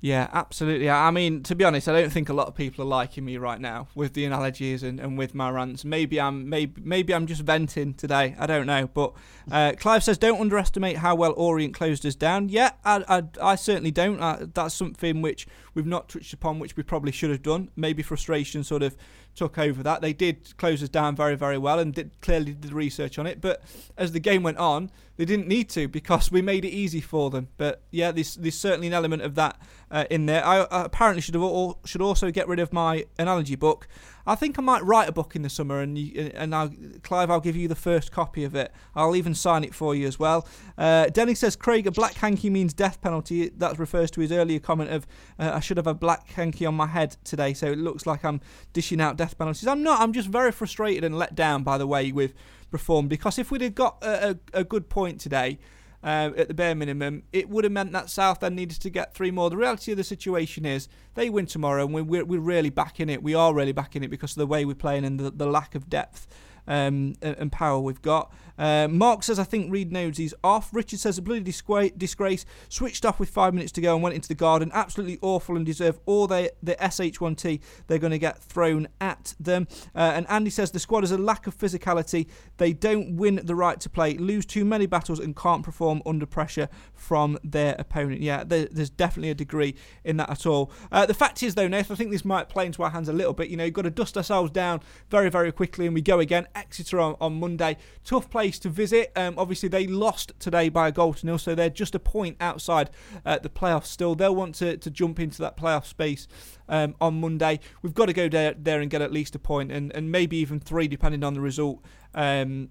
Yeah, 0.02 0.28
absolutely. 0.32 0.90
I 0.90 1.12
mean, 1.12 1.44
to 1.44 1.54
be 1.54 1.62
honest, 1.62 1.88
I 1.88 1.92
don't 1.92 2.10
think 2.10 2.28
a 2.28 2.32
lot 2.32 2.48
of 2.48 2.56
people 2.56 2.84
are 2.84 2.88
liking 2.88 3.24
me 3.24 3.36
right 3.36 3.60
now 3.60 3.86
with 3.94 4.14
the 4.14 4.24
analogies 4.24 4.82
and, 4.82 4.98
and 4.98 5.16
with 5.16 5.32
my 5.32 5.48
rants. 5.48 5.84
Maybe 5.84 6.20
I'm 6.20 6.48
maybe 6.48 6.82
maybe 6.84 7.14
I'm 7.14 7.24
just 7.24 7.42
venting 7.42 7.94
today. 7.94 8.34
I 8.36 8.46
don't 8.46 8.66
know. 8.66 8.88
But 8.88 9.12
uh, 9.48 9.74
Clive 9.78 10.02
says, 10.02 10.18
don't 10.18 10.40
underestimate 10.40 10.96
how 10.96 11.14
well 11.14 11.32
Orient 11.36 11.74
closed 11.74 12.04
us 12.04 12.16
down. 12.16 12.48
Yeah, 12.48 12.72
I, 12.84 13.04
I, 13.08 13.22
I 13.40 13.54
certainly 13.54 13.92
don't. 13.92 14.18
Uh, 14.18 14.46
that's 14.52 14.74
something 14.74 15.22
which 15.22 15.46
we've 15.72 15.86
not 15.86 16.08
touched 16.08 16.32
upon, 16.32 16.58
which 16.58 16.76
we 16.76 16.82
probably 16.82 17.12
should 17.12 17.30
have 17.30 17.42
done. 17.44 17.70
Maybe 17.76 18.02
frustration 18.02 18.64
sort 18.64 18.82
of 18.82 18.96
took 19.34 19.58
over 19.58 19.82
that. 19.82 20.00
They 20.02 20.12
did 20.12 20.56
close 20.56 20.82
us 20.82 20.88
down 20.88 21.16
very, 21.16 21.36
very 21.36 21.58
well 21.58 21.78
and 21.78 21.94
did 21.94 22.20
clearly 22.20 22.52
did 22.52 22.72
research 22.72 23.18
on 23.18 23.26
it. 23.26 23.40
But 23.40 23.62
as 23.96 24.12
the 24.12 24.20
game 24.20 24.42
went 24.42 24.58
on, 24.58 24.90
they 25.16 25.24
didn't 25.24 25.48
need 25.48 25.68
to 25.70 25.88
because 25.88 26.30
we 26.30 26.42
made 26.42 26.64
it 26.64 26.70
easy 26.70 27.00
for 27.00 27.30
them. 27.30 27.48
But 27.56 27.82
yeah, 27.90 28.12
there's, 28.12 28.34
there's 28.34 28.58
certainly 28.58 28.88
an 28.88 28.92
element 28.92 29.22
of 29.22 29.34
that 29.36 29.58
uh, 29.90 30.04
in 30.10 30.26
there. 30.26 30.44
I 30.44 30.60
uh, 30.60 30.84
apparently 30.84 31.20
should 31.22 31.34
have 31.34 31.42
all, 31.42 31.78
should 31.84 32.02
also 32.02 32.30
get 32.30 32.48
rid 32.48 32.58
of 32.58 32.72
my 32.72 33.06
analogy 33.18 33.56
book 33.56 33.88
I 34.26 34.34
think 34.34 34.58
I 34.58 34.62
might 34.62 34.84
write 34.84 35.08
a 35.08 35.12
book 35.12 35.34
in 35.34 35.42
the 35.42 35.50
summer, 35.50 35.80
and 35.80 35.98
you, 35.98 36.30
and 36.34 36.54
I'll, 36.54 36.70
Clive, 37.02 37.30
I'll 37.30 37.40
give 37.40 37.56
you 37.56 37.68
the 37.68 37.74
first 37.74 38.12
copy 38.12 38.44
of 38.44 38.54
it. 38.54 38.72
I'll 38.94 39.16
even 39.16 39.34
sign 39.34 39.64
it 39.64 39.74
for 39.74 39.94
you 39.94 40.06
as 40.06 40.18
well. 40.18 40.46
Uh, 40.78 41.06
Denny 41.06 41.34
says 41.34 41.56
Craig, 41.56 41.86
a 41.86 41.90
black 41.90 42.14
hanky 42.14 42.50
means 42.50 42.72
death 42.72 43.00
penalty. 43.00 43.48
That 43.48 43.78
refers 43.78 44.10
to 44.12 44.20
his 44.20 44.32
earlier 44.32 44.60
comment 44.60 44.90
of 44.90 45.06
uh, 45.38 45.52
I 45.54 45.60
should 45.60 45.76
have 45.76 45.86
a 45.86 45.94
black 45.94 46.28
hanky 46.30 46.66
on 46.66 46.74
my 46.74 46.86
head 46.86 47.16
today, 47.24 47.54
so 47.54 47.72
it 47.72 47.78
looks 47.78 48.06
like 48.06 48.24
I'm 48.24 48.40
dishing 48.72 49.00
out 49.00 49.16
death 49.16 49.36
penalties. 49.38 49.66
I'm 49.66 49.82
not. 49.82 50.00
I'm 50.00 50.12
just 50.12 50.28
very 50.28 50.52
frustrated 50.52 51.04
and 51.04 51.18
let 51.18 51.34
down 51.34 51.62
by 51.62 51.78
the 51.78 51.86
way 51.86 52.12
we've 52.12 52.34
performed 52.70 53.08
because 53.08 53.38
if 53.38 53.50
we'd 53.50 53.60
have 53.60 53.74
got 53.74 54.02
a, 54.02 54.30
a, 54.30 54.60
a 54.60 54.64
good 54.64 54.88
point 54.88 55.20
today 55.20 55.58
uh, 56.02 56.30
at 56.36 56.48
the 56.48 56.54
bare 56.54 56.74
minimum, 56.74 57.22
it 57.32 57.48
would 57.48 57.64
have 57.64 57.72
meant 57.72 57.92
that 57.92 58.10
Southend 58.10 58.56
needed 58.56 58.80
to 58.80 58.90
get 58.90 59.14
three 59.14 59.30
more. 59.30 59.50
The 59.50 59.56
reality 59.56 59.92
of 59.92 59.98
the 59.98 60.04
situation 60.04 60.64
is 60.64 60.88
they 61.14 61.30
win 61.30 61.46
tomorrow, 61.46 61.84
and 61.84 61.94
we're, 61.94 62.24
we're 62.24 62.40
really 62.40 62.70
back 62.70 63.00
in 63.00 63.08
it. 63.08 63.22
We 63.22 63.34
are 63.34 63.54
really 63.54 63.72
back 63.72 63.94
in 63.94 64.02
it 64.02 64.08
because 64.08 64.32
of 64.32 64.38
the 64.38 64.46
way 64.46 64.64
we're 64.64 64.74
playing 64.74 65.04
and 65.04 65.18
the, 65.20 65.30
the 65.30 65.46
lack 65.46 65.74
of 65.74 65.88
depth 65.88 66.26
um, 66.66 67.14
and 67.22 67.50
power 67.52 67.78
we've 67.78 68.02
got. 68.02 68.32
Uh, 68.58 68.88
Mark 68.88 69.22
says, 69.22 69.38
I 69.38 69.44
think 69.44 69.72
Reid 69.72 69.92
knows 69.92 70.16
he's 70.16 70.34
off. 70.42 70.70
Richard 70.72 71.00
says, 71.00 71.18
a 71.18 71.22
bloody 71.22 71.42
disgrace. 71.42 72.44
Switched 72.68 73.04
off 73.04 73.18
with 73.18 73.28
five 73.28 73.54
minutes 73.54 73.72
to 73.72 73.80
go 73.80 73.94
and 73.94 74.02
went 74.02 74.14
into 74.14 74.28
the 74.28 74.34
garden. 74.34 74.70
Absolutely 74.74 75.18
awful 75.22 75.56
and 75.56 75.66
deserve 75.66 75.98
all 76.06 76.26
they, 76.26 76.50
the 76.62 76.74
SH1T 76.76 77.60
they're 77.86 77.98
going 77.98 78.12
to 78.12 78.18
get 78.18 78.38
thrown 78.38 78.88
at 79.00 79.34
them. 79.38 79.66
Uh, 79.94 80.12
and 80.14 80.26
Andy 80.28 80.50
says, 80.50 80.70
the 80.70 80.78
squad 80.78 81.02
has 81.02 81.12
a 81.12 81.18
lack 81.18 81.46
of 81.46 81.56
physicality. 81.56 82.28
They 82.56 82.72
don't 82.72 83.16
win 83.16 83.40
the 83.42 83.54
right 83.54 83.80
to 83.80 83.90
play, 83.90 84.14
lose 84.14 84.46
too 84.46 84.64
many 84.64 84.86
battles, 84.86 85.18
and 85.18 85.36
can't 85.36 85.62
perform 85.62 86.02
under 86.06 86.26
pressure 86.26 86.68
from 86.94 87.38
their 87.42 87.74
opponent. 87.78 88.20
Yeah, 88.20 88.44
there, 88.44 88.68
there's 88.70 88.90
definitely 88.90 89.30
a 89.30 89.34
degree 89.34 89.74
in 90.04 90.16
that 90.18 90.30
at 90.30 90.46
all. 90.46 90.70
Uh, 90.90 91.06
the 91.06 91.14
fact 91.14 91.42
is, 91.42 91.54
though, 91.54 91.68
Nathan, 91.68 91.94
I 91.94 91.96
think 91.96 92.10
this 92.10 92.24
might 92.24 92.48
play 92.48 92.66
into 92.66 92.82
our 92.82 92.90
hands 92.90 93.08
a 93.08 93.12
little 93.12 93.32
bit. 93.32 93.48
You 93.48 93.56
know, 93.56 93.64
you've 93.64 93.74
got 93.74 93.82
to 93.82 93.90
dust 93.90 94.16
ourselves 94.16 94.50
down 94.50 94.80
very, 95.10 95.30
very 95.30 95.52
quickly, 95.52 95.86
and 95.86 95.94
we 95.94 96.02
go 96.02 96.20
again. 96.20 96.46
Exeter 96.54 97.00
on, 97.00 97.16
on 97.20 97.38
Monday. 97.40 97.76
Tough 98.04 98.30
place 98.30 98.51
to 98.60 98.68
visit. 98.68 99.12
Um, 99.16 99.34
obviously, 99.36 99.68
they 99.68 99.86
lost 99.86 100.32
today 100.38 100.68
by 100.68 100.88
a 100.88 100.92
goal 100.92 101.14
to 101.14 101.26
nil, 101.26 101.38
so 101.38 101.54
they're 101.54 101.70
just 101.70 101.94
a 101.94 101.98
point 101.98 102.36
outside 102.40 102.90
uh, 103.24 103.38
the 103.38 103.48
playoffs 103.48 103.86
still. 103.86 104.14
They'll 104.14 104.34
want 104.34 104.54
to, 104.56 104.76
to 104.76 104.90
jump 104.90 105.20
into 105.20 105.38
that 105.42 105.56
playoff 105.56 105.86
space 105.86 106.28
um, 106.68 106.94
on 107.00 107.20
Monday. 107.20 107.60
We've 107.82 107.94
got 107.94 108.06
to 108.06 108.12
go 108.12 108.28
there, 108.28 108.54
there 108.58 108.80
and 108.80 108.90
get 108.90 109.02
at 109.02 109.12
least 109.12 109.34
a 109.34 109.38
point 109.38 109.72
and, 109.72 109.94
and 109.94 110.10
maybe 110.10 110.36
even 110.38 110.60
three, 110.60 110.88
depending 110.88 111.24
on 111.24 111.34
the 111.34 111.40
result. 111.40 111.82
Um, 112.14 112.70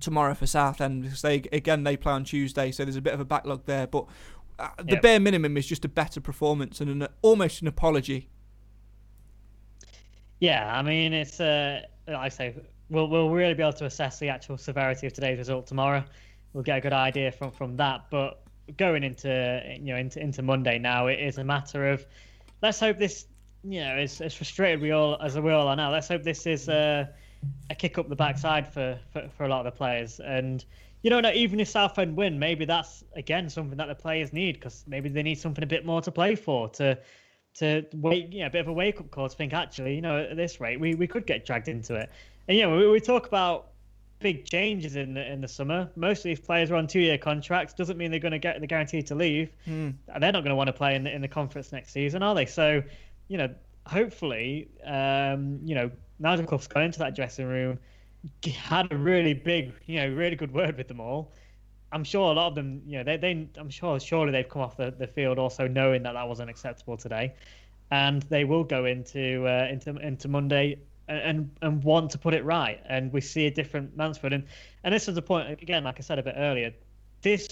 tomorrow 0.00 0.34
for 0.34 0.46
Southend 0.46 1.02
because 1.02 1.22
they 1.22 1.42
again 1.52 1.84
they 1.84 1.96
play 1.96 2.12
on 2.12 2.24
Tuesday, 2.24 2.70
so 2.70 2.84
there's 2.84 2.96
a 2.96 3.02
bit 3.02 3.14
of 3.14 3.20
a 3.20 3.24
backlog 3.24 3.64
there. 3.66 3.86
But 3.86 4.06
uh, 4.58 4.68
the 4.78 4.92
yep. 4.92 5.02
bare 5.02 5.20
minimum 5.20 5.56
is 5.56 5.66
just 5.66 5.84
a 5.84 5.88
better 5.88 6.20
performance 6.20 6.80
and 6.80 6.90
an, 7.02 7.08
almost 7.22 7.62
an 7.62 7.68
apology. 7.68 8.28
Yeah, 10.40 10.72
I 10.72 10.82
mean 10.82 11.12
it's 11.12 11.40
uh, 11.40 11.82
like 12.06 12.16
I 12.16 12.28
say 12.28 12.54
we'll 12.90 13.08
we'll 13.08 13.30
really 13.30 13.54
be 13.54 13.62
able 13.62 13.72
to 13.74 13.86
assess 13.86 14.18
the 14.18 14.28
actual 14.28 14.56
severity 14.56 15.06
of 15.06 15.12
today's 15.12 15.38
result 15.38 15.66
tomorrow. 15.66 16.04
We'll 16.52 16.64
get 16.64 16.78
a 16.78 16.80
good 16.80 16.92
idea 16.92 17.32
from 17.32 17.50
from 17.50 17.76
that. 17.76 18.06
But 18.10 18.42
going 18.76 19.04
into 19.04 19.62
you 19.80 19.92
know 19.92 19.96
into 19.96 20.20
into 20.20 20.42
Monday 20.42 20.78
now, 20.78 21.06
it 21.06 21.20
is 21.20 21.38
a 21.38 21.44
matter 21.44 21.90
of 21.90 22.06
let's 22.62 22.80
hope 22.80 22.98
this 22.98 23.26
you 23.64 23.80
know 23.80 23.96
as, 23.96 24.20
as 24.20 24.34
frustrated 24.34 24.80
we 24.80 24.92
all 24.92 25.20
as 25.20 25.38
we 25.38 25.52
all 25.52 25.68
are 25.68 25.76
now. 25.76 25.90
Let's 25.90 26.08
hope 26.08 26.22
this 26.22 26.46
is 26.46 26.68
a, 26.68 27.08
a 27.70 27.74
kick 27.74 27.98
up 27.98 28.08
the 28.08 28.16
backside 28.16 28.72
for, 28.72 28.98
for 29.12 29.28
for 29.36 29.44
a 29.44 29.48
lot 29.48 29.66
of 29.66 29.72
the 29.72 29.76
players 29.76 30.20
and. 30.20 30.64
You 31.00 31.10
know, 31.10 31.30
even 31.32 31.60
if 31.60 31.68
Southend 31.68 32.16
win, 32.16 32.40
maybe 32.40 32.64
that's 32.64 33.04
again 33.14 33.48
something 33.48 33.78
that 33.78 33.86
the 33.86 33.94
players 33.94 34.32
need 34.32 34.56
because 34.56 34.82
maybe 34.88 35.08
they 35.08 35.22
need 35.22 35.36
something 35.36 35.62
a 35.62 35.66
bit 35.66 35.86
more 35.86 36.02
to 36.02 36.10
play 36.10 36.34
for 36.34 36.68
to 36.70 36.98
to 37.58 37.84
wait, 37.94 38.32
you 38.32 38.40
know, 38.40 38.46
a 38.46 38.50
bit 38.50 38.62
of 38.62 38.68
a 38.68 38.72
wake 38.72 39.00
up 39.00 39.10
call 39.10 39.28
to 39.28 39.36
think 39.36 39.52
actually, 39.52 39.94
you 39.94 40.00
know, 40.00 40.18
at 40.18 40.36
this 40.36 40.60
rate, 40.60 40.80
we, 40.80 40.94
we 40.94 41.06
could 41.06 41.26
get 41.26 41.46
dragged 41.46 41.68
into 41.68 41.94
it. 41.94 42.10
And 42.48 42.56
yeah, 42.56 42.74
we, 42.74 42.88
we 42.88 42.98
talk 42.98 43.26
about 43.26 43.68
big 44.20 44.44
changes 44.46 44.96
in 44.96 45.14
the, 45.14 45.30
in 45.30 45.40
the 45.40 45.48
summer. 45.48 45.90
Most 45.94 46.20
of 46.20 46.24
these 46.24 46.40
players 46.40 46.70
are 46.70 46.76
on 46.76 46.86
two 46.86 47.00
year 47.00 47.18
contracts. 47.18 47.74
Doesn't 47.74 47.96
mean 47.98 48.10
they're 48.10 48.18
going 48.18 48.32
to 48.32 48.38
get 48.38 48.60
the 48.60 48.66
guarantee 48.66 49.02
to 49.02 49.14
leave. 49.14 49.50
Mm. 49.66 49.94
They're 50.18 50.32
not 50.32 50.42
going 50.42 50.50
to 50.50 50.56
want 50.56 50.68
to 50.68 50.72
play 50.72 50.94
in 50.96 51.04
the, 51.04 51.14
in 51.14 51.20
the 51.20 51.28
conference 51.28 51.72
next 51.72 51.92
season, 51.92 52.22
are 52.22 52.34
they? 52.34 52.46
So, 52.46 52.82
you 53.28 53.38
know, 53.38 53.54
hopefully, 53.86 54.68
um, 54.84 55.60
you 55.62 55.74
know, 55.74 55.90
Nigel 56.18 56.46
Clough's 56.46 56.66
gone 56.66 56.84
into 56.84 56.98
that 57.00 57.14
dressing 57.14 57.46
room, 57.46 57.78
had 58.44 58.90
a 58.90 58.96
really 58.96 59.34
big, 59.34 59.72
you 59.86 60.00
know, 60.00 60.08
really 60.08 60.34
good 60.34 60.52
word 60.52 60.76
with 60.76 60.88
them 60.88 61.00
all. 61.00 61.32
I'm 61.92 62.04
sure 62.04 62.32
a 62.32 62.34
lot 62.34 62.48
of 62.48 62.54
them, 62.54 62.82
you 62.86 62.98
know, 62.98 63.04
they, 63.04 63.16
they 63.16 63.48
I'm 63.56 63.70
sure 63.70 63.98
surely 64.00 64.32
they've 64.32 64.48
come 64.48 64.62
off 64.62 64.76
the, 64.76 64.90
the 64.90 65.06
field 65.06 65.38
also 65.38 65.66
knowing 65.68 66.02
that 66.02 66.14
that 66.14 66.28
wasn't 66.28 66.50
acceptable 66.50 66.96
today, 66.96 67.34
and 67.90 68.22
they 68.22 68.44
will 68.44 68.64
go 68.64 68.84
into 68.84 69.46
uh, 69.46 69.68
into 69.70 69.96
into 69.96 70.28
Monday 70.28 70.76
and 71.08 71.50
and 71.62 71.82
want 71.82 72.10
to 72.12 72.18
put 72.18 72.34
it 72.34 72.44
right. 72.44 72.80
And 72.86 73.12
we 73.12 73.20
see 73.20 73.46
a 73.46 73.50
different 73.50 73.96
Mansfield. 73.96 74.32
And 74.32 74.44
and 74.84 74.94
this 74.94 75.08
is 75.08 75.14
the 75.14 75.22
point 75.22 75.60
again, 75.62 75.84
like 75.84 75.96
I 75.98 76.02
said 76.02 76.18
a 76.18 76.22
bit 76.22 76.34
earlier. 76.36 76.72
This 77.22 77.48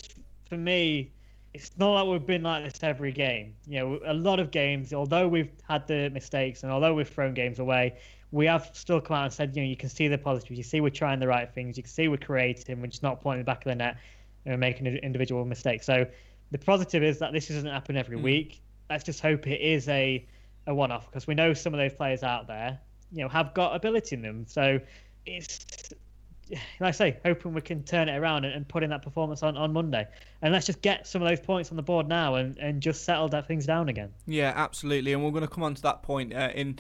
for 0.49 0.57
me, 0.57 1.12
it's 1.55 1.73
not 1.79 1.92
like 1.95 2.07
we've 2.07 2.27
been 2.27 2.42
like 2.42 2.64
this 2.64 2.83
every 2.83 3.12
game. 3.12 3.55
You 3.66 3.81
know, 3.81 4.01
a 4.05 4.14
lot 4.14 4.38
of 4.40 4.51
games, 4.51 4.92
although 4.92 5.27
we've 5.27 5.51
had 5.69 5.87
the 5.87 6.11
mistakes 6.11 6.62
and 6.62 6.71
although 6.71 6.95
we've 6.95 7.09
thrown 7.09 7.35
games 7.35 7.59
away, 7.59 7.97
we 8.31 8.47
have 8.47 8.71
still 8.75 9.01
come 9.01 9.16
out 9.16 9.25
and 9.25 9.33
said, 9.33 9.57
you 9.57 9.62
know, 9.62 9.69
you 9.69 9.77
can 9.77 9.88
see 9.88 10.09
the 10.09 10.19
positives. 10.19 10.59
You 10.59 10.64
see 10.64 10.81
we're 10.81 10.90
trying 10.90 11.19
the 11.19 11.29
right 11.29 11.53
things. 11.53 11.77
You 11.77 11.83
can 11.83 11.90
see 11.90 12.09
we're 12.09 12.17
creating. 12.19 12.81
We're 12.81 12.88
just 12.88 13.02
not 13.02 13.21
pointing 13.21 13.40
the 13.40 13.46
back 13.46 13.65
of 13.65 13.71
the 13.71 13.77
net 13.77 13.96
and 14.44 14.61
making 14.61 14.87
individual 14.87 15.44
mistakes. 15.44 15.87
So 15.87 16.07
the 16.50 16.59
positive 16.59 17.02
is 17.02 17.19
that 17.19 17.33
this 17.33 17.48
doesn't 17.48 17.67
happen 17.67 17.96
every 17.96 18.19
mm. 18.19 18.23
week. 18.23 18.61
Let's 18.88 19.02
just 19.02 19.21
hope 19.21 19.46
it 19.46 19.61
is 19.61 19.88
a 19.88 20.27
a 20.69 20.75
one-off 20.75 21.07
because 21.07 21.27
we 21.27 21.35
know 21.35 21.54
some 21.54 21.73
of 21.73 21.79
those 21.79 21.92
players 21.92 22.23
out 22.23 22.48
there 22.48 22.81
you 23.17 23.23
know 23.23 23.29
have 23.29 23.54
got 23.54 23.75
ability 23.75 24.17
in 24.17 24.23
them. 24.23 24.44
So 24.46 24.79
it's 25.25 25.92
like 26.50 26.60
I 26.81 26.90
say, 26.92 27.19
hoping 27.25 27.54
we 27.54 27.60
can 27.60 27.83
turn 27.83 28.08
it 28.08 28.17
around 28.17 28.44
and, 28.44 28.54
and, 28.54 28.69
put 28.69 28.85
in 28.85 28.90
that 28.90 29.02
performance 29.02 29.42
on, 29.42 29.56
on 29.56 29.73
Monday. 29.73 30.06
And 30.42 30.52
let's 30.52 30.67
just 30.67 30.81
get 30.81 31.06
some 31.06 31.21
of 31.21 31.29
those 31.29 31.40
points 31.40 31.71
on 31.71 31.77
the 31.77 31.83
board 31.83 32.06
now 32.06 32.37
and, 32.37 32.56
and 32.58 32.81
just 32.81 33.04
settle 33.04 33.29
that 33.31 33.48
things 33.48 33.67
down 33.67 33.88
again. 33.88 34.12
Yeah, 34.27 34.52
absolutely. 34.54 35.12
And 35.12 35.25
we're 35.25 35.33
going 35.33 35.42
to 35.42 35.48
come 35.48 35.64
on 35.64 35.75
to 35.75 35.83
that 35.83 36.02
point 36.02 36.33
uh, 36.33 36.50
in 36.54 36.79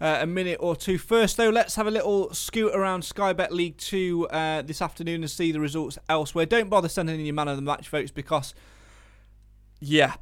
uh, 0.00 0.18
a 0.20 0.26
minute 0.26 0.58
or 0.60 0.76
two. 0.76 0.98
First, 0.98 1.36
though, 1.36 1.50
let's 1.50 1.74
have 1.74 1.88
a 1.88 1.90
little 1.90 2.32
scoot 2.32 2.72
around 2.74 3.02
Sky 3.02 3.32
Bet 3.32 3.52
League 3.52 3.76
2 3.78 4.28
uh, 4.28 4.62
this 4.62 4.80
afternoon 4.80 5.22
and 5.22 5.30
see 5.30 5.50
the 5.50 5.60
results 5.60 5.98
elsewhere. 6.08 6.46
Don't 6.46 6.70
bother 6.70 6.88
sending 6.88 7.18
in 7.18 7.26
your 7.26 7.34
man 7.34 7.48
of 7.48 7.56
the 7.56 7.62
match 7.62 7.88
votes 7.88 8.12
because, 8.12 8.54
yeah. 9.80 10.14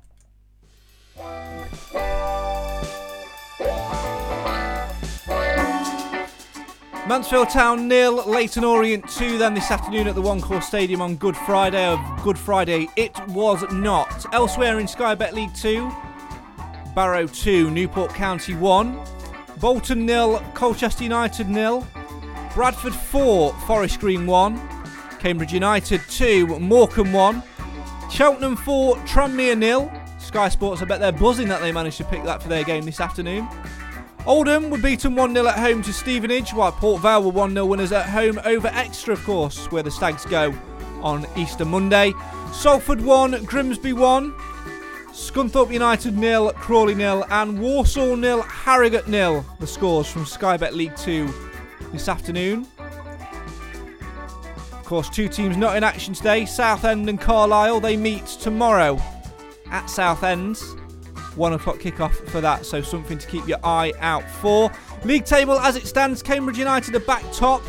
Mansfield 7.09 7.51
Town 7.51 7.87
nil, 7.87 8.25
Leyton 8.27 8.65
Orient 8.65 9.09
2 9.09 9.39
then 9.39 9.55
this 9.55 9.71
afternoon 9.71 10.09
at 10.09 10.17
the 10.17 10.21
One 10.21 10.41
Call 10.41 10.61
Stadium 10.61 11.01
on 11.01 11.15
Good 11.15 11.37
Friday. 11.37 11.87
Of 11.87 12.01
Good 12.25 12.37
Friday, 12.37 12.89
it 12.97 13.17
was 13.29 13.63
not. 13.71 14.27
Elsewhere 14.35 14.81
in 14.81 14.89
Sky 14.89 15.15
Bet 15.15 15.33
League 15.33 15.55
2, 15.55 15.89
Barrow 16.97 17.29
2, 17.29 17.71
Newport 17.71 18.13
County 18.13 18.55
1, 18.55 19.01
Bolton 19.61 20.05
nil, 20.05 20.43
Colchester 20.55 21.05
United 21.05 21.49
nil, 21.49 21.87
Bradford 22.55 22.95
4, 22.95 23.55
Forest 23.69 24.01
Green 24.01 24.27
1, 24.27 24.61
Cambridge 25.21 25.53
United 25.53 26.01
2, 26.11 26.59
Morecambe 26.59 27.13
1, 27.13 27.43
Cheltenham 28.11 28.57
4, 28.57 28.97
Tranmere 28.97 29.57
nil. 29.57 29.93
Sky 30.19 30.49
Sports, 30.49 30.83
I 30.83 30.87
bet 30.87 30.99
they're 30.99 31.13
buzzing 31.13 31.47
that 31.49 31.61
they 31.61 31.71
managed 31.71 31.99
to 31.99 32.05
pick 32.05 32.25
that 32.25 32.43
for 32.43 32.49
their 32.49 32.65
game 32.65 32.85
this 32.85 33.01
afternoon. 33.01 33.49
Oldham 34.27 34.71
were 34.71 34.79
beaten 34.79 35.15
1 35.15 35.35
0 35.35 35.47
at 35.47 35.59
home 35.59 35.83
to 35.83 35.93
Stevenage, 35.93 36.53
while 36.53 36.73
Port 36.73 37.01
Vale 37.01 37.23
were 37.23 37.31
1 37.31 37.53
0 37.53 37.65
winners 37.67 37.93
at 37.93 38.09
home 38.09 38.41
over 38.45 38.67
Exeter, 38.69 39.13
of 39.13 39.23
course, 39.25 39.71
where 39.71 39.85
the 39.85 39.91
Stags 39.91 40.25
go 40.25 40.53
on 41.01 41.25
Easter 41.37 41.65
Monday. 41.65 42.13
Salford 42.53 43.01
1, 43.01 43.45
Grimsby 43.45 43.93
1, 43.93 44.33
Scunthorpe 45.13 45.73
United 45.73 46.19
0, 46.19 46.51
Crawley 46.57 46.95
0, 46.95 47.25
and 47.31 47.61
Walsall 47.61 48.17
0, 48.17 48.43
Harrogate 48.43 49.07
0. 49.07 49.45
The 49.61 49.67
scores 49.67 50.11
from 50.11 50.27
Sky 50.27 50.57
Bet 50.57 50.75
League 50.75 50.97
2 50.97 51.33
this 51.93 52.09
afternoon. 52.09 52.67
Of 54.73 54.85
course, 54.85 55.09
two 55.09 55.29
teams 55.29 55.57
not 55.57 55.77
in 55.77 55.85
action 55.85 56.15
today 56.15 56.47
Southend 56.47 57.09
and 57.09 57.21
Carlisle. 57.21 57.79
They 57.79 57.97
meet 57.97 58.27
tomorrow 58.27 59.01
at 59.71 59.87
Southend 59.87 60.59
one 61.37 61.53
o'clock 61.53 61.79
kickoff 61.79 62.15
for 62.29 62.41
that, 62.41 62.67
so 62.67 62.83
something 62.83 63.19
to 63.19 63.27
keep 63.27 63.47
your 63.47 63.59
eye 63.65 63.93
out 64.01 64.29
for. 64.29 64.71
League 65.05 65.25
table 65.25 65.59
as 65.61 65.77
it 65.77 65.87
stands, 65.87 66.23
Cambridge 66.23 66.59
United 66.59 66.95
are 66.95 67.01
back 67.01 67.23
top. 67.33 67.63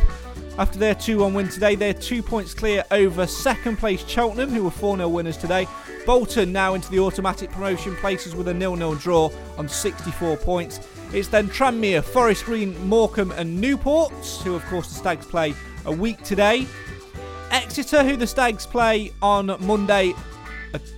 After 0.57 0.80
their 0.80 0.95
2 0.95 1.20
1 1.20 1.34
win 1.34 1.49
today, 1.49 1.76
they're 1.76 1.93
two 1.93 2.24
points 2.24 2.53
clear 2.53 2.84
over 2.89 3.28
second 3.28 3.78
place 3.78 4.03
Cheltenham, 4.07 4.49
who 4.49 4.63
were 4.63 4.72
4 4.72 4.97
0 4.97 5.07
winners 5.09 5.38
today. 5.38 5.68
Bolton 6.05 6.51
now 6.51 6.74
into 6.74 6.89
the 6.89 6.99
automatic 6.99 7.51
promotion 7.51 7.95
places 7.97 8.34
with 8.34 8.47
a 8.47 8.57
0 8.57 8.76
0 8.76 8.95
draw 8.95 9.30
on 9.57 9.70
64 9.70 10.38
points. 10.38 10.80
It's 11.13 11.28
then 11.28 11.47
Tranmere, 11.49 12.03
Forest 12.03 12.45
Green, 12.45 12.88
Morecambe, 12.88 13.32
and 13.32 13.61
Newport, 13.61 14.11
who, 14.43 14.55
of 14.55 14.65
course, 14.65 14.88
the 14.89 14.95
Stags 14.95 15.26
play 15.26 15.53
a 15.86 15.91
week 15.91 16.22
today. 16.24 16.65
Exeter, 17.51 18.03
who 18.03 18.18
the 18.18 18.28
Stags 18.28 18.65
play 18.65 19.13
on 19.22 19.55
Monday, 19.65 20.13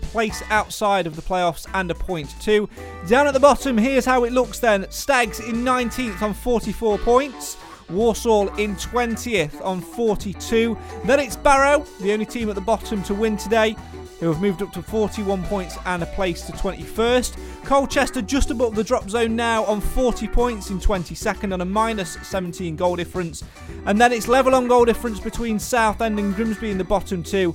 place 0.09 0.43
outside 0.49 1.07
of 1.07 1.15
the 1.15 1.21
playoffs 1.21 1.65
and 1.73 1.89
a 1.89 1.95
point 1.95 2.39
too. 2.41 2.69
Down 3.07 3.27
at 3.27 3.33
the 3.33 3.39
bottom, 3.39 3.77
here's 3.77 4.05
how 4.05 4.23
it 4.23 4.33
looks 4.33 4.59
then. 4.59 4.89
Stags 4.89 5.39
in 5.39 5.57
19th 5.57 6.21
on 6.21 6.33
44 6.33 6.97
points. 6.99 7.57
Walsall 7.89 8.49
in 8.55 8.75
20th 8.75 9.63
on 9.65 9.81
42. 9.81 10.77
Then 11.05 11.19
it's 11.19 11.35
Barrow, 11.35 11.85
the 12.01 12.13
only 12.13 12.25
team 12.25 12.49
at 12.49 12.55
the 12.55 12.61
bottom 12.61 13.01
to 13.03 13.13
win 13.13 13.35
today, 13.35 13.75
who 14.19 14.27
have 14.27 14.41
moved 14.41 14.61
up 14.61 14.71
to 14.73 14.81
41 14.81 15.43
points 15.45 15.77
and 15.85 16.03
a 16.03 16.05
place 16.07 16.43
to 16.43 16.51
21st. 16.53 17.65
Colchester 17.65 18.21
just 18.21 18.51
above 18.51 18.75
the 18.75 18.83
drop 18.83 19.09
zone 19.09 19.35
now 19.35 19.63
on 19.65 19.81
40 19.81 20.27
points 20.27 20.69
in 20.69 20.79
22nd 20.79 21.53
on 21.53 21.61
a 21.61 21.65
minus 21.65 22.17
17 22.27 22.75
goal 22.75 22.95
difference. 22.95 23.43
And 23.85 23.99
then 23.99 24.11
it's 24.11 24.27
level 24.27 24.55
on 24.55 24.67
goal 24.67 24.85
difference 24.85 25.19
between 25.19 25.57
Southend 25.57 26.19
and 26.19 26.35
Grimsby 26.35 26.69
in 26.69 26.77
the 26.77 26.83
bottom 26.83 27.23
two. 27.23 27.53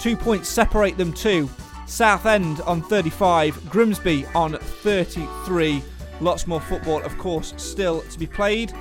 Two 0.00 0.16
points 0.16 0.48
separate 0.48 0.96
them 0.96 1.12
too. 1.12 1.48
Southend 1.86 2.60
on 2.62 2.82
35, 2.82 3.70
Grimsby 3.70 4.26
on 4.34 4.58
33. 4.58 5.82
Lots 6.20 6.46
more 6.46 6.60
football, 6.60 7.02
of 7.02 7.16
course, 7.18 7.54
still 7.56 8.02
to 8.02 8.18
be 8.18 8.26
played. 8.26 8.72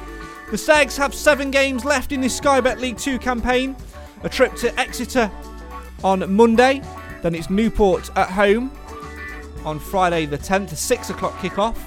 The 0.51 0.57
Stags 0.57 0.97
have 0.97 1.13
seven 1.13 1.51
games 1.51 1.85
left 1.85 2.11
in 2.11 2.21
this 2.21 2.37
Sky 2.37 2.61
Bet 2.61 2.79
League 2.79 2.97
2 2.97 3.19
campaign. 3.19 3.75
A 4.23 4.29
trip 4.29 4.55
to 4.55 4.79
Exeter 4.79 5.29
on 6.03 6.33
Monday, 6.33 6.81
then 7.21 7.35
it's 7.35 7.49
Newport 7.49 8.09
at 8.15 8.29
home 8.29 8.71
on 9.65 9.79
Friday 9.79 10.25
the 10.25 10.37
10th, 10.37 10.71
a 10.71 10.75
6 10.75 11.09
o'clock 11.09 11.33
kickoff. 11.39 11.77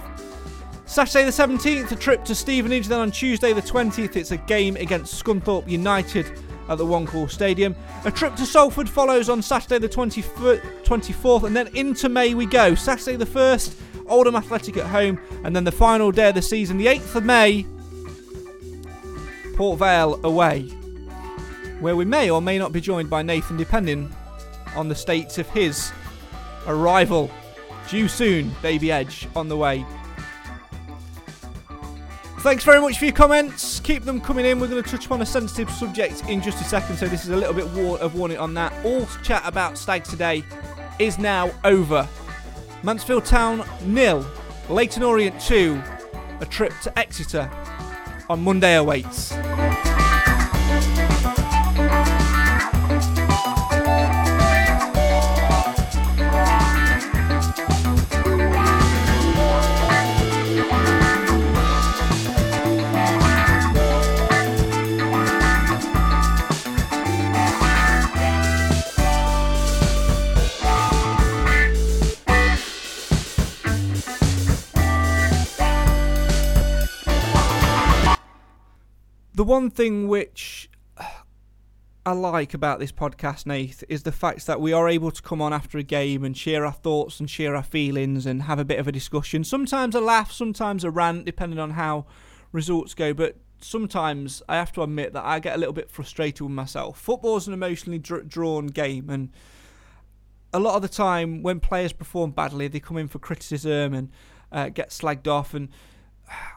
Saturday 0.87 1.25
the 1.25 1.31
17th, 1.31 1.93
a 1.93 1.97
trip 1.97 2.25
to 2.25 2.35
Stevenage, 2.35 2.89
then 2.89 3.01
on 3.01 3.11
Tuesday 3.11 3.53
the 3.53 3.63
20th, 3.63 4.17
it's 4.17 4.31
a 4.31 4.37
game 4.37 4.77
against 4.77 5.23
Scunthorpe 5.23 5.69
United 5.69 6.27
at 6.69 6.79
the 6.79 6.87
One 6.87 7.07
Stadium. 7.29 7.75
A 8.05 8.11
trip 8.11 8.37
to 8.37 8.47
Salford 8.47 8.89
follows 8.89 9.29
on 9.29 9.43
Saturday 9.43 9.79
the 9.79 9.89
24th, 9.89 11.45
and 11.45 11.57
then 11.57 11.69
into 11.75 12.09
May 12.09 12.35
we 12.35 12.47
go. 12.47 12.75
Saturday 12.75 13.17
the 13.17 13.27
1st, 13.27 13.75
Oldham 14.07 14.37
Athletic 14.37 14.77
at 14.77 14.87
home, 14.87 15.19
and 15.45 15.55
then 15.55 15.65
the 15.65 15.73
final 15.73 16.11
day 16.11 16.29
of 16.29 16.35
the 16.35 16.43
season, 16.43 16.79
the 16.79 16.87
8th 16.87 17.17
of 17.17 17.25
May, 17.25 17.67
Port 19.57 19.79
Vale 19.79 20.21
away, 20.25 20.63
where 21.81 21.97
we 21.97 22.05
may 22.05 22.31
or 22.31 22.41
may 22.41 22.59
not 22.59 22.73
be 22.73 22.81
joined 22.81 23.11
by 23.11 23.23
Nathan, 23.23 23.57
depending 23.57 24.15
on 24.77 24.89
the 24.89 24.95
states 24.95 25.39
of 25.39 25.49
his 25.51 25.93
arrival. 26.67 27.31
Due 27.89 28.07
soon, 28.07 28.55
Baby 28.61 28.93
Edge 28.93 29.27
on 29.35 29.49
the 29.49 29.57
way. 29.57 29.85
Thanks 32.41 32.63
very 32.65 32.81
much 32.81 32.99
for 32.99 33.05
your 33.05 33.15
comments. 33.15 33.81
Keep 33.81 34.05
them 34.05 34.21
coming 34.21 34.47
in. 34.47 34.61
We're 34.61 34.69
going 34.69 34.83
to 34.83 34.89
touch 34.89 35.07
upon 35.07 35.21
a 35.21 35.27
sensitive 35.27 35.69
subject 35.71 36.23
in 36.29 36.41
just 36.41 36.61
a 36.61 36.65
second, 36.65 36.97
so 36.97 37.07
this 37.07 37.25
is 37.25 37.31
a 37.31 37.37
little 37.37 37.53
bit 37.53 37.65
of 38.01 38.15
warning 38.15 38.39
on 38.39 38.55
that. 38.55 38.73
All 38.85 39.07
chat 39.23 39.43
about 39.45 39.77
Stags 39.77 40.09
today 40.09 40.45
is 40.99 41.19
now 41.19 41.51
over. 41.65 42.09
Mansfield 42.83 43.25
Town 43.25 43.69
nil, 43.85 44.25
Leyton 44.69 45.03
Orient 45.03 45.39
2. 45.41 45.83
A 46.41 46.47
trip 46.47 46.73
to 46.85 46.97
Exeter 46.99 47.51
on 48.31 48.43
Monday 48.43 48.77
awaits. 48.77 49.33
The 79.39 79.45
one 79.45 79.71
thing 79.71 80.09
which 80.09 80.69
I 82.05 82.11
like 82.11 82.55
about 82.55 82.81
this 82.81 82.91
podcast, 82.91 83.47
Nath, 83.47 83.85
is 83.89 84.03
the 84.03 84.11
fact 84.11 84.49
that 84.49 84.61
we 84.61 84.73
are 84.73 84.89
able 84.89 85.13
to 85.13 85.23
come 85.23 85.41
on 85.41 85.53
after 85.53 85.79
a 85.79 85.85
game 85.85 86.25
and 86.25 86.37
share 86.37 86.67
our 86.67 86.73
thoughts 86.73 87.21
and 87.21 87.31
share 87.31 87.55
our 87.55 87.63
feelings 87.63 88.27
and 88.27 88.43
have 88.43 88.59
a 88.59 88.65
bit 88.65 88.81
of 88.81 88.89
a 88.89 88.93
discussion. 88.93 89.45
Sometimes 89.45 89.95
a 89.95 90.01
laugh, 90.01 90.33
sometimes 90.33 90.83
a 90.83 90.91
rant, 90.91 91.25
depending 91.25 91.61
on 91.61 91.71
how 91.71 92.07
results 92.51 92.95
go. 92.95 93.15
But 93.15 93.37
sometimes 93.61 94.43
I 94.49 94.57
have 94.57 94.73
to 94.73 94.83
admit 94.83 95.13
that 95.13 95.25
I 95.25 95.39
get 95.39 95.55
a 95.55 95.59
little 95.59 95.73
bit 95.73 95.89
frustrated 95.89 96.41
with 96.41 96.51
myself. 96.51 96.99
Football's 96.99 97.47
an 97.47 97.55
emotionally 97.55 98.01
dr- 98.01 98.29
drawn 98.29 98.67
game, 98.67 99.09
and 99.09 99.29
a 100.53 100.59
lot 100.59 100.75
of 100.75 100.83
the 100.83 100.89
time 100.89 101.45
when 101.45 101.61
players 101.61 101.93
perform 101.93 102.33
badly, 102.33 102.67
they 102.67 102.81
come 102.81 102.97
in 102.97 103.07
for 103.07 103.21
criticism 103.21 103.95
and 103.95 104.11
uh, 104.51 104.69
get 104.69 104.89
slagged 104.89 105.29
off. 105.29 105.55
And 105.55 105.69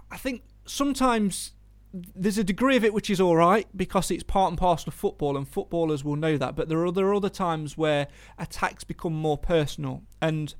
I 0.09 0.17
think 0.17 0.41
sometimes 0.65 1.51
there's 1.93 2.37
a 2.37 2.43
degree 2.43 2.77
of 2.77 2.83
it 2.83 2.93
which 2.93 3.09
is 3.09 3.19
all 3.19 3.35
right 3.35 3.67
because 3.75 4.11
it's 4.11 4.23
part 4.23 4.49
and 4.49 4.57
parcel 4.57 4.89
of 4.89 4.93
football 4.93 5.35
and 5.35 5.47
footballers 5.47 6.03
will 6.03 6.15
know 6.15 6.37
that 6.37 6.55
but 6.55 6.69
there 6.69 6.85
are, 6.85 6.91
there 6.91 7.07
are 7.07 7.13
other 7.13 7.29
times 7.29 7.77
where 7.77 8.07
attacks 8.37 8.83
become 8.83 9.13
more 9.13 9.37
personal 9.37 10.03
and 10.21 10.55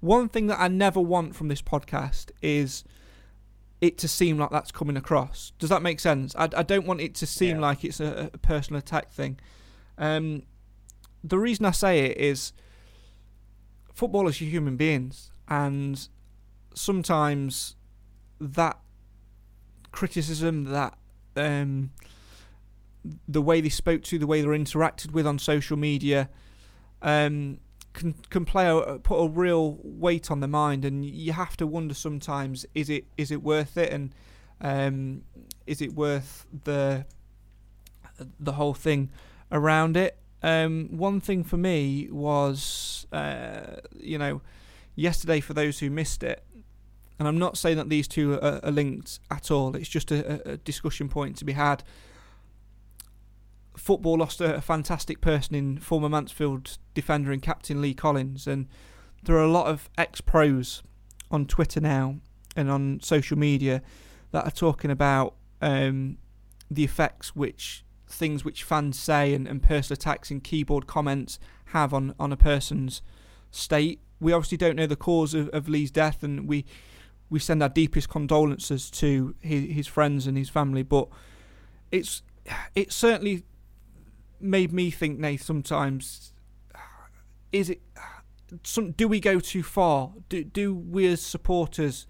one 0.00 0.28
thing 0.28 0.46
that 0.46 0.58
I 0.58 0.68
never 0.68 1.00
want 1.00 1.36
from 1.36 1.48
this 1.48 1.62
podcast 1.62 2.30
is 2.42 2.84
it 3.80 3.98
to 3.98 4.08
seem 4.08 4.38
like 4.38 4.50
that's 4.50 4.72
coming 4.72 4.96
across. 4.96 5.52
Does 5.58 5.70
that 5.70 5.82
make 5.82 6.00
sense? 6.00 6.34
I, 6.36 6.48
I 6.56 6.62
don't 6.62 6.86
want 6.86 7.00
it 7.00 7.14
to 7.16 7.26
seem 7.26 7.56
yeah. 7.56 7.62
like 7.62 7.84
it's 7.84 8.00
a, 8.00 8.30
a, 8.32 8.38
personal 8.38 8.78
attack 8.78 9.10
thing. 9.12 9.38
Um, 9.96 10.42
the 11.22 11.38
reason 11.38 11.64
I 11.64 11.70
say 11.70 12.00
it 12.00 12.18
is 12.18 12.52
footballers 13.94 14.40
are 14.40 14.46
human 14.46 14.76
beings, 14.76 15.30
and 15.48 16.08
sometimes 16.74 17.76
that 18.40 18.78
criticism 19.92 20.64
that 20.64 20.96
um, 21.36 21.90
the 23.28 23.42
way 23.42 23.60
they 23.60 23.68
spoke 23.68 24.02
to, 24.04 24.18
the 24.18 24.26
way 24.26 24.42
they're 24.42 24.50
interacted 24.50 25.12
with 25.12 25.26
on 25.26 25.38
social 25.38 25.76
media, 25.76 26.28
um, 27.02 27.58
can 27.92 28.14
can 28.30 28.44
play 28.44 28.68
a, 28.68 28.98
put 28.98 29.16
a 29.16 29.28
real 29.28 29.78
weight 29.82 30.30
on 30.30 30.40
the 30.40 30.48
mind, 30.48 30.84
and 30.84 31.04
you 31.04 31.32
have 31.32 31.56
to 31.56 31.66
wonder 31.66 31.94
sometimes 31.94 32.66
is 32.74 32.88
it 32.88 33.04
is 33.16 33.30
it 33.30 33.42
worth 33.42 33.76
it, 33.76 33.92
and 33.92 34.14
um, 34.60 35.22
is 35.66 35.80
it 35.80 35.94
worth 35.94 36.46
the 36.64 37.04
the 38.38 38.52
whole 38.52 38.74
thing 38.74 39.10
around 39.50 39.96
it. 39.96 40.16
Um, 40.42 40.88
one 40.90 41.20
thing 41.20 41.44
for 41.44 41.56
me 41.56 42.08
was, 42.10 43.06
uh, 43.12 43.76
you 43.98 44.18
know, 44.18 44.40
yesterday 44.94 45.40
for 45.40 45.54
those 45.54 45.80
who 45.80 45.90
missed 45.90 46.22
it, 46.22 46.42
And 47.20 47.28
I'm 47.28 47.38
not 47.38 47.58
saying 47.58 47.76
that 47.76 47.90
these 47.90 48.08
two 48.08 48.40
are, 48.40 48.64
are 48.64 48.70
linked 48.70 49.20
at 49.30 49.50
all. 49.50 49.76
It's 49.76 49.90
just 49.90 50.10
a, 50.10 50.52
a, 50.52 50.56
discussion 50.56 51.10
point 51.10 51.36
to 51.36 51.44
be 51.44 51.52
had. 51.52 51.84
Football 53.76 54.16
lost 54.16 54.40
a, 54.40 54.56
a 54.56 54.60
fantastic 54.62 55.20
person 55.20 55.54
in 55.54 55.78
former 55.78 56.08
Mansfield 56.08 56.78
defender 56.94 57.30
and 57.30 57.42
captain 57.42 57.82
Lee 57.82 57.92
Collins, 57.92 58.46
and 58.46 58.68
there 59.22 59.36
are 59.36 59.44
a 59.44 59.50
lot 59.50 59.66
of 59.66 59.90
ex 59.98 60.22
pros 60.22 60.82
on 61.30 61.44
Twitter 61.44 61.78
now 61.78 62.16
and 62.56 62.70
on 62.70 63.00
social 63.02 63.36
media 63.36 63.82
that 64.32 64.46
are 64.46 64.50
talking 64.50 64.90
about 64.90 65.34
um, 65.60 66.16
the 66.70 66.84
effects 66.84 67.36
which 67.36 67.84
things 68.08 68.46
which 68.46 68.64
fans 68.64 68.98
say 68.98 69.34
and, 69.34 69.46
and 69.46 69.62
personal 69.62 69.94
attacks 69.94 70.30
and 70.30 70.42
keyboard 70.42 70.86
comments 70.86 71.38
have 71.66 71.92
on, 71.92 72.14
on 72.18 72.32
a 72.32 72.36
person's 72.36 73.02
state. 73.50 74.00
We 74.20 74.32
obviously 74.32 74.56
don't 74.56 74.76
know 74.76 74.86
the 74.86 74.96
cause 74.96 75.34
of, 75.34 75.50
of 75.50 75.68
Lee's 75.68 75.90
death, 75.90 76.22
and 76.22 76.48
we 76.48 76.64
we 77.30 77.38
send 77.38 77.62
our 77.62 77.68
deepest 77.68 78.08
condolences 78.08 78.90
to 78.90 79.34
his, 79.40 79.70
his 79.70 79.86
friends 79.86 80.26
and 80.26 80.36
his 80.36 80.48
family. 80.48 80.82
But 80.82 81.08
it's 81.90 82.22
it 82.74 82.92
certainly 82.92 83.44
made 84.40 84.72
me 84.72 84.90
think, 84.90 85.18
Nate. 85.18 85.40
Sometimes 85.40 86.32
is 87.52 87.70
it 87.70 87.80
some 88.64 88.92
do 88.92 89.08
we 89.08 89.20
go 89.20 89.40
too 89.40 89.62
far? 89.62 90.12
Do 90.28 90.44
do 90.44 90.74
we 90.74 91.06
as 91.06 91.20
supporters, 91.20 92.06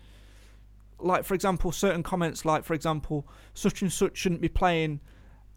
like 0.99 1.25
for 1.25 1.35
example, 1.35 1.71
certain 1.73 2.03
comments, 2.03 2.45
like 2.45 2.65
for 2.65 2.75
example, 2.75 3.29
such 3.55 3.83
and 3.83 3.93
such 3.93 4.17
shouldn't 4.17 4.41
be 4.41 4.49
playing 4.49 5.01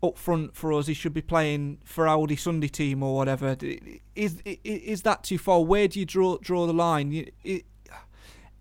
up 0.02 0.18
front 0.18 0.56
for 0.56 0.74
us. 0.74 0.88
He 0.88 0.94
should 0.94 1.14
be 1.14 1.22
playing 1.22 1.80
for 1.86 2.06
Aldi 2.06 2.38
Sunday 2.38 2.68
team 2.68 3.02
or 3.02 3.16
whatever. 3.16 3.56
Is 4.16 4.42
is 4.46 5.04
that 5.04 5.24
too 5.24 5.38
far? 5.38 5.64
Where 5.64 5.88
do 5.88 6.00
you 6.00 6.06
draw 6.06 6.38
draw 6.40 6.68
the 6.68 6.74
line? 6.74 7.30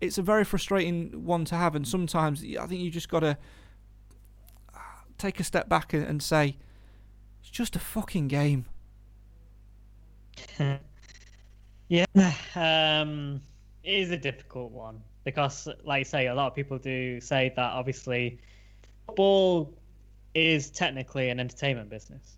It, 0.03 0.07
it's 0.07 0.17
a 0.17 0.21
very 0.21 0.43
frustrating 0.43 1.25
one 1.25 1.45
to 1.45 1.55
have, 1.55 1.75
and 1.75 1.87
sometimes 1.87 2.43
I 2.43 2.67
think 2.67 2.81
you 2.81 2.91
just 2.91 3.09
got 3.09 3.21
to 3.21 3.37
take 5.17 5.39
a 5.39 5.43
step 5.43 5.69
back 5.69 5.93
and 5.93 6.21
say 6.21 6.57
it's 7.41 7.49
just 7.49 7.75
a 7.75 7.79
fucking 7.79 8.27
game. 8.27 8.65
Yeah, 11.89 12.05
um, 12.55 13.41
it 13.83 13.91
is 13.91 14.09
a 14.09 14.17
difficult 14.17 14.71
one 14.71 14.99
because, 15.25 15.67
like 15.83 15.99
I 15.99 16.03
say, 16.03 16.27
a 16.27 16.33
lot 16.33 16.47
of 16.47 16.55
people 16.55 16.79
do 16.79 17.21
say 17.21 17.53
that 17.55 17.71
obviously 17.71 18.39
football 19.05 19.71
is 20.33 20.71
technically 20.71 21.29
an 21.29 21.39
entertainment 21.39 21.91
business. 21.91 22.37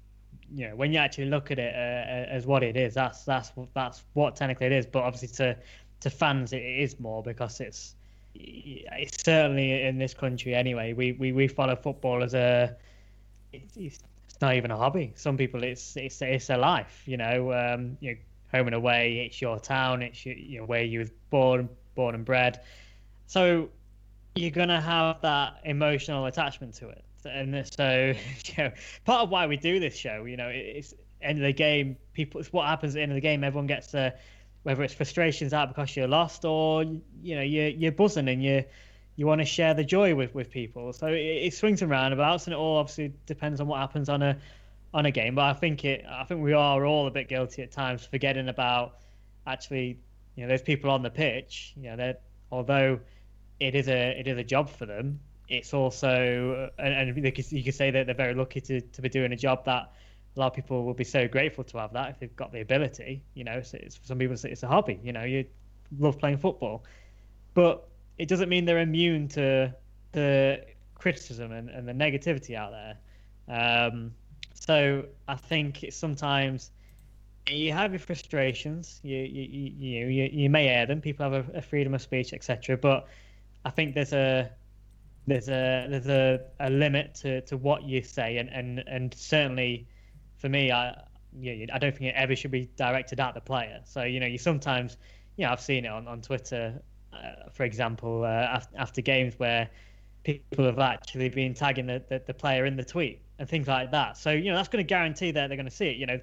You 0.54 0.70
know, 0.70 0.76
when 0.76 0.92
you 0.92 1.00
actually 1.00 1.26
look 1.26 1.52
at 1.52 1.60
it 1.60 1.74
uh, 1.74 2.34
as 2.36 2.46
what 2.46 2.64
it 2.64 2.76
is, 2.76 2.96
that's 2.96 3.24
that's 3.24 3.52
that's 3.74 4.04
what 4.14 4.36
technically 4.36 4.66
it 4.66 4.74
is. 4.74 4.86
But 4.86 5.04
obviously, 5.04 5.30
to 5.38 5.58
to 6.06 6.10
fans, 6.12 6.54
it 6.54 6.64
is 6.64 7.00
more 7.00 7.24
because 7.24 7.60
it's 7.60 7.96
it's 8.36 9.24
certainly 9.24 9.84
in 9.84 9.98
this 9.98 10.14
country 10.14 10.54
anyway. 10.54 10.94
We 10.94 11.14
we, 11.14 11.32
we 11.32 11.48
follow 11.48 11.76
football 11.76 12.24
as 12.24 12.34
a 12.36 12.76
it's, 13.52 13.76
it's 13.76 14.00
not 14.40 14.56
even 14.56 14.70
a 14.70 14.78
hobby. 14.78 15.14
Some 15.16 15.36
people, 15.36 15.64
it's 15.64 15.98
it's 15.98 16.22
it's 16.22 16.50
a 16.52 16.58
life. 16.58 17.02
You 17.08 17.18
know, 17.18 17.52
um, 17.54 17.98
you 18.00 18.12
know 18.12 18.18
home 18.54 18.68
and 18.68 18.76
away. 18.76 19.26
It's 19.26 19.42
your 19.42 19.60
town. 19.60 20.04
It's 20.04 20.26
your, 20.26 20.36
you 20.36 20.60
know, 20.60 20.66
where 20.66 20.84
you 20.84 21.00
were 21.00 21.10
born, 21.32 21.68
born 21.96 22.14
and 22.14 22.24
bred. 22.24 22.62
So 23.26 23.70
you're 24.36 24.52
gonna 24.52 24.82
have 24.82 25.22
that 25.22 25.62
emotional 25.64 26.28
attachment 26.28 26.76
to 26.76 26.90
it. 26.90 27.04
And 27.26 27.68
so, 27.76 28.14
you 28.46 28.64
know, 28.64 28.72
part 29.06 29.24
of 29.24 29.30
why 29.30 29.48
we 29.48 29.58
do 29.58 29.80
this 29.80 29.96
show, 29.96 30.26
you 30.26 30.38
know, 30.38 30.50
it's 30.50 30.94
end 31.22 31.40
of 31.40 31.44
the 31.44 31.54
game. 31.54 31.98
People, 32.14 32.40
it's 32.42 32.54
what 32.54 32.68
happens 32.68 32.94
at 32.94 32.98
the 32.98 33.02
end 33.02 33.12
of 33.12 33.16
the 33.16 33.22
game. 33.22 33.44
Everyone 33.44 33.66
gets 33.66 33.88
to, 33.88 34.14
whether 34.66 34.82
it's 34.82 34.96
frustrations 34.96 35.54
out 35.54 35.68
because 35.68 35.96
you're 35.96 36.08
lost 36.08 36.44
or 36.44 36.84
you 37.22 37.36
know 37.36 37.44
you're 37.44 37.68
you're 37.68 37.92
buzzing 37.92 38.28
and 38.28 38.44
you 38.44 38.64
you 39.16 39.28
want 39.28 39.40
to 39.40 39.46
share 39.46 39.76
the 39.76 39.84
joy 39.84 40.16
with 40.16 40.34
with 40.34 40.50
people. 40.50 40.92
So 40.92 41.06
it, 41.06 41.20
it 41.20 41.54
swings 41.54 41.84
and 41.84 41.92
roundabouts, 41.92 42.48
and 42.48 42.54
it 42.54 42.58
all 42.58 42.78
obviously 42.78 43.14
depends 43.28 43.62
on 43.62 43.68
what 43.68 43.80
happens 43.80 44.10
on 44.10 44.24
a 44.24 44.38
on 44.92 45.06
a 45.06 45.12
game. 45.12 45.36
But 45.36 45.44
I 45.44 45.54
think 45.54 45.86
it, 45.86 46.04
I 46.10 46.24
think 46.24 46.42
we 46.42 46.54
are 46.54 46.84
all 46.84 47.06
a 47.06 47.12
bit 47.12 47.30
guilty 47.30 47.62
at 47.62 47.72
times, 47.72 48.06
forgetting 48.06 48.50
about 48.50 48.96
actually, 49.46 50.00
you 50.36 50.42
know, 50.42 50.48
there's 50.48 50.64
people 50.64 50.90
on 50.90 51.04
the 51.04 51.12
pitch. 51.12 51.74
You 51.78 51.92
know, 51.92 51.98
that 51.98 52.24
although 52.52 53.00
it 53.60 53.76
is 53.76 53.88
a 53.88 54.20
it 54.20 54.28
is 54.28 54.40
a 54.40 54.44
job 54.44 54.72
for 54.72 54.88
them, 54.88 55.20
it's 55.48 55.76
also 55.76 56.72
and, 56.80 56.94
and 57.16 57.24
you 57.24 57.32
could 57.32 57.76
say 57.76 57.92
that 57.92 58.08
they're 58.08 58.16
very 58.16 58.34
lucky 58.34 58.62
to 58.62 58.82
to 58.82 59.02
be 59.04 59.10
doing 59.10 59.32
a 59.32 59.38
job 59.38 59.66
that 59.66 59.92
a 60.36 60.40
lot 60.40 60.48
of 60.48 60.54
people 60.54 60.84
will 60.84 60.94
be 60.94 61.04
so 61.04 61.28
grateful 61.28 61.64
to 61.64 61.78
have 61.78 61.94
that 61.94 62.10
if 62.10 62.20
they've 62.20 62.36
got 62.36 62.52
the 62.52 62.62
ability. 62.62 63.24
You 63.34 63.44
know, 63.44 63.62
so 63.62 63.78
it's, 63.82 64.00
some 64.04 64.18
people 64.18 64.36
say 64.36 64.52
it's 64.52 64.64
a 64.64 64.68
hobby. 64.68 65.00
You 65.04 65.14
know, 65.14 65.24
you 65.24 65.46
love 66.00 66.18
playing 66.18 66.38
football, 66.38 66.84
but 67.54 67.88
it 68.18 68.28
doesn't 68.28 68.50
mean 68.50 68.66
they're 68.66 68.80
immune 68.80 69.28
to 69.30 69.74
the 70.12 70.66
criticism 70.96 71.52
and, 71.52 71.70
and 71.70 71.88
the 71.88 71.94
negativity 71.94 72.56
out 72.56 72.72
there. 72.72 72.98
Um, 73.48 74.14
so 74.54 75.06
I 75.28 75.36
think 75.36 75.86
sometimes 75.92 76.72
you 77.48 77.72
have 77.74 77.92
your 77.92 78.00
frustrations. 78.00 79.00
You 79.04 79.18
you 79.18 79.72
you 79.78 80.08
you, 80.08 80.30
you 80.32 80.50
may 80.50 80.68
air 80.68 80.86
them. 80.86 81.02
People 81.02 81.30
have 81.30 81.50
a, 81.50 81.58
a 81.58 81.62
freedom 81.62 81.94
of 81.94 82.02
speech, 82.02 82.34
etc. 82.34 82.78
But 82.78 83.08
I 83.64 83.70
think 83.70 83.96
there's 83.96 84.14
a 84.14 84.52
there's 85.28 85.50
a 85.50 85.88
there's 85.90 86.08
a, 86.08 86.40
a 86.60 86.70
limit 86.70 87.16
to, 87.16 87.42
to 87.42 87.58
what 87.58 87.84
you 87.84 88.02
say, 88.02 88.38
and, 88.38 88.50
and, 88.50 88.84
and 88.88 89.14
certainly 89.14 89.88
for 90.38 90.50
me, 90.50 90.72
I 90.72 91.02
yeah, 91.38 91.66
I 91.74 91.80
don't 91.80 91.96
think 91.96 92.10
it 92.10 92.16
ever 92.16 92.36
should 92.36 92.52
be 92.52 92.70
directed 92.78 93.20
at 93.20 93.34
the 93.34 93.42
player. 93.42 93.82
So 93.84 94.04
you 94.04 94.20
know, 94.20 94.28
you 94.28 94.38
sometimes 94.38 94.98
you 95.38 95.46
know 95.46 95.52
I've 95.52 95.62
seen 95.62 95.86
it 95.86 95.90
on 95.90 96.08
on 96.08 96.22
Twitter, 96.22 96.82
uh, 97.14 97.50
for 97.52 97.64
example, 97.64 98.24
uh, 98.24 98.28
after, 98.28 98.78
after 98.78 99.02
games 99.02 99.36
where 99.38 99.70
people 100.24 100.66
have 100.66 100.80
actually 100.80 101.30
been 101.30 101.54
tagging 101.54 101.86
the, 101.86 102.04
the, 102.10 102.22
the 102.26 102.34
player 102.34 102.66
in 102.66 102.76
the 102.76 102.84
tweet 102.84 103.22
and 103.38 103.48
things 103.48 103.68
like 103.68 103.92
that. 103.92 104.18
So 104.18 104.32
you 104.32 104.52
know 104.52 104.56
that's 104.56 104.70
going 104.70 104.84
to 104.84 104.88
guarantee 104.88 105.32
that 105.32 105.48
they're 105.48 105.58
going 105.58 105.70
to 105.70 105.76
see 105.76 105.88
it. 105.88 105.98
You 105.98 106.06
know, 106.06 106.20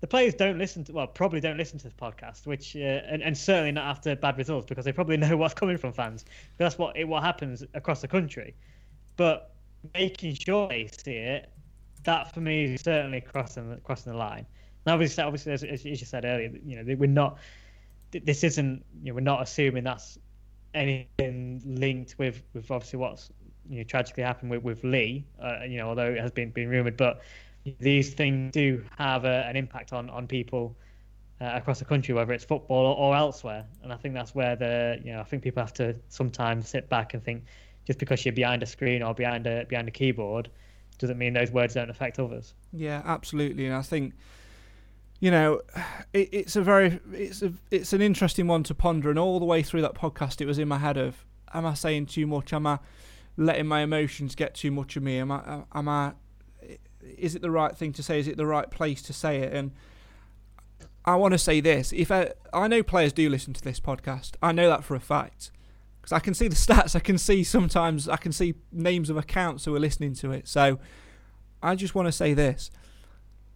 the 0.00 0.06
players 0.06 0.34
don't 0.34 0.58
listen 0.58 0.84
to 0.84 0.92
well 0.92 1.06
probably 1.06 1.40
don't 1.40 1.56
listen 1.56 1.78
to 1.78 1.84
this 1.84 1.94
podcast, 1.94 2.46
which 2.46 2.76
uh, 2.76 2.78
and, 2.78 3.22
and 3.22 3.36
certainly 3.36 3.72
not 3.72 3.84
after 3.84 4.14
bad 4.16 4.36
results 4.38 4.66
because 4.66 4.84
they 4.84 4.92
probably 4.92 5.16
know 5.24 5.36
what's 5.36 5.54
coming 5.54 5.78
from 5.78 5.92
fans. 5.92 6.24
That's 6.58 6.78
what 6.78 6.96
it, 6.96 7.04
what 7.04 7.22
happens 7.22 7.64
across 7.74 8.00
the 8.00 8.08
country. 8.08 8.54
But 9.16 9.54
making 9.94 10.34
sure 10.34 10.68
they 10.68 10.88
see 10.88 11.12
it, 11.12 11.50
that 12.06 12.32
for 12.32 12.40
me 12.40 12.64
is 12.64 12.80
certainly 12.80 13.20
crossing 13.20 13.78
crossing 13.84 14.12
the 14.12 14.18
line. 14.18 14.46
And 14.84 14.92
obviously, 14.92 15.22
obviously, 15.22 15.52
as, 15.52 15.62
as 15.62 15.84
you 15.84 15.96
said 15.96 16.24
earlier, 16.24 16.50
you 16.64 16.76
know 16.76 16.96
we're 16.96 17.06
not. 17.06 17.38
This 18.10 18.42
isn't. 18.42 18.84
You 19.02 19.10
know, 19.10 19.14
we're 19.14 19.20
not 19.20 19.42
assuming 19.42 19.84
that's 19.84 20.18
anything 20.74 21.62
linked 21.64 22.16
with 22.18 22.42
with 22.54 22.70
obviously 22.70 22.98
what's 22.98 23.30
you 23.68 23.78
know 23.78 23.84
tragically 23.84 24.22
happened 24.22 24.50
with 24.50 24.62
with 24.62 24.84
Lee. 24.84 25.24
Uh, 25.42 25.64
you 25.68 25.78
know, 25.78 25.88
although 25.88 26.10
it 26.10 26.20
has 26.20 26.30
been 26.30 26.50
been 26.50 26.68
rumored, 26.68 26.96
but 26.96 27.20
these 27.80 28.14
things 28.14 28.52
do 28.52 28.84
have 28.96 29.24
a, 29.24 29.44
an 29.46 29.56
impact 29.56 29.92
on 29.92 30.08
on 30.10 30.26
people 30.26 30.76
uh, 31.40 31.50
across 31.54 31.78
the 31.78 31.84
country, 31.84 32.14
whether 32.14 32.32
it's 32.32 32.44
football 32.44 32.86
or, 32.86 32.96
or, 32.96 33.16
elsewhere. 33.16 33.64
And 33.82 33.92
I 33.92 33.96
think 33.96 34.14
that's 34.14 34.34
where 34.34 34.56
the 34.56 35.00
you 35.04 35.12
know 35.12 35.20
I 35.20 35.24
think 35.24 35.42
people 35.42 35.62
have 35.62 35.74
to 35.74 35.96
sometimes 36.08 36.68
sit 36.68 36.88
back 36.88 37.14
and 37.14 37.22
think 37.22 37.44
just 37.86 37.98
because 37.98 38.24
you're 38.24 38.32
behind 38.32 38.62
a 38.62 38.66
screen 38.66 39.02
or 39.02 39.14
behind 39.14 39.46
a 39.46 39.64
behind 39.68 39.88
a 39.88 39.92
keyboard 39.92 40.48
doesn't 40.98 41.18
mean 41.18 41.32
those 41.32 41.50
words 41.50 41.74
don't 41.74 41.90
affect 41.90 42.18
others. 42.18 42.54
Yeah, 42.72 43.02
absolutely. 43.04 43.66
And 43.66 43.74
I 43.74 43.82
think 43.82 44.14
you 45.20 45.30
know, 45.30 45.60
it, 46.12 46.28
it's 46.32 46.56
a 46.56 46.62
very 46.62 47.00
it's 47.12 47.42
a 47.42 47.52
it's 47.70 47.92
an 47.92 48.00
interesting 48.00 48.46
one 48.46 48.62
to 48.64 48.74
ponder. 48.74 49.10
And 49.10 49.18
all 49.18 49.38
the 49.38 49.46
way 49.46 49.62
through 49.62 49.82
that 49.82 49.94
podcast, 49.94 50.40
it 50.40 50.46
was 50.46 50.58
in 50.58 50.68
my 50.68 50.78
head 50.78 50.96
of, 50.96 51.24
am 51.52 51.66
I 51.66 51.74
saying 51.74 52.06
too 52.06 52.26
much? 52.26 52.52
Am 52.52 52.66
I 52.66 52.78
letting 53.36 53.66
my 53.66 53.82
emotions 53.82 54.34
get 54.34 54.54
too 54.54 54.70
much 54.70 54.96
of 54.96 55.02
me? 55.02 55.18
Am 55.18 55.30
I 55.30 55.62
am 55.74 55.88
I 55.88 56.12
is 57.16 57.34
it 57.34 57.42
the 57.42 57.50
right 57.50 57.76
thing 57.76 57.92
to 57.94 58.02
say? 58.02 58.18
Is 58.18 58.28
it 58.28 58.36
the 58.36 58.46
right 58.46 58.70
place 58.70 59.02
to 59.02 59.12
say 59.12 59.38
it? 59.38 59.52
And 59.52 59.72
I 61.04 61.16
want 61.16 61.32
to 61.32 61.38
say 61.38 61.60
this: 61.60 61.92
if 61.92 62.10
I, 62.10 62.32
I 62.52 62.68
know 62.68 62.82
players 62.82 63.12
do 63.12 63.28
listen 63.28 63.52
to 63.54 63.62
this 63.62 63.80
podcast, 63.80 64.32
I 64.42 64.52
know 64.52 64.68
that 64.68 64.84
for 64.84 64.94
a 64.94 65.00
fact 65.00 65.50
because 66.06 66.16
I 66.16 66.20
can 66.20 66.34
see 66.34 66.46
the 66.46 66.54
stats. 66.54 66.94
I 66.94 67.00
can 67.00 67.18
see 67.18 67.42
sometimes 67.42 68.08
I 68.08 68.16
can 68.16 68.30
see 68.30 68.54
names 68.70 69.10
of 69.10 69.16
accounts 69.16 69.64
who 69.64 69.74
are 69.74 69.80
listening 69.80 70.14
to 70.14 70.30
it. 70.30 70.46
So 70.46 70.78
I 71.60 71.74
just 71.74 71.96
want 71.96 72.06
to 72.06 72.12
say 72.12 72.32
this: 72.32 72.70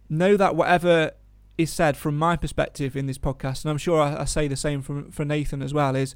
know 0.09 0.35
that 0.35 0.53
whatever 0.53 1.11
is 1.57 1.71
said 1.71 1.95
from 1.95 2.17
my 2.17 2.35
perspective 2.35 2.97
in 2.97 3.05
this 3.05 3.17
podcast, 3.17 3.63
and 3.63 3.71
I'm 3.71 3.77
sure 3.77 4.01
I, 4.01 4.21
I 4.21 4.25
say 4.25 4.49
the 4.49 4.57
same 4.57 4.81
from 4.81 5.11
for 5.11 5.23
Nathan 5.23 5.61
as 5.61 5.73
well, 5.73 5.95
is 5.95 6.13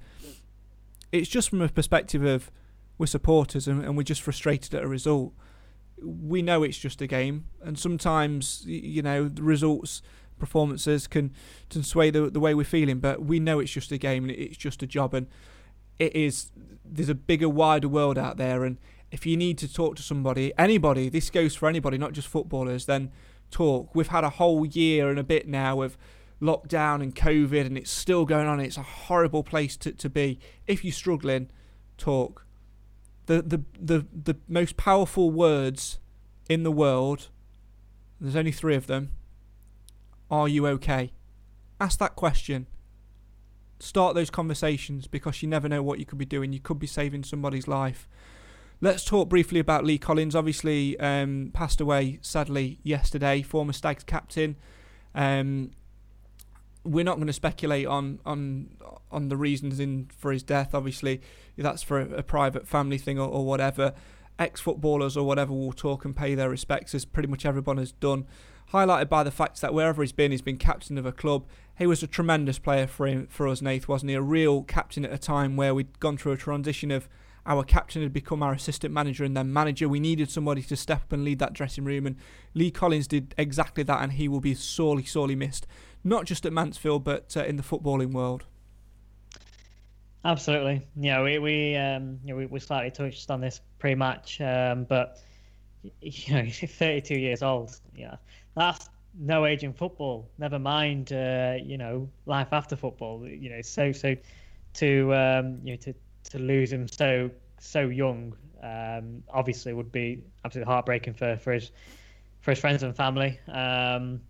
it's 1.14 1.30
just 1.30 1.50
from 1.50 1.62
a 1.62 1.70
perspective 1.70 2.26
of 2.26 2.52
we're 2.98 3.06
supporters 3.06 3.66
and, 3.66 3.86
and 3.86 3.96
we're 3.96 4.04
just 4.04 4.22
frustrated 4.22 4.74
at 4.74 4.84
a 4.84 4.88
result 4.88 5.34
we 6.02 6.42
know 6.42 6.64
it's 6.64 6.78
just 6.78 7.02
a 7.02 7.08
game, 7.08 7.46
and 7.62 7.80
sometimes 7.80 8.64
you 8.66 9.02
know 9.02 9.30
the 9.30 9.42
results, 9.42 10.02
performances 10.38 11.08
can 11.08 11.32
can 11.70 11.82
sway 11.82 12.10
the 12.10 12.30
the 12.30 12.42
way 12.42 12.54
we're 12.54 12.66
feeling. 12.66 13.00
But 13.00 13.24
we 13.24 13.40
know 13.40 13.60
it's 13.60 13.72
just 13.72 13.94
a 13.94 13.98
game 13.98 14.26
and 14.26 14.32
it's 14.32 14.58
just 14.58 14.84
a 14.84 14.88
job, 14.88 15.14
and 15.14 15.28
it 16.00 16.16
is. 16.16 16.52
There's 16.84 17.10
a 17.10 17.16
bigger, 17.16 17.50
wider 17.50 17.88
world 17.88 18.18
out 18.18 18.38
there, 18.38 18.64
and 18.64 18.78
if 19.12 19.26
you 19.26 19.38
need 19.38 19.58
to 19.60 19.72
talk 19.72 19.96
to 19.98 20.04
somebody, 20.04 20.54
anybody, 20.58 21.10
this 21.10 21.30
goes 21.30 21.56
for 21.56 21.70
anybody, 21.70 21.98
not 21.98 22.14
just 22.14 22.28
footballers. 22.28 22.86
Then 22.86 23.12
talk. 23.52 23.96
We've 23.96 24.08
had 24.08 24.24
a 24.24 24.32
whole 24.32 24.66
year 24.66 25.10
and 25.10 25.20
a 25.20 25.24
bit 25.24 25.48
now 25.48 25.82
of 25.82 25.98
lockdown 26.41 27.02
and 27.02 27.16
COVID, 27.16 27.66
and 27.66 27.78
it's 27.78 27.91
still 27.91 28.26
going 28.26 28.48
on. 28.48 28.60
It's 28.60 28.78
a 28.78 28.84
horrible 28.84 29.43
place 29.43 29.78
to 29.78 29.91
to 29.91 30.10
be. 30.10 30.39
If 30.68 30.84
you're 30.84 30.93
struggling 30.93 31.50
talk. 31.98 32.46
The, 33.28 33.41
the 33.41 33.64
the 33.80 34.06
the 34.14 34.38
most 34.48 34.78
powerful 34.78 35.32
words 35.32 36.00
in 36.50 36.64
the 36.64 36.72
world. 36.72 37.30
There's 38.20 38.36
only 38.36 38.52
three 38.52 38.76
of 38.76 38.88
them. 38.88 39.12
Are 40.30 40.48
you 40.48 40.68
okay? 40.68 41.12
Ask 41.80 42.00
that 42.00 42.16
question. 42.16 42.68
Start 43.86 44.16
those 44.16 44.32
conversations 44.32 45.06
because 45.06 45.44
you 45.44 45.48
never 45.48 45.70
know 45.70 45.84
what 45.84 46.00
you 46.00 46.08
could 46.08 46.18
be 46.18 46.26
doing. 46.26 46.52
You 46.52 46.60
could 46.60 46.80
be 46.80 46.88
saving 46.88 47.24
somebody's 47.24 47.68
life. 47.68 48.10
Let's 48.82 49.06
talk 49.06 49.30
briefly 49.30 49.60
about 49.60 49.86
Lee 49.86 50.00
Collins. 50.00 50.36
Obviously, 50.36 51.00
um, 51.00 51.52
passed 51.54 51.80
away 51.80 52.18
sadly 52.24 52.80
yesterday. 52.82 53.44
Former 53.44 53.74
Stags 53.74 54.04
captain. 54.04 54.56
Um, 55.14 55.70
we're 56.84 57.04
not 57.04 57.18
going 57.18 57.28
to 57.28 57.34
speculate 57.34 57.86
on 57.86 58.20
on 58.26 58.72
on 59.12 59.30
the 59.30 59.38
reasons 59.38 59.80
in 59.80 60.10
for 60.18 60.32
his 60.32 60.42
death. 60.42 60.74
Obviously, 60.74 61.22
that's 61.56 61.84
for 61.84 62.00
a, 62.00 62.10
a 62.16 62.24
private 62.24 62.68
family 62.68 62.98
thing 62.98 63.20
or, 63.20 63.30
or 63.30 63.46
whatever. 63.46 63.94
Ex 64.40 64.60
footballers 64.60 65.16
or 65.16 65.28
whatever 65.28 65.54
will 65.54 65.72
talk 65.72 66.06
and 66.06 66.16
pay 66.16 66.34
their 66.34 66.50
respects, 66.50 66.96
as 66.96 67.06
pretty 67.06 67.30
much 67.30 67.46
everyone 67.46 67.78
has 67.78 67.92
done. 67.92 68.26
Highlighted 68.74 69.10
by 69.10 69.24
the 69.24 69.30
fact 69.32 69.62
that 69.62 69.76
wherever 69.76 70.02
he's 70.02 70.12
been, 70.12 70.32
he's 70.32 70.42
been 70.42 70.58
captain 70.58 70.98
of 70.98 71.06
a 71.06 71.12
club. 71.12 71.46
He 71.78 71.88
was 71.88 72.01
a 72.01 72.07
tremendous 72.07 72.59
player 72.59 72.88
for 72.88 73.05
him, 73.05 73.28
for 73.28 73.47
us, 73.47 73.61
Nath, 73.61 73.88
wasn't 73.88 74.09
he? 74.09 74.15
A 74.15 74.21
real 74.21 74.63
captain 74.63 75.05
at 75.05 75.11
a 75.11 75.17
time 75.17 75.55
where 75.55 75.76
we'd 75.76 75.99
gone 75.99 76.17
through 76.17 76.32
a 76.32 76.38
transition 76.38 76.89
of 76.89 77.09
our 77.45 77.63
captain 77.63 78.01
had 78.01 78.13
become 78.13 78.41
our 78.41 78.53
assistant 78.53 78.93
manager 78.93 79.23
and 79.23 79.38
then 79.38 79.53
manager. 79.53 79.88
We 79.88 79.99
needed 79.99 80.32
somebody 80.32 80.63
to 80.63 80.76
step 80.76 81.03
up 81.03 81.11
and 81.11 81.23
lead 81.23 81.39
that 81.39 81.53
dressing 81.53 81.84
room, 81.84 82.07
and 82.07 82.15
Lee 82.53 82.71
Collins 82.71 83.07
did 83.07 83.36
exactly 83.38 83.84
that, 83.84 84.01
and 84.01 84.13
he 84.13 84.28
will 84.28 84.39
be 84.39 84.55
sorely, 84.55 85.03
sorely 85.03 85.36
missed 85.36 85.67
not 86.05 86.26
just 86.26 86.45
at 86.45 86.53
Mansfield 86.53 87.03
but 87.03 87.36
uh, 87.36 87.43
in 87.43 87.57
the 87.57 87.63
footballing 87.63 88.13
world. 88.13 88.45
Absolutely. 90.23 90.82
Yeah, 90.95 91.21
we 91.21 91.39
we 91.39 91.76
um, 91.76 92.19
you 92.23 92.30
know, 92.30 92.38
we, 92.38 92.45
we 92.45 92.59
slightly 92.59 92.91
touched 92.91 93.30
on 93.30 93.41
this 93.41 93.61
pre-match, 93.80 94.39
um, 94.39 94.86
but 94.86 95.19
you 96.01 96.34
know, 96.34 96.49
32 96.49 97.15
years 97.15 97.43
old. 97.43 97.80
Yeah, 97.95 98.15
that's 98.55 98.89
no 99.20 99.45
age 99.45 99.63
in 99.63 99.74
football. 99.74 100.30
Never 100.38 100.59
mind, 100.59 101.13
uh, 101.13 101.55
you 101.63 101.78
know, 101.78 102.09
life 102.26 102.49
after 102.51 102.76
football. 102.76 103.28
You 103.28 103.49
know, 103.49 103.61
so 103.61 103.91
so 103.91 104.16
to 104.76 105.13
um, 105.13 105.59
you 105.63 105.74
know 105.74 105.78
to 105.78 105.93
to 106.32 106.39
lose 106.39 106.72
him 106.72 106.88
so 106.88 107.30
so 107.59 107.88
young, 107.88 108.36
um, 108.61 109.24
obviously 109.30 109.74
would 109.74 109.91
be 109.91 110.22
absolutely 110.43 110.72
heartbreaking 110.72 111.13
for 111.13 111.38
for 111.38 111.53
his 111.53 111.72
for 112.41 112.51
his 112.51 112.59
friends 112.59 112.84
and 112.84 112.95
family. 112.95 113.39
Um, 113.47 114.22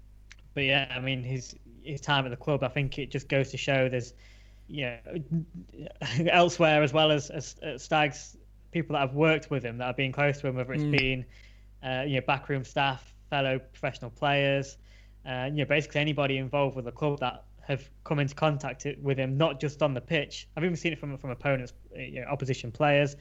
but 0.53 0.63
yeah, 0.63 0.91
I 0.95 0.99
mean, 0.99 1.23
his 1.23 1.55
his 1.83 2.01
time 2.01 2.25
at 2.25 2.31
the 2.31 2.37
club, 2.37 2.63
I 2.63 2.67
think 2.67 2.97
it 2.97 3.11
just 3.11 3.29
goes 3.29 3.51
to 3.51 3.57
show 3.57 3.89
there's, 3.89 4.13
you 4.67 4.85
know, 4.85 4.97
elsewhere 6.31 6.81
as 6.81 6.93
well 6.93 7.11
as, 7.11 7.29
as, 7.29 7.55
as 7.61 7.83
Stags, 7.83 8.37
people 8.71 8.93
that 8.93 9.01
have 9.01 9.13
worked 9.13 9.51
with 9.51 9.63
him 9.63 9.77
that 9.77 9.85
have 9.85 9.97
been 9.97 10.11
close 10.11 10.39
to 10.41 10.47
him, 10.47 10.55
whether 10.55 10.73
it's 10.73 10.83
mm. 10.83 10.97
been, 10.97 11.25
uh, 11.83 12.03
you 12.03 12.15
know, 12.15 12.25
backroom 12.25 12.63
staff, 12.63 13.13
fellow 13.35 13.59
professional 13.59 14.11
players, 14.11 14.77
uh, 15.29 15.49
you 15.51 15.57
know, 15.57 15.65
basically 15.65 15.99
anybody 15.99 16.37
involved 16.37 16.75
with 16.75 16.85
the 16.85 16.91
club 16.91 17.19
that 17.19 17.43
have 17.67 17.89
come 18.03 18.19
into 18.19 18.35
contact 18.35 18.85
with 19.01 19.17
him, 19.17 19.37
not 19.37 19.59
just 19.59 19.81
on 19.81 19.93
the 19.93 20.01
pitch. 20.01 20.47
I've 20.55 20.63
even 20.63 20.77
seen 20.77 20.93
it 20.93 20.99
from 20.99 21.17
from 21.17 21.31
opponents, 21.31 21.73
you 21.95 22.21
know, 22.21 22.27
opposition 22.27 22.71
players. 22.71 23.15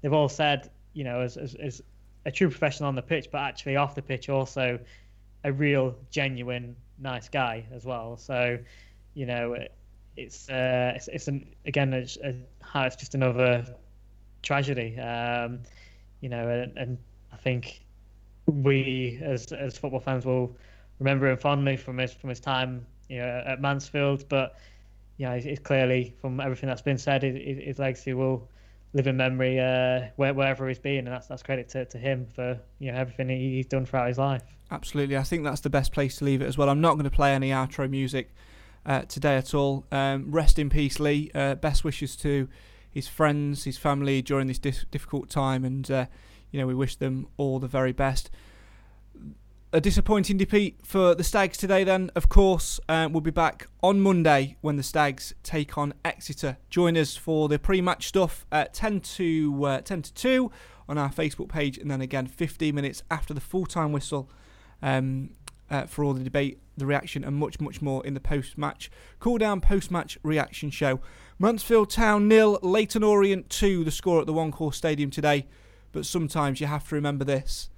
They've 0.00 0.12
all 0.12 0.28
said, 0.28 0.70
you 0.94 1.04
know, 1.04 1.20
as, 1.20 1.36
as, 1.36 1.54
as 1.54 1.82
a 2.24 2.32
true 2.32 2.48
professional 2.48 2.88
on 2.88 2.94
the 2.94 3.02
pitch, 3.12 3.28
but 3.30 3.38
actually 3.38 3.76
off 3.76 3.94
the 3.94 4.02
pitch 4.02 4.28
also 4.28 4.78
a 5.44 5.52
real 5.52 5.94
genuine 6.10 6.74
nice 6.98 7.28
guy 7.28 7.64
as 7.72 7.84
well. 7.84 8.16
So, 8.16 8.58
you 9.14 9.26
know, 9.26 9.56
it's 10.16 10.48
uh, 10.48 10.92
it's, 10.96 11.08
it's 11.08 11.28
an, 11.28 11.46
again 11.64 11.92
it's, 11.92 12.18
it's 12.22 12.96
just 12.96 13.14
another 13.14 13.64
tragedy. 14.42 14.98
Um, 14.98 15.60
you 16.20 16.28
know, 16.28 16.48
and, 16.48 16.76
and, 16.76 16.98
I 17.32 17.36
think 17.36 17.80
we 18.50 19.18
as 19.22 19.52
as 19.52 19.76
football 19.76 20.00
fans 20.00 20.24
will 20.24 20.56
remember 20.98 21.28
him 21.28 21.36
fondly 21.36 21.76
from 21.76 21.98
his 21.98 22.12
from 22.12 22.30
his 22.30 22.40
time 22.40 22.86
you 23.08 23.18
know 23.18 23.42
at 23.46 23.60
Mansfield. 23.60 24.28
But 24.28 24.56
yeah, 25.16 25.34
it's, 25.34 25.46
it's 25.46 25.60
clearly 25.60 26.14
from 26.20 26.40
everything 26.40 26.68
that's 26.68 26.82
been 26.82 26.98
said, 26.98 27.22
his, 27.22 27.36
his 27.62 27.78
legacy 27.78 28.14
will 28.14 28.48
live 28.92 29.06
in 29.06 29.16
memory 29.16 29.60
uh, 29.60 30.06
where, 30.16 30.34
wherever 30.34 30.66
he's 30.66 30.78
been, 30.78 31.06
and 31.06 31.08
that's 31.08 31.26
that's 31.26 31.42
credit 31.42 31.68
to, 31.70 31.84
to 31.86 31.98
him 31.98 32.26
for 32.34 32.58
you 32.78 32.90
know 32.90 32.98
everything 32.98 33.28
he's 33.28 33.66
done 33.66 33.84
throughout 33.84 34.08
his 34.08 34.18
life. 34.18 34.42
Absolutely, 34.70 35.16
I 35.16 35.22
think 35.22 35.44
that's 35.44 35.60
the 35.60 35.70
best 35.70 35.92
place 35.92 36.16
to 36.16 36.24
leave 36.24 36.42
it 36.42 36.46
as 36.46 36.56
well. 36.56 36.68
I'm 36.68 36.80
not 36.80 36.94
going 36.94 37.04
to 37.04 37.10
play 37.10 37.34
any 37.34 37.50
outro 37.50 37.88
music 37.90 38.32
uh, 38.86 39.02
today 39.02 39.36
at 39.36 39.52
all. 39.52 39.84
Um, 39.92 40.30
rest 40.30 40.58
in 40.58 40.70
peace, 40.70 40.98
Lee. 40.98 41.30
Uh, 41.34 41.54
best 41.54 41.84
wishes 41.84 42.16
to 42.16 42.48
his 42.90 43.06
friends, 43.08 43.64
his 43.64 43.78
family 43.78 44.22
during 44.22 44.46
this 44.46 44.58
difficult 44.58 45.28
time, 45.28 45.64
and 45.64 45.90
uh, 45.90 46.06
you 46.50 46.60
know 46.60 46.66
we 46.66 46.74
wish 46.74 46.96
them 46.96 47.26
all 47.36 47.58
the 47.58 47.68
very 47.68 47.92
best 47.92 48.30
a 49.72 49.80
disappointing 49.80 50.36
defeat 50.36 50.78
for 50.82 51.14
the 51.14 51.22
Stags 51.22 51.56
today, 51.56 51.84
then, 51.84 52.10
of 52.16 52.28
course. 52.28 52.80
Uh, 52.88 53.08
we'll 53.10 53.20
be 53.20 53.30
back 53.30 53.68
on 53.82 54.00
Monday 54.00 54.56
when 54.62 54.76
the 54.76 54.82
Stags 54.82 55.32
take 55.44 55.78
on 55.78 55.94
Exeter. 56.04 56.56
Join 56.70 56.96
us 56.96 57.16
for 57.16 57.48
the 57.48 57.58
pre 57.58 57.80
match 57.80 58.08
stuff 58.08 58.46
at 58.50 58.74
10 58.74 59.00
to, 59.00 59.64
uh, 59.64 59.80
10 59.80 60.02
to 60.02 60.14
2 60.14 60.52
on 60.88 60.98
our 60.98 61.10
Facebook 61.10 61.48
page, 61.48 61.78
and 61.78 61.88
then 61.88 62.00
again 62.00 62.26
15 62.26 62.74
minutes 62.74 63.04
after 63.10 63.32
the 63.32 63.40
full 63.40 63.64
time 63.64 63.92
whistle 63.92 64.28
um, 64.82 65.30
uh, 65.70 65.86
for 65.86 66.04
all 66.04 66.14
the 66.14 66.24
debate, 66.24 66.58
the 66.76 66.86
reaction, 66.86 67.22
and 67.22 67.36
much, 67.36 67.60
much 67.60 67.80
more 67.80 68.04
in 68.04 68.14
the 68.14 68.20
post 68.20 68.58
match, 68.58 68.90
cool 69.20 69.38
down 69.38 69.60
post 69.60 69.90
match 69.90 70.18
reaction 70.24 70.70
show. 70.70 71.00
Mansfield 71.38 71.90
Town 71.90 72.26
nil, 72.26 72.58
Leyton 72.60 73.04
Orient 73.04 73.48
2, 73.50 73.84
the 73.84 73.92
score 73.92 74.20
at 74.20 74.26
the 74.26 74.32
One 74.32 74.50
Call 74.50 74.72
Stadium 74.72 75.10
today. 75.10 75.46
But 75.92 76.06
sometimes 76.06 76.60
you 76.60 76.66
have 76.66 76.88
to 76.88 76.94
remember 76.94 77.24
this 77.24 77.70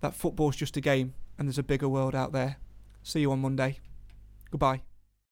that 0.00 0.14
football's 0.14 0.56
just 0.56 0.76
a 0.76 0.80
game 0.80 1.12
and 1.38 1.46
there's 1.46 1.58
a 1.58 1.62
bigger 1.62 1.88
world 1.88 2.14
out 2.14 2.32
there. 2.32 2.56
See 3.02 3.20
you 3.20 3.32
on 3.32 3.40
Monday. 3.40 3.78
Goodbye. 4.50 4.82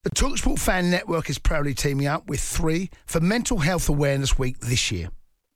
The 0.05 0.11
Talksport 0.11 0.59
Fan 0.59 0.91
Network 0.91 1.29
is 1.29 1.39
proudly 1.39 1.75
teaming 1.75 2.07
up 2.07 2.29
with 2.29 2.41
three 2.41 2.91
for 3.07 3.21
Mental 3.21 3.59
Health 3.59 3.89
Awareness 3.89 4.39
Week 4.39 4.59
this 4.61 4.93
year. 4.93 5.09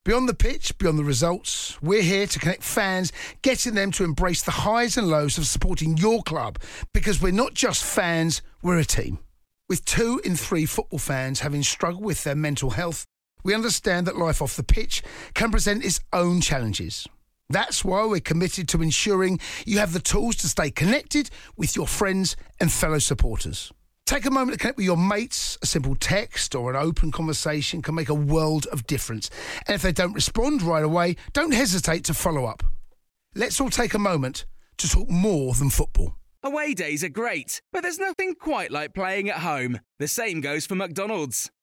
Beyond 0.05 0.29
the 0.29 0.35
pitch, 0.35 0.77
beyond 0.79 0.99
the 0.99 1.05
results, 1.05 1.81
we're 1.81 2.03
here 2.03 2.27
to 2.27 2.39
connect 2.41 2.65
fans, 2.65 3.13
getting 3.43 3.75
them 3.75 3.93
to 3.93 4.03
embrace 4.03 4.43
the 4.43 4.51
highs 4.51 4.97
and 4.97 5.07
lows 5.07 5.39
of 5.39 5.47
supporting 5.47 5.97
your 5.97 6.25
club 6.25 6.59
because 6.93 7.23
we're 7.23 7.33
not 7.33 7.55
just 7.55 7.85
fans, 7.85 8.43
we're 8.63 8.79
a 8.79 8.85
team. 8.85 9.21
With 9.69 9.85
two 9.85 10.21
in 10.25 10.35
three 10.35 10.67
football 10.67 10.99
fans 10.99 11.41
having 11.41 11.63
struggled 11.63 12.05
with 12.05 12.25
their 12.25 12.35
mental 12.35 12.71
health, 12.71 13.07
we 13.43 13.55
understand 13.55 14.07
that 14.07 14.17
life 14.17 14.43
off 14.43 14.57
the 14.57 14.63
pitch 14.63 15.03
can 15.35 15.51
present 15.51 15.85
its 15.85 16.01
own 16.13 16.41
challenges. 16.41 17.07
That's 17.49 17.85
why 17.85 18.07
we're 18.07 18.21
committed 18.21 18.69
to 18.69 18.83
ensuring 18.83 19.39
you 19.67 19.79
have 19.79 19.93
the 19.93 20.01
tools 20.01 20.37
to 20.37 20.49
stay 20.49 20.71
connected 20.71 21.31
with 21.57 21.77
your 21.77 21.87
friends 21.87 22.37
and 22.61 22.73
fellow 22.73 22.99
supporters. 22.99 23.73
Take 24.07 24.27
a 24.27 24.31
moment 24.31 24.53
to 24.53 24.59
connect 24.59 24.79
with 24.79 24.87
your 24.87 24.97
mates. 24.97 25.59
A 25.63 25.67
simple 25.67 25.95
text 25.95 26.55
or 26.55 26.71
an 26.71 26.77
open 26.77 27.13
conversation 27.13 27.83
can 27.83 27.95
make 27.95 28.09
a 28.09 28.15
world 28.15 28.67
of 28.67 28.87
difference. 28.87 29.31
And 29.67 29.75
if 29.75 29.83
they 29.83 29.93
don't 29.93 30.13
respond 30.13 30.63
right 30.63 30.85
away, 30.85 31.17
don't 31.33 31.55
hesitate 31.55 32.05
to 32.05 32.15
follow 32.15 32.45
up. 32.45 32.63
Let's 33.35 33.61
all 33.61 33.71
take 33.71 33.95
a 33.95 33.99
moment 33.99 34.45
to 34.79 34.89
talk 34.89 35.09
more 35.09 35.55
than 35.55 35.71
football. 35.71 36.17
Away 36.43 36.75
days 36.75 37.05
are 37.05 37.09
great, 37.09 37.63
but 37.73 37.83
there's 37.83 38.01
nothing 38.01 38.35
quite 38.35 38.73
like 38.73 38.95
playing 38.95 39.31
at 39.31 39.39
home. 39.39 39.79
The 39.99 40.09
same 40.09 40.41
goes 40.41 40.67
for 40.67 40.75
McDonald's. 40.75 41.51